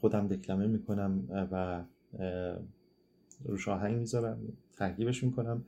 خودم 0.00 0.28
دکلمه 0.28 0.66
می‌کنم 0.66 1.22
و 1.52 1.84
روش 3.44 3.68
آهنگ 3.68 3.96
می‌ذارم 3.96 4.38
ترکیبش 4.76 5.24
می‌کنم 5.24 5.64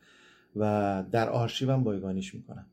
و 0.57 1.05
در 1.11 1.29
آرشیوم 1.29 1.85
بایگانیش 1.85 2.35
می‌کنم. 2.35 2.67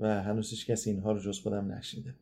و 0.00 0.22
هنوز 0.22 0.50
هیچ 0.50 0.66
کسی 0.66 0.90
اینها 0.90 1.12
رو 1.12 1.20
جز 1.20 1.40
خودم 1.40 1.72
نشیده 1.72 2.14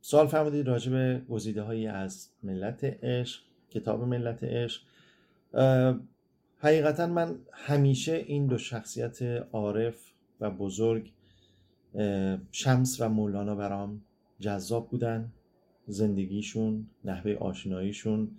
سوال 0.00 0.26
فرمودید 0.26 0.66
راجع 0.66 0.92
به 0.92 1.22
گزیده 1.30 1.62
هایی 1.62 1.86
از 1.86 2.28
ملت 2.42 2.84
عشق 2.84 3.42
کتاب 3.70 4.02
ملت 4.02 4.44
عشق. 4.44 4.82
حقیقتا 6.58 7.06
من 7.06 7.38
همیشه 7.52 8.12
این 8.12 8.46
دو 8.46 8.58
شخصیت 8.58 9.22
عارف 9.52 10.12
و 10.40 10.50
بزرگ 10.50 11.12
شمس 12.52 13.00
و 13.00 13.08
مولانا 13.08 13.54
برام 13.54 14.02
جذاب 14.40 14.90
بودن. 14.90 15.32
زندگیشون 15.86 16.86
نحوه 17.04 17.34
آشناییشون 17.34 18.30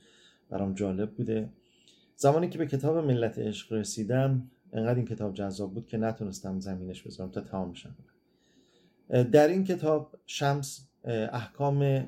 برام 0.50 0.74
جالب 0.74 1.12
بوده. 1.12 1.50
زمانی 2.16 2.50
که 2.50 2.58
به 2.58 2.68
کتاب 2.68 2.98
ملت 2.98 3.40
عشق 3.40 3.74
رسیدم 3.74 4.52
انقدر 4.74 4.96
این 4.96 5.06
کتاب 5.06 5.34
جذاب 5.34 5.74
بود 5.74 5.88
که 5.88 5.98
نتونستم 5.98 6.60
زمینش 6.60 7.04
بذارم 7.04 7.32
تا 7.32 7.42
تمام 7.42 7.72
بشم 7.72 7.96
در 9.10 9.48
این 9.48 9.64
کتاب 9.64 10.20
شمس 10.26 10.88
احکام 11.34 12.08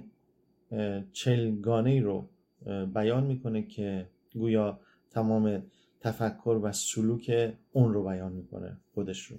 چلگانه 1.12 2.02
رو 2.02 2.30
بیان 2.94 3.24
می‌کنه 3.24 3.64
که 3.64 4.08
گویا 4.34 4.80
تمام 5.12 5.64
تفکر 6.00 6.60
و 6.64 6.72
سلوک 6.72 7.54
اون 7.72 7.94
رو 7.94 8.04
بیان 8.04 8.32
می‌کنه 8.32 8.78
خودش 8.94 9.26
رو. 9.26 9.38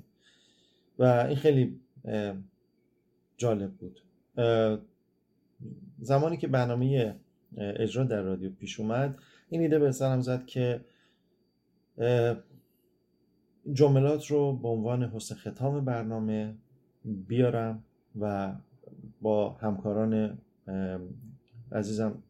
و 0.99 1.05
این 1.05 1.37
خیلی 1.37 1.81
جالب 3.37 3.71
بود. 3.71 4.01
زمانی 5.99 6.37
که 6.37 6.49
برنامه 6.49 7.17
اجرا 7.57 8.05
در 8.05 8.23
رادیو 8.23 8.51
پیش 8.51 8.81
اومد 8.81 9.19
این 9.49 9.61
ایده 9.61 9.79
به 9.79 9.93
سرم 9.93 10.21
زد 10.21 10.47
که 10.47 10.81
جملات 13.73 14.27
رو 14.27 14.57
به 14.57 14.69
عنوان 14.69 15.05
حسن 15.05 15.35
ختام 15.35 15.85
برنامه 15.85 16.55
بیارم 17.05 17.85
و 18.21 18.53
با 19.21 19.51
همکاران 19.51 20.39
عزیزم 21.73 22.23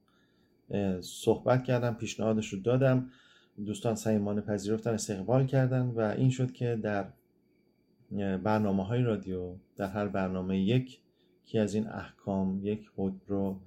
صحبت 1.00 1.64
کردم 1.64 1.94
پیشنهادش 1.94 2.48
رو 2.48 2.60
دادم. 2.60 3.10
دوستان 3.66 3.94
صمیمانه 3.94 4.40
پذیرفتن 4.40 4.90
استقبال 4.90 5.46
کردن 5.46 5.80
و 5.80 6.00
این 6.00 6.30
شد 6.30 6.52
که 6.52 6.78
در 6.82 7.06
برنامه 8.36 8.84
های 8.84 9.02
رادیو 9.02 9.54
در 9.76 9.86
هر 9.86 10.08
برنامه 10.08 10.60
یک 10.60 11.00
که 11.46 11.60
از 11.60 11.74
این 11.74 11.86
احکام 11.88 12.60
یک 12.62 12.88
خود 12.88 13.20
رو 13.26 13.60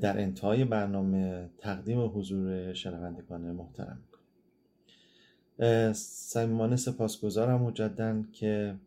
در 0.00 0.20
انتهای 0.20 0.64
برنامه 0.64 1.50
تقدیم 1.58 2.10
حضور 2.14 2.72
شنوندگان 2.72 3.52
محترم 3.52 3.98
می‌کنم 4.02 5.92
صمیمانه 5.92 6.76
سپاسگزارم 6.76 7.62
مجددا 7.62 8.22
که 8.32 8.78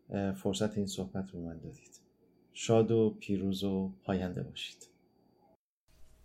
فرصت 0.42 0.76
این 0.76 0.86
صحبت 0.86 1.30
رو 1.30 1.40
من 1.40 1.58
دادید. 1.58 2.00
شاد 2.52 2.90
و 2.90 3.16
پیروز 3.20 3.64
و 3.64 3.92
پاینده 4.04 4.42
باشید. 4.42 4.88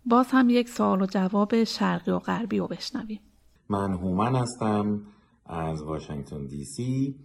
باز 0.06 0.26
هم 0.30 0.50
یک 0.50 0.68
سوال 0.68 1.02
و 1.02 1.06
جواب 1.06 1.64
شرقی 1.64 2.10
و 2.10 2.18
غربی 2.18 2.58
رو 2.58 2.68
بشنویم. 2.68 3.20
من 3.68 3.92
هومن 3.92 4.36
هستم 4.36 5.02
از 5.46 5.82
واشنگتن 5.82 6.46
دی 6.46 6.64
سی. 6.64 7.16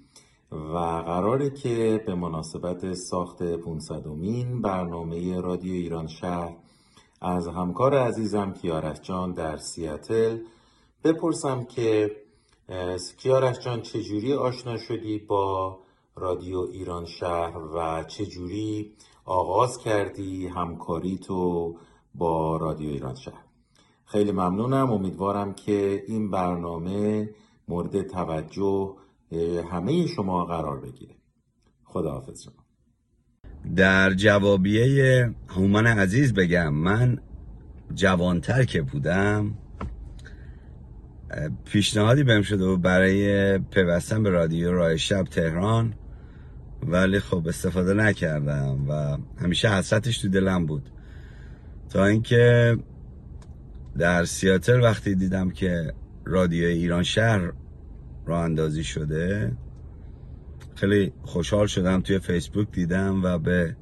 و 0.52 0.78
قراره 1.06 1.50
که 1.50 2.04
به 2.06 2.16
مناسبت 2.16 2.94
ساخت 2.94 3.44
500 3.44 4.04
برنامه 4.62 5.42
رادیو 5.42 5.74
ایران 5.74 6.08
شهر 6.08 6.56
از 7.22 7.48
همکار 7.48 7.98
عزیزم 7.98 8.54
کیارش 8.54 9.02
جان 9.02 9.34
در 9.34 9.58
سیاتل 9.58 10.38
بپرسم 11.04 11.64
که 11.64 12.12
کیارش 13.18 13.60
جان 13.60 13.82
چجوری 13.82 14.34
آشنا 14.34 14.78
شدی 14.78 15.20
با 15.20 15.80
رادیو 16.16 16.60
ایران 16.60 17.06
شهر 17.06 17.58
و 17.58 18.04
چجوری 18.04 18.94
آغاز 19.26 19.78
کردی 19.78 20.48
همکاری 20.48 21.18
تو 21.18 21.76
با 22.16 22.58
رادیو 22.58 22.90
ایران 22.90 23.16
شهر؟ 23.16 23.44
خیلی 24.06 24.32
ممنونم 24.32 24.92
امیدوارم 24.92 25.54
که 25.54 26.04
این 26.08 26.32
برنامه 26.32 27.30
مورد 27.68 28.02
توجه 28.02 28.96
همه 29.72 30.08
شما 30.08 30.46
قرار 30.46 30.80
بگیره. 30.80 31.16
خداحافظ 31.84 32.44
شما. 32.44 32.68
در 33.76 34.14
جوابیه 34.14 35.30
هومن 35.48 35.88
عزیز 35.88 36.34
بگم 36.34 36.74
من 36.74 37.20
جوانتر 37.94 38.64
که 38.64 38.82
بودم 38.82 39.58
پیشنهادی 41.66 42.24
بهم 42.24 42.42
شده 42.42 42.66
و 42.66 42.78
برای 42.78 43.58
پیوستن 43.58 44.24
به 44.24 44.30
رادیو 44.30 44.72
راه 44.72 44.98
شب 44.98 45.24
تهران 45.24 45.94
ولی 46.84 47.20
خب 47.20 47.48
استفاده 47.48 47.94
نکردم 47.94 48.90
و 48.90 49.18
همیشه 49.44 49.70
حسرتش 49.70 50.18
تو 50.18 50.30
دلم 50.30 50.66
بود. 50.66 50.90
تا 51.90 52.06
اینکه 52.06 52.78
در 53.98 54.26
سیاتل 54.26 54.84
وقتی 54.84 55.16
دیدم 55.16 55.50
که 55.50 55.94
رادیو 56.26 56.68
ایران 56.68 57.04
شهر 57.04 57.54
راه 58.28 58.44
اندازی 58.44 58.84
شده. 58.84 59.52
خیلی 60.76 61.14
خوشحال 61.22 61.68
شدم 61.68 62.02
توی 62.02 62.20
فیسبوک 62.20 62.72
دیدم 62.72 63.24
و 63.24 63.38
به 63.38 63.76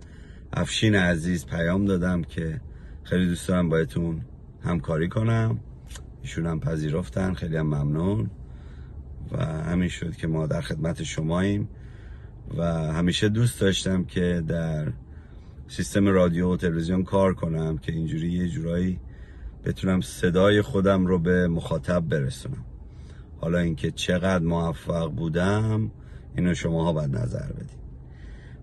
افشین 0.53 0.95
عزیز 0.95 1.45
پیام 1.45 1.85
دادم 1.85 2.21
که 2.21 2.61
خیلی 3.03 3.27
دوست 3.27 3.47
دارم 3.47 3.69
بایتون 3.69 4.21
همکاری 4.63 5.09
کنم. 5.09 5.59
ایشون 6.21 6.45
هم 6.45 6.59
پذیرفتن 6.59 7.33
خیلی 7.33 7.57
هم 7.57 7.67
ممنون. 7.67 8.29
و 9.31 9.45
همین 9.45 9.89
شد 9.89 10.15
که 10.15 10.27
ما 10.27 10.47
در 10.47 10.61
خدمت 10.61 11.03
شماییم. 11.03 11.69
و 12.57 12.63
همیشه 12.93 13.29
دوست 13.29 13.61
داشتم 13.61 14.03
که 14.03 14.43
در 14.47 14.93
سیستم 15.67 16.07
رادیو 16.07 16.53
و 16.53 16.57
تلویزیون 16.57 17.03
کار 17.03 17.33
کنم 17.33 17.77
که 17.77 17.91
اینجوری 17.91 18.31
یه 18.31 18.47
جورایی 18.47 18.99
بتونم 19.65 20.01
صدای 20.01 20.61
خودم 20.61 21.05
رو 21.05 21.19
به 21.19 21.47
مخاطب 21.47 21.99
برسونم. 21.99 22.65
حالا 23.41 23.59
اینکه 23.59 23.91
چقدر 23.91 24.43
موفق 24.43 25.11
بودم 25.11 25.91
اینو 26.35 26.53
شماها 26.53 26.93
باید 26.93 27.15
نظر 27.15 27.51
بدید 27.51 27.85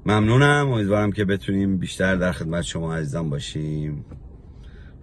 ممنونم. 0.07 0.71
امیدوارم 0.71 1.13
که 1.13 1.25
بتونیم 1.25 1.79
بیشتر 1.79 2.17
در 2.17 2.33
خدمت 2.33 2.63
شما 2.63 2.95
عزیزان 2.95 3.31
باشیم. 3.31 4.05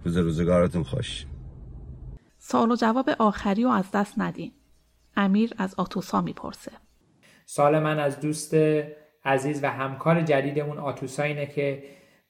روز 0.04 0.16
روزگارتون 0.16 0.82
خوش. 0.82 1.26
سوال 2.38 2.70
و 2.70 2.76
جواب 2.76 3.10
آخری 3.18 3.62
رو 3.62 3.70
از 3.70 3.90
دست 3.94 4.14
ندین. 4.18 4.52
امیر 5.16 5.50
از 5.58 5.74
آتوسا 5.78 6.20
می‌پرسه. 6.20 6.72
سال 7.46 7.78
من 7.78 7.98
از 7.98 8.20
دوست 8.20 8.54
عزیز 9.24 9.64
و 9.64 9.70
همکار 9.70 10.22
جدیدمون 10.22 10.78
آتوسا 10.78 11.22
اینه 11.22 11.46
که 11.46 11.82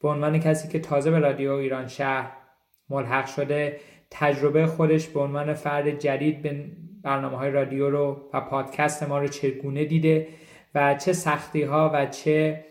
به 0.03 0.09
عنوان 0.09 0.39
کسی 0.39 0.69
که 0.69 0.79
تازه 0.79 1.11
به 1.11 1.19
رادیو 1.19 1.51
ایران 1.51 1.89
شهر 1.89 2.33
ملحق 2.91 3.27
شده 3.27 3.81
تجربه 4.11 4.67
خودش 4.67 5.09
به 5.09 5.21
عنوان 5.21 5.55
فرد 5.55 5.99
جدید 5.99 6.43
به 6.43 6.71
برنامه 7.03 7.37
های 7.37 7.51
رادیو 7.51 7.91
رو 7.91 8.31
و 8.33 8.41
پادکست 8.41 9.03
ما 9.03 9.19
رو 9.19 9.29
چگونه 9.29 9.85
دیده 9.85 10.29
و 10.75 10.95
چه 10.95 11.13
سختی 11.13 11.63
ها 11.63 11.91
و 11.95 12.07
چه 12.07 12.65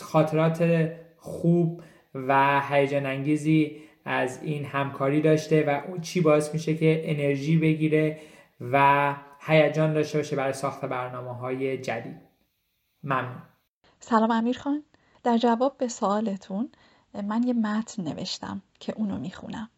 خاطرات 0.00 0.90
خوب 1.16 1.82
و 2.14 2.62
هیجان 2.68 3.06
انگیزی 3.06 3.76
از 4.04 4.42
این 4.42 4.64
همکاری 4.64 5.20
داشته 5.20 5.64
و 5.66 5.82
اون 5.88 6.00
چی 6.00 6.20
باعث 6.20 6.54
میشه 6.54 6.76
که 6.76 7.02
انرژی 7.04 7.56
بگیره 7.56 8.20
و 8.60 9.14
هیجان 9.40 9.92
داشته 9.92 10.18
باشه 10.18 10.36
برای 10.36 10.52
ساخت 10.52 10.84
برنامه 10.84 11.34
های 11.34 11.78
جدید. 11.78 12.16
ممنون. 13.02 13.42
سلام 14.00 14.30
امیر 14.30 14.58
خان. 14.58 14.84
در 15.24 15.36
جواب 15.36 15.76
به 15.78 15.88
سوالتون 15.88 16.70
من 17.24 17.42
یه 17.42 17.52
متن 17.52 18.02
نوشتم 18.02 18.62
که 18.80 18.94
اونو 18.96 19.18
می‌خونم. 19.18 19.70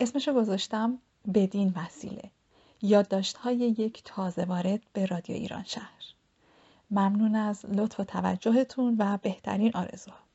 اسمشو 0.00 0.32
گذاشتم 0.32 0.98
بدین 1.34 1.72
وسیله. 1.76 2.30
یادداشت 2.82 3.36
های 3.36 3.56
یک 3.56 4.02
تازه 4.04 4.44
وارد 4.44 4.80
به 4.92 5.06
رادیو 5.06 5.36
ایران 5.36 5.64
شهر. 5.64 6.14
ممنون 6.90 7.36
از 7.36 7.66
لطف 7.66 8.00
و 8.00 8.04
توجهتون 8.04 8.96
و 8.98 9.18
بهترین 9.22 9.70
آرزوها. 9.74 10.25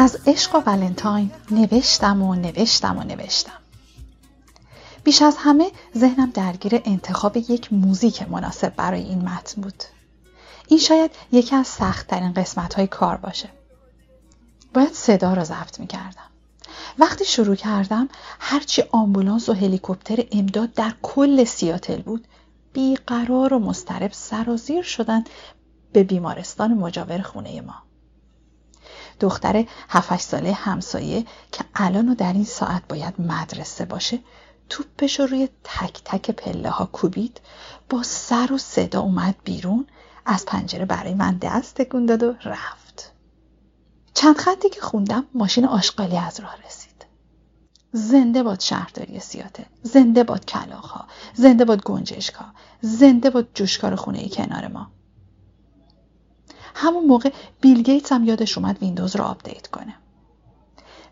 از 0.00 0.18
عشق 0.26 0.54
و 0.54 0.62
ولنتاین 0.66 1.30
نوشتم 1.50 2.22
و 2.22 2.34
نوشتم 2.34 2.98
و 2.98 3.02
نوشتم. 3.02 3.58
بیش 5.04 5.22
از 5.22 5.36
همه 5.38 5.70
ذهنم 5.96 6.30
درگیر 6.30 6.82
انتخاب 6.84 7.36
یک 7.36 7.72
موزیک 7.72 8.22
مناسب 8.22 8.76
برای 8.76 9.02
این 9.02 9.28
متن 9.28 9.62
بود. 9.62 9.84
این 10.68 10.78
شاید 10.78 11.10
یکی 11.32 11.56
از 11.56 11.66
سختترین 11.66 12.32
قسمت 12.32 12.74
های 12.74 12.86
کار 12.86 13.16
باشه. 13.16 13.48
باید 14.74 14.92
صدا 14.92 15.34
را 15.34 15.44
ضبط 15.44 15.80
می 15.80 15.86
کردم 15.86 16.28
وقتی 16.98 17.24
شروع 17.24 17.54
کردم 17.54 18.08
هرچی 18.40 18.82
آمبولانس 18.92 19.48
و 19.48 19.52
هلیکوپتر 19.52 20.24
امداد 20.32 20.72
در 20.74 20.94
کل 21.02 21.44
سیاتل 21.44 22.02
بود 22.02 22.28
بیقرار 22.72 23.54
و 23.54 23.58
مسترب 23.58 24.12
سرازیر 24.12 24.82
شدن 24.82 25.24
به 25.92 26.02
بیمارستان 26.02 26.74
مجاور 26.74 27.22
خونه 27.22 27.60
ما. 27.60 27.87
دختر 29.20 29.64
7 29.88 30.20
ساله 30.20 30.52
همسایه 30.52 31.26
که 31.52 31.64
الان 31.74 32.08
و 32.08 32.14
در 32.14 32.32
این 32.32 32.44
ساعت 32.44 32.82
باید 32.88 33.20
مدرسه 33.20 33.84
باشه 33.84 34.18
توپش 34.68 35.20
رو 35.20 35.26
روی 35.26 35.48
تک 35.64 36.00
تک 36.04 36.30
پله 36.30 36.70
ها 36.70 36.84
کوبید 36.84 37.40
با 37.90 38.02
سر 38.02 38.52
و 38.52 38.58
صدا 38.58 39.00
اومد 39.00 39.34
بیرون 39.44 39.86
از 40.26 40.46
پنجره 40.46 40.84
برای 40.84 41.14
من 41.14 41.38
دست 41.38 41.74
تکون 41.74 42.06
داد 42.06 42.22
و 42.22 42.34
رفت. 42.44 43.12
چند 44.14 44.36
خطی 44.36 44.68
که 44.68 44.80
خوندم 44.80 45.24
ماشین 45.34 45.64
آشغالی 45.64 46.16
از 46.16 46.40
راه 46.40 46.56
رسید. 46.66 47.06
زنده 47.92 48.42
باد 48.42 48.60
شهرداری 48.60 49.20
سیاته 49.20 49.66
زنده 49.82 50.24
باد 50.24 50.44
کلاخ 50.44 51.02
زنده 51.34 51.64
باد 51.64 51.82
گنجشکا 51.82 52.44
زنده 52.80 53.30
باد 53.30 53.48
جوشکار 53.54 53.96
خونه 53.96 54.28
کنار 54.28 54.68
ما. 54.68 54.90
همون 56.80 57.04
موقع 57.04 57.32
بیل 57.60 57.82
گیتس 57.82 58.12
هم 58.12 58.24
یادش 58.24 58.58
اومد 58.58 58.78
ویندوز 58.78 59.16
رو 59.16 59.24
update 59.24 59.66
کنه. 59.66 59.94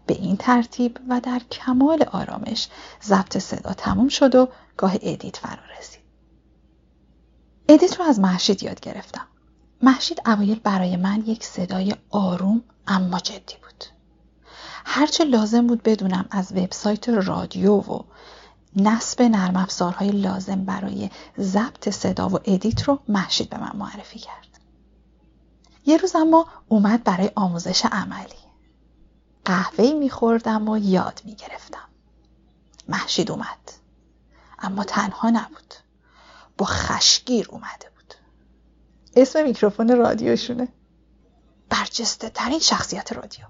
به 0.07 0.15
این 0.15 0.37
ترتیب 0.37 0.99
و 1.09 1.21
در 1.21 1.43
کمال 1.51 2.03
آرامش 2.03 2.69
ضبط 3.05 3.39
صدا 3.39 3.73
تموم 3.73 4.09
شد 4.09 4.35
و 4.35 4.49
گاه 4.77 4.95
edit 5.03 5.37
فرا 5.37 5.63
رسید. 5.79 6.01
edit 7.69 8.01
رو 8.01 8.05
از 8.05 8.21
مهشید 8.21 8.63
یاد 8.63 8.81
گرفتم. 8.81 9.27
مهشید 9.83 10.21
اوایل 10.27 10.61
برای 10.65 10.97
من 10.97 11.23
یک 11.27 11.45
صدای 11.45 11.95
آروم 12.11 12.63
اما 12.87 13.19
جدی 13.19 13.55
بود. 13.63 13.85
هرچه 14.85 15.25
لازم 15.25 15.67
بود 15.67 15.83
بدونم 15.83 16.27
از 16.31 16.53
وبسایت 16.53 17.09
رادیو 17.09 17.73
و 17.73 18.03
نصب 18.77 19.23
نرم 19.23 19.57
افزارهای 19.57 20.11
لازم 20.11 20.65
برای 20.65 21.11
ضبط 21.39 21.89
صدا 21.89 22.29
و 22.29 22.39
edit 22.45 22.83
رو 22.83 22.99
مهشید 23.09 23.51
به 23.51 23.59
من 23.59 23.73
معرفی 23.75 24.19
کرد. 24.19 24.46
یه 25.87 25.97
روز 25.97 26.17
اما 26.17 26.47
اومد 26.69 27.05
برای 27.05 27.31
آموزش 27.35 27.85
عملی. 27.85 28.47
قهوه 29.45 29.93
میخوردم 29.93 30.69
و 30.69 30.79
یاد 30.79 31.21
می‌گرفتم. 31.25 31.89
مهشید 32.89 33.31
اومد. 33.31 33.73
اما 34.59 34.85
تنها 34.85 35.31
نبود. 35.31 35.75
با 36.59 36.67
خشگیر 36.67 37.49
اومده 37.51 37.91
بود. 37.97 38.15
اسم 39.17 39.45
میکروفون 39.45 39.97
رادیوشونه. 39.97 40.69
برجسته 41.69 42.31
ترین 42.31 42.59
شخصیت 42.59 43.13
رادیو. 43.13 43.45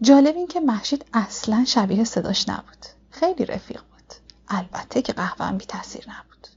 جالب 0.00 0.36
این 0.36 0.46
که 0.46 0.60
محشید 0.60 1.04
اصلا 1.12 1.64
شبیه 1.66 2.04
صداش 2.04 2.48
نبود. 2.48 2.86
خیلی 3.10 3.44
رفیق 3.44 3.82
بود. 3.82 4.14
البته 4.48 5.02
که 5.02 5.12
قهوه 5.12 5.58
بی 5.58 5.64
تاثیر 5.64 6.04
نبود. 6.10 6.48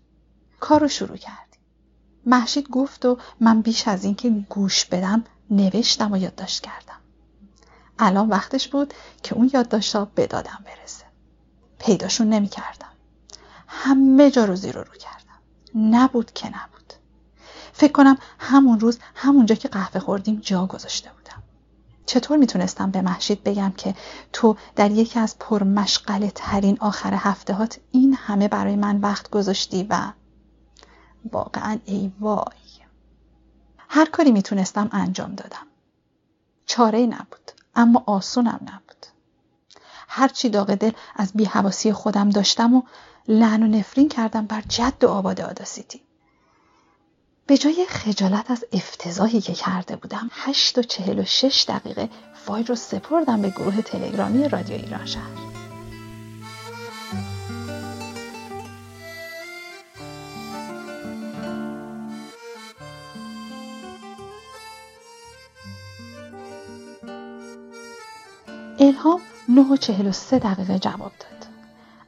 کارو 0.60 0.88
شروع 0.88 1.18
کرد. 1.18 1.47
محشید 2.28 2.70
گفت 2.70 3.06
و 3.06 3.18
من 3.40 3.62
بیش 3.62 3.88
از 3.88 4.04
اینکه 4.04 4.30
گوش 4.30 4.86
بدم 4.86 5.24
نوشتم 5.50 6.12
و 6.12 6.18
یادداشت 6.18 6.62
کردم. 6.62 6.98
الان 8.00 8.30
وقتش 8.30 8.68
بود 8.68 8.94
که 9.24 9.36
اون 9.36 9.52
یادداشتها 9.54 10.06
به 10.16 10.28
دادم 10.28 10.60
برسه. 10.66 11.04
پیداشون 11.80 12.30
نمی 12.30 12.48
کردم. 12.48 12.92
همه 13.68 14.32
جا 14.32 14.46
رو 14.46 14.56
زیر 14.56 14.78
رو 14.78 14.84
کردم. 14.84 15.40
نبود 15.96 16.32
که 16.34 16.48
نبود. 16.48 16.94
فکر 17.74 17.92
کنم 17.92 18.18
همون 18.40 18.80
روز 18.80 19.00
همونجا 19.16 19.56
که 19.56 19.68
قهوه 19.68 20.00
خوردیم 20.00 20.40
جا 20.44 20.66
گذاشته 20.66 21.10
بودم. 21.10 21.44
چطور 22.06 22.38
می‌تونستم 22.38 22.92
به 22.92 23.02
محشید 23.02 23.44
بگم 23.44 23.74
که 23.78 23.96
تو 24.34 24.56
در 24.76 24.92
یکی 24.92 25.20
از 25.20 25.40
پرمشغله 25.40 26.32
ترین 26.36 26.78
آخر 26.80 27.14
هفتهات 27.14 27.80
این 27.92 28.14
همه 28.14 28.48
برای 28.48 28.76
من 28.76 28.98
وقت 29.00 29.30
گذاشتی 29.30 29.88
و 29.90 30.12
واقعا 31.32 31.80
ای 31.86 32.12
وای. 32.20 32.46
هر 33.90 34.06
کاری 34.06 34.32
می‌تونستم 34.32 34.90
انجام 34.92 35.36
دادم. 35.36 35.68
چاره 36.66 37.06
نبود 37.06 37.52
اما 37.76 38.04
آسونم 38.06 38.60
نبود. 38.62 39.06
هرچی 40.08 40.50
داغ 40.50 40.76
دل 40.76 40.92
از 41.16 41.34
بیهواسی 41.34 41.94
خودم 41.94 42.30
داشتم 42.30 42.74
و 42.74 42.82
لعن 43.28 43.64
و 43.64 43.68
نفرین 43.68 44.10
کردم 44.10 44.46
بر 44.46 44.62
جد 44.62 45.04
و 45.04 45.08
آباد 45.08 45.42
آداسیتی 45.42 46.02
به 47.48 47.58
جای 47.58 47.86
خجالت 47.90 48.52
از 48.52 48.66
افتضاحی 48.72 49.42
که 49.42 49.54
کرده 49.54 49.96
بودم 49.96 50.30
هشت 50.32 50.78
و 50.78 50.82
چهل 50.82 51.20
و 51.20 51.24
شش 51.26 51.66
دقیقه 51.68 52.10
فایل 52.34 52.68
رو 52.68 52.76
سپردم 52.76 53.42
به 53.42 53.50
گروه 53.50 53.82
تلگرامی 53.82 54.50
رادیو 54.50 54.76
ایران 54.76 55.06
شهر. 55.06 55.57
9 69.58 69.64
و 69.64 69.78
43 69.78 70.40
دقیقه 70.40 70.80
جواب 70.80 71.12
داد. 71.20 71.48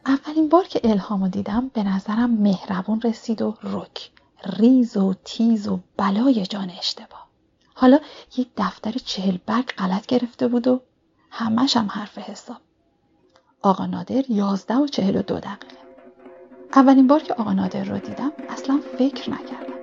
اولین 0.06 0.50
بار 0.50 0.64
که 0.64 0.82
الهامو 0.84 1.28
دیدم 1.28 1.72
به 1.74 1.84
نظرم 1.84 2.30
مهربون 2.30 3.02
رسید 3.02 3.42
و 3.42 3.58
رک. 3.64 4.12
ریز 4.58 4.98
و 4.98 5.14
تیز 5.24 5.68
و 5.68 5.80
بلای 5.98 6.46
جان 6.46 6.70
اشتباه. 6.70 7.28
حالا 7.74 8.00
یک 8.38 8.48
دفتر 8.58 8.92
چهل 8.92 9.38
برگ 9.46 9.66
غلط 9.78 10.06
گرفته 10.06 10.48
بود 10.48 10.68
و 10.68 10.82
همش 11.32 11.78
هم 11.78 11.88
حرف 11.92 12.18
حساب. 12.18 12.58
آقا 13.62 13.86
نادر 13.86 14.32
یازده 14.32 14.76
و 14.76 14.88
چهل 14.88 15.16
و 15.16 15.22
دو 15.22 15.40
دقیقه 15.40 15.78
اولین 16.74 17.08
بار 17.08 17.24
که 17.24 17.34
آقا 17.34 17.54
نادر 17.54 17.84
رو 17.84 17.98
دیدم 17.98 18.32
اصلا 18.50 18.80
فکر 18.98 19.30
نکردم 19.30 19.74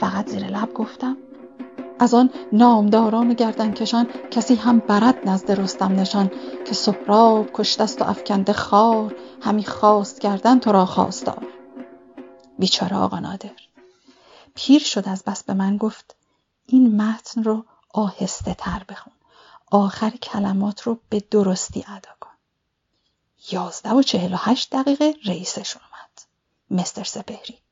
فقط 0.00 0.28
زیر 0.28 0.46
لب 0.46 0.72
گفتم 0.72 1.16
از 1.98 2.14
آن 2.14 2.30
نامداران 2.52 3.34
گردن 3.34 3.72
کشان 3.72 4.08
کسی 4.30 4.54
هم 4.54 4.78
برد 4.78 5.28
نزد 5.28 5.52
رستم 5.52 5.92
نشان 5.92 6.30
که 6.66 6.74
سهراب 6.74 7.50
کشتست 7.52 8.02
و 8.02 8.04
افکنده 8.04 8.52
خار 8.52 9.14
همی 9.42 9.64
خواست 9.64 10.20
کردن 10.20 10.58
تو 10.58 10.72
را 10.72 10.86
خواستار. 10.86 11.46
بیچاره 12.58 12.96
آقا 12.96 13.18
نادر 13.18 13.50
پیر 14.54 14.80
شد 14.80 15.08
از 15.08 15.24
بس 15.24 15.44
به 15.44 15.54
من 15.54 15.76
گفت 15.76 16.16
این 16.66 17.02
متن 17.02 17.42
رو 17.42 17.64
آهسته 17.94 18.54
تر 18.54 18.82
بخون 18.88 19.12
آخر 19.70 20.10
کلمات 20.10 20.82
رو 20.82 20.98
به 21.08 21.24
درستی 21.30 21.84
ادا 21.88 22.10
کن. 22.20 22.30
یازده 23.50 23.90
و 23.90 24.02
چهل 24.02 24.34
و 24.34 24.36
هشت 24.40 24.70
دقیقه 24.70 25.14
رئیسشون 25.24 25.82
اومد. 25.82 26.20
مستر 26.82 27.04
سپهری. 27.04 27.63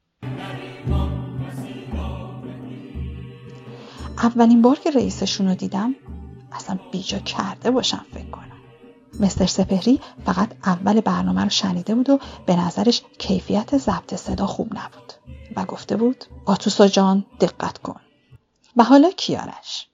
اولین 4.23 4.63
بار 4.63 4.79
که 4.79 4.91
رئیسشون 4.91 5.49
رو 5.49 5.55
دیدم 5.55 5.95
اصلا 6.53 6.79
بیجا 6.93 7.19
کرده 7.19 7.71
باشم 7.71 8.07
فکر 8.15 8.31
کنم. 8.31 8.53
مستر 9.21 9.47
سپهری 9.47 10.01
فقط 10.27 10.49
اول 10.65 11.01
برنامه 11.01 11.43
رو 11.43 11.49
شنیده 11.49 11.95
بود 11.95 12.11
و 12.11 12.19
به 12.47 12.57
نظرش 12.57 13.03
کیفیت 13.19 13.77
ضبط 13.77 14.15
صدا 14.15 14.47
خوب 14.47 14.75
نبود 14.75 15.13
و 15.57 15.65
گفته 15.65 15.97
بود 15.97 16.25
آتوسا 16.47 16.89
جان 16.89 17.25
دقت 17.41 17.79
کن. 17.79 18.01
و 18.77 18.85
حالا 18.85 19.11
کیارش؟ 19.11 19.89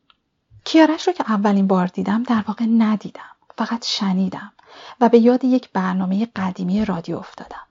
کیارش 0.64 1.06
رو 1.06 1.12
که 1.12 1.24
اولین 1.28 1.66
بار 1.66 1.86
دیدم 1.86 2.22
در 2.22 2.44
واقع 2.48 2.64
ندیدم 2.64 3.36
فقط 3.58 3.86
شنیدم 3.86 4.52
و 5.00 5.08
به 5.08 5.18
یاد 5.18 5.44
یک 5.44 5.70
برنامه 5.72 6.28
قدیمی 6.36 6.84
رادیو 6.84 7.16
افتادم. 7.16 7.66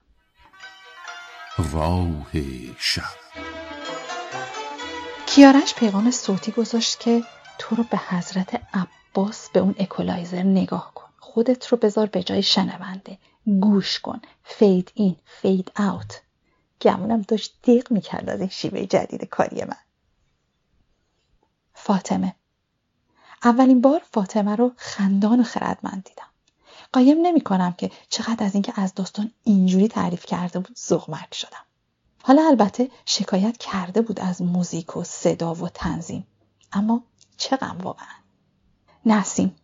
راه 1.72 2.08
شب. 2.78 3.02
کیارش 5.28 5.74
پیغام 5.74 6.10
صوتی 6.10 6.52
گذاشت 6.52 7.00
که 7.00 7.24
تو 7.58 7.76
رو 7.76 7.84
به 7.84 7.98
حضرت 8.08 8.62
عباس 8.74 9.50
به 9.50 9.60
اون 9.60 9.74
اکولایزر 9.78 10.42
نگاه 10.42 10.92
کن. 10.94 11.08
خودت 11.18 11.66
رو 11.66 11.78
بذار 11.78 12.06
به 12.06 12.22
جای 12.22 12.42
شنونده. 12.42 13.18
گوش 13.60 14.00
کن. 14.00 14.20
fade 14.44 14.92
in 14.94 15.16
fade 15.24 15.72
out 15.78 16.20
گمونم 16.80 17.22
داشت 17.22 17.54
دق 17.62 17.92
می‌کرد 17.92 18.30
از 18.30 18.40
این 18.40 18.48
شیوه 18.48 18.86
جدید 18.86 19.24
کاری 19.24 19.64
من. 19.64 19.76
فاطمه. 21.74 22.34
اولین 23.44 23.80
بار 23.80 24.02
فاطمه 24.12 24.56
رو 24.56 24.72
خندان 24.76 25.40
و 25.40 25.44
خردمند 25.44 26.04
دیدم. 26.04 26.28
قایم 26.92 27.18
نمی 27.22 27.40
کنم 27.40 27.72
که 27.72 27.90
چقدر 28.08 28.44
از 28.46 28.54
اینکه 28.54 28.72
از 28.76 28.94
داستان 28.94 29.30
اینجوری 29.44 29.88
تعریف 29.88 30.26
کرده 30.26 30.58
بود 30.58 30.76
ذوق‌مرگ 30.78 31.34
شدم. 31.34 31.67
حالا 32.22 32.46
البته 32.46 32.90
شکایت 33.06 33.56
کرده 33.56 34.02
بود 34.02 34.20
از 34.20 34.42
موزیک 34.42 34.96
و 34.96 35.04
صدا 35.04 35.54
و 35.54 35.68
تنظیم. 35.68 36.26
اما 36.72 37.02
چه 37.36 37.56
غم 37.56 37.78
واقعا. 37.82 38.14
نسیم. 39.06 39.56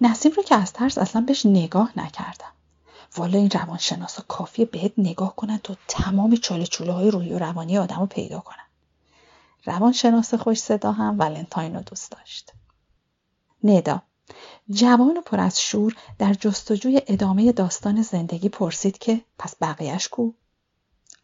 نسیم 0.00 0.32
رو 0.32 0.42
که 0.42 0.54
از 0.54 0.72
ترس 0.72 0.98
اصلا 0.98 1.22
بهش 1.22 1.46
نگاه 1.46 1.92
نکردم. 1.96 2.52
والا 3.16 3.38
این 3.38 3.50
روانشناسا 3.50 4.24
کافیه 4.28 4.64
بهت 4.64 4.92
نگاه 4.98 5.36
کنن 5.36 5.58
تو 5.58 5.76
تمام 5.88 6.36
چاله 6.36 6.66
چوله 6.66 6.92
های 6.92 7.10
روحی 7.10 7.32
و 7.32 7.38
روانی 7.38 7.78
آدم 7.78 8.00
رو 8.00 8.06
پیدا 8.06 8.40
کنن. 8.40 8.56
روانشناس 9.64 10.34
خوش 10.34 10.58
صدا 10.58 10.92
هم 10.92 11.18
ولنتاین 11.18 11.74
رو 11.74 11.82
دوست 11.82 12.10
داشت. 12.10 12.52
ندا. 13.64 14.02
جوان 14.70 15.16
و 15.16 15.20
پر 15.20 15.40
از 15.40 15.60
شور 15.60 15.96
در 16.18 16.34
جستجوی 16.34 17.02
ادامه 17.06 17.52
داستان 17.52 18.02
زندگی 18.02 18.48
پرسید 18.48 18.98
که 18.98 19.20
پس 19.38 19.54
بقیهش 19.60 20.08
کو؟ 20.08 20.32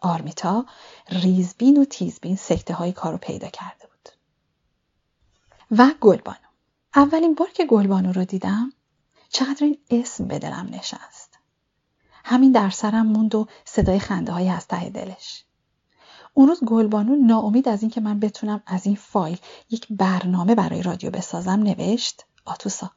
آرمیتا 0.03 0.67
ریزبین 1.09 1.77
و 1.77 1.85
تیزبین 1.85 2.37
سکته 2.37 2.75
های 2.75 2.93
کارو 2.93 3.19
پیدا 3.19 3.49
کرده 3.49 3.87
بود. 3.87 4.09
و 5.71 5.91
گلبانو. 6.01 6.37
اولین 6.97 7.35
بار 7.35 7.51
که 7.51 7.67
گلبانو 7.67 8.13
رو 8.13 8.25
دیدم 8.25 8.73
چقدر 9.29 9.65
این 9.65 9.79
اسم 9.91 10.29
به 10.29 10.39
دلم 10.39 10.69
نشست. 10.73 11.39
همین 12.25 12.53
در 12.53 12.71
سرم 12.71 13.07
موند 13.07 13.35
و 13.35 13.47
صدای 13.65 13.99
خنده 13.99 14.33
های 14.33 14.49
از 14.49 14.67
ته 14.69 14.91
دلش. 14.91 15.45
اون 16.35 16.49
روز 16.49 16.65
گلبانو 16.65 17.17
ناامید 17.17 17.69
از 17.69 17.83
اینکه 17.83 18.01
من 18.01 18.21
بتونم 18.21 18.63
از 18.67 18.87
این 18.87 18.97
فایل 18.97 19.39
یک 19.71 19.87
برنامه 19.91 20.55
برای 20.55 20.83
رادیو 20.83 21.11
بسازم 21.11 21.51
نوشت 21.51 22.25
آتوسا 22.45 22.91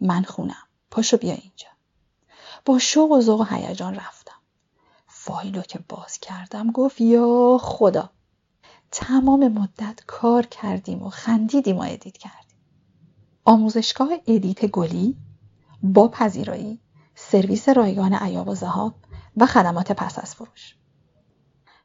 من 0.00 0.22
خونم. 0.22 0.66
پاشو 0.90 1.16
بیا 1.16 1.32
اینجا. 1.32 1.68
با 2.64 2.78
شوق 2.78 3.10
و 3.10 3.20
ذوق 3.20 3.40
و 3.40 3.44
هیجان 3.44 3.94
رفتم 3.94 4.21
فایل 5.24 5.54
رو 5.54 5.62
که 5.62 5.78
باز 5.88 6.18
کردم 6.18 6.70
گفت 6.70 7.00
یا 7.00 7.58
خدا. 7.60 8.10
تمام 8.90 9.48
مدت 9.48 10.04
کار 10.06 10.46
کردیم 10.46 11.02
و 11.02 11.10
خندیدیم 11.10 11.76
و 11.78 11.82
edit 11.82 12.16
کردیم. 12.16 12.58
آموزشگاه 13.44 14.08
edit 14.26 14.66
گلی 14.66 15.16
با 15.82 16.08
پذیرایی 16.08 16.80
سرویس 17.14 17.68
رایگان 17.68 18.14
ایاب 18.14 18.48
و 18.48 18.54
ذهاب 18.54 18.94
و 19.36 19.46
خدمات 19.46 19.92
پس 19.92 20.18
از 20.18 20.34
فروش. 20.34 20.76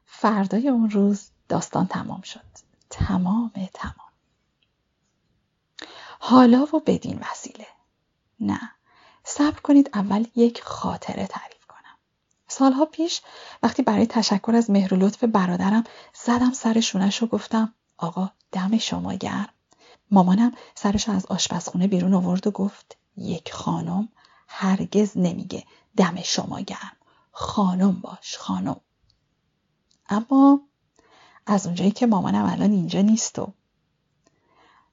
فردای 0.04 0.68
اون 0.68 0.90
روز 0.90 1.30
داستان 1.48 1.86
تمام 1.86 2.20
شد. 2.20 2.44
تمام 2.90 3.52
تمام. 3.74 4.12
حالا 6.20 6.66
و 6.72 6.80
بدین 6.86 7.20
وسیله. 7.30 7.66
نه. 8.40 8.60
صبر 9.24 9.60
کنید 9.60 9.90
اول 9.94 10.26
یک 10.36 10.62
خاطره 10.62 11.26
تعریف 11.26 11.57
سالها 12.58 12.84
پیش 12.84 13.20
وقتی 13.62 13.82
برای 13.82 14.06
تشکر 14.06 14.52
از 14.56 14.70
مهر 14.70 14.94
و 14.94 14.96
لطف 14.96 15.24
برادرم 15.24 15.84
زدم 16.24 16.52
سر 16.52 16.80
شونش 16.80 17.22
و 17.22 17.26
گفتم 17.26 17.74
آقا 17.98 18.30
دم 18.52 18.78
شما 18.78 19.14
گرم. 19.14 19.48
مامانم 20.10 20.52
سرش 20.74 21.08
از 21.08 21.26
آشپزخونه 21.26 21.86
بیرون 21.86 22.14
آورد 22.14 22.46
و 22.46 22.50
گفت 22.50 22.96
یک 23.16 23.52
خانم 23.52 24.08
هرگز 24.48 25.12
نمیگه 25.16 25.64
دم 25.96 26.22
شما 26.22 26.60
گرم. 26.60 26.96
خانم 27.32 27.92
باش 27.92 28.38
خانم. 28.38 28.80
اما 30.08 30.60
از 31.46 31.66
اونجایی 31.66 31.90
که 31.90 32.06
مامانم 32.06 32.44
الان 32.44 32.70
اینجا 32.70 33.00
نیست 33.00 33.38
و 33.38 33.52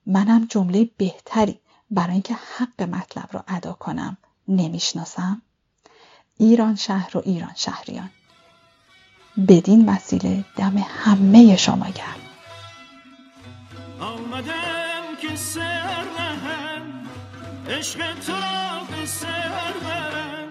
منم 0.06 0.46
جمله 0.46 0.90
بهتری 0.98 1.60
برای 1.92 2.14
اینکه 2.14 2.34
حق 2.34 2.82
مطلب 2.84 3.30
را 3.32 3.44
ادا 3.48 3.74
کنم 3.74 4.18
نمی‌شناسم 4.48 5.42
ایران 6.38 6.76
شهر 6.76 7.18
و 7.18 7.22
ایران 7.26 7.54
شهریان. 7.56 8.10
بدین 9.48 9.90
وسیله 9.90 10.46
دم 10.58 10.78
همه 10.78 11.58
شما 11.58 11.86
گرم. 11.86 12.22
آمدم 14.00 15.16
که 15.22 15.36
سر 15.36 16.04
نهم 16.20 16.82
عشق 17.70 18.20
تو 18.20 18.34
را 18.34 18.84
به 18.90 19.06
سر 19.06 19.74
برم. 19.84 20.48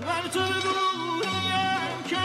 بر 0.00 0.28
تو 0.32 0.40
بگویم 0.40 2.02
که 2.08 2.16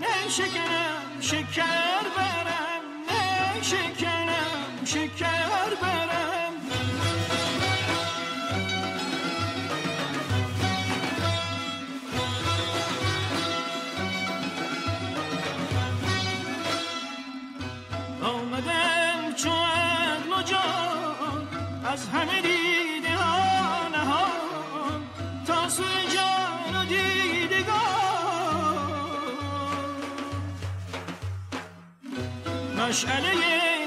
نشکنم 0.00 1.20
شکر 1.20 2.11
از 21.92 22.08
همه 22.08 22.40
دیده 22.40 23.14
ها 23.16 23.88
نهان 23.88 25.02
تا 25.46 25.68
سوی 25.68 25.84
جان 26.14 26.76
و 26.76 26.84
دیدگان. 26.84 27.72
مشعله 32.78 33.34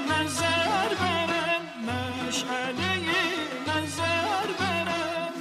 نظر 0.09 0.89
برم 0.99 1.61
مشعله 2.27 2.95
نظر 3.67 4.47
برم. 4.59 5.33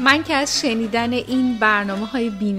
من 0.00 0.22
که 0.22 0.34
از 0.34 0.60
شنیدن 0.60 1.12
این 1.12 1.58
برنامه 1.58 2.06
های 2.06 2.30
بی 2.30 2.52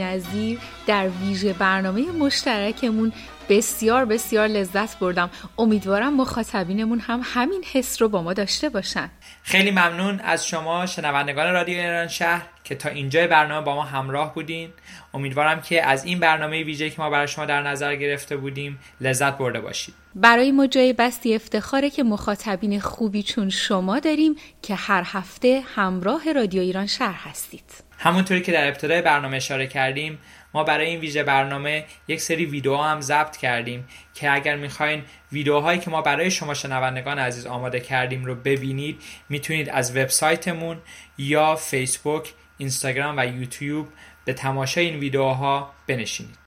در 0.92 1.10
ویژه 1.10 1.54
برنامه 1.54 2.12
مشترکمون 2.12 3.14
بسیار 3.50 4.06
بسیار 4.06 4.48
لذت 4.48 5.00
بردم. 5.00 5.30
امیدوارم 5.58 6.14
مخاطبینمون 6.14 7.00
هم 7.00 7.22
همین 7.24 7.64
حس 7.72 8.02
رو 8.02 8.10
با 8.10 8.22
ما 8.22 8.34
داشته 8.34 8.70
باشن. 8.70 9.10
خیلی 9.44 9.72
ممنون 9.72 10.20
از 10.20 10.48
شما 10.48 10.86
شنوندگان 10.86 11.54
رادیو 11.54 11.78
ایران 11.78 12.08
شهر 12.08 12.46
که 12.64 12.76
تا 12.76 12.90
اینجای 12.90 13.28
برنامه 13.28 13.66
با 13.66 13.76
ما 13.76 13.84
همراه 13.84 14.34
بودین. 14.34 14.70
امیدوارم 15.14 15.62
که 15.62 15.86
از 15.86 16.06
این 16.06 16.20
برنامه 16.20 16.64
ویژه 16.64 16.90
که 16.90 17.02
ما 17.02 17.10
برای 17.10 17.28
شما 17.28 17.46
در 17.46 17.62
نظر 17.62 17.96
گرفته 17.96 18.38
بودیم 18.38 18.80
لذت 19.02 19.38
برده 19.38 19.62
باشید. 19.62 19.94
برای 20.16 20.52
ما 20.52 20.68
جای 20.68 20.94
بستی 20.94 21.36
افتخاره 21.36 21.90
که 21.90 22.04
مخاطبین 22.04 22.80
خوبی 22.80 23.24
چون 23.24 23.50
شما 23.50 24.00
داریم 24.00 24.36
که 24.62 24.76
هر 24.76 25.04
هفته 25.06 25.62
همراه 25.76 26.34
رادیو 26.34 26.62
ایران 26.62 26.88
شهر 26.88 27.30
هستید. 27.30 27.92
همونطوری 27.98 28.42
که 28.42 28.52
در 28.52 28.68
ابتدای 28.68 29.02
برنامه 29.02 29.38
اشاره 29.38 29.68
کردیم 29.68 30.20
ما 30.54 30.64
برای 30.64 30.88
این 30.88 31.00
ویژه 31.00 31.24
برنامه 31.24 31.86
یک 32.08 32.22
سری 32.22 32.46
ویدیوها 32.46 32.90
هم 32.90 33.02
ضبط 33.02 33.38
کردیم 33.38 33.88
که 34.14 34.34
اگر 34.34 34.56
می‌خواین 34.56 35.04
ویدیوهایی 35.32 35.80
که 35.80 35.90
ما 35.90 36.02
برای 36.02 36.32
شما 36.32 36.54
شنوندگان 36.54 37.20
عزیز 37.20 37.46
آماده 37.46 37.80
کردیم 37.80 38.26
رو 38.26 38.36
ببینید 38.36 39.02
می‌تونید 39.30 39.70
از 39.70 39.98
وبسایتمون 39.98 40.78
یا 41.18 41.56
فیسبوک، 41.56 42.34
اینستاگرام 42.58 43.16
و 43.18 43.26
یوتیوب 43.26 43.88
به 44.26 44.34
تماشای 44.34 44.86
این 44.86 45.00
ویدیوها 45.00 45.72
بنشینید. 45.88 46.42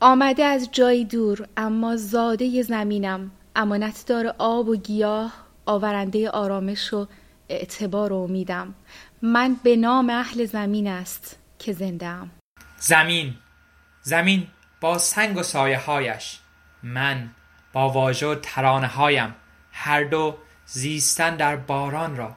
آمده 0.00 0.44
از 0.44 0.68
جایی 0.72 1.04
دور 1.04 1.48
اما 1.56 1.96
زاده 1.96 2.62
زمینم. 2.62 3.30
امانتدار 3.56 4.34
آب 4.38 4.68
و 4.68 4.76
گیاه 4.76 5.32
آورنده 5.66 6.30
آرامش 6.30 6.94
و 6.94 7.06
اعتبار 7.48 8.12
و 8.12 8.16
امیدم. 8.16 8.74
من 9.22 9.56
به 9.62 9.76
نام 9.76 10.10
اهل 10.10 10.44
زمین 10.44 10.86
است 10.86 11.38
که 11.58 11.72
زنده 11.72 12.06
ام. 12.06 12.30
زمین. 12.82 13.34
زمین 14.02 14.46
با 14.80 14.98
سنگ 14.98 15.36
و 15.36 15.42
سایه 15.42 15.78
هایش. 15.78 16.38
من 16.82 17.30
با 17.72 17.88
واژه 17.88 18.26
و 18.26 18.34
ترانه 18.34 18.86
هایم. 18.86 19.34
هر 19.72 20.04
دو 20.04 20.36
زیستن 20.66 21.36
در 21.36 21.56
باران 21.56 22.16
را. 22.16 22.36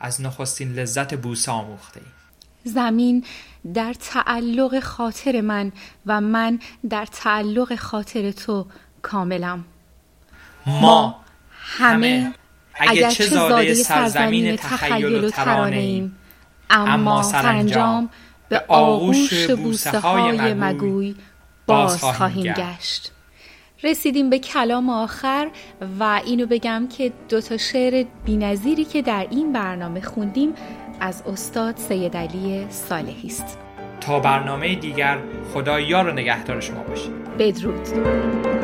از 0.00 0.20
نخستین 0.20 0.72
لذت 0.72 1.14
بوسه 1.14 1.52
آموخته 1.52 2.00
ایم. 2.00 2.12
زمین 2.64 3.24
در 3.74 3.92
تعلق 3.92 4.80
خاطر 4.80 5.40
من 5.40 5.72
و 6.06 6.20
من 6.20 6.58
در 6.90 7.06
تعلق 7.06 7.76
خاطر 7.76 8.30
تو 8.30 8.66
کاملم. 9.02 9.64
ما 10.66 11.24
همه 11.50 12.34
اگر 12.74 13.10
چه 13.10 13.26
زاده 13.26 13.74
سرزمین 13.74 14.56
تخیل 14.56 15.24
و 15.24 15.30
ترانه 15.30 15.76
ایم 15.76 16.16
اما 16.70 17.22
سرانجام 17.22 18.10
به 18.54 18.64
آغوش 18.68 19.50
بوسه 19.50 19.98
های 19.98 20.54
مگوی 20.54 21.14
باز 21.66 22.04
خواهیم 22.04 22.52
گشت. 22.52 23.12
رسیدیم 23.82 24.30
به 24.30 24.38
کلام 24.38 24.90
آخر 24.90 25.48
و 26.00 26.20
اینو 26.24 26.46
بگم 26.46 26.88
که 26.96 27.12
دو 27.28 27.40
تا 27.40 27.56
شعر 27.56 28.04
بینظیری 28.24 28.84
که 28.84 29.02
در 29.02 29.26
این 29.30 29.52
برنامه 29.52 30.00
خوندیم 30.00 30.54
از 31.00 31.22
استاد 31.26 31.76
سید 31.76 32.16
علی 32.16 32.66
صالحی 32.70 33.28
است. 33.28 33.58
تا 34.00 34.20
برنامه 34.20 34.74
دیگر 34.74 35.18
خدا 35.54 35.80
یار 35.80 36.08
و 36.08 36.12
نگهدار 36.12 36.60
شما 36.60 36.82
باشید. 36.82 37.24
بدرود. 37.38 38.63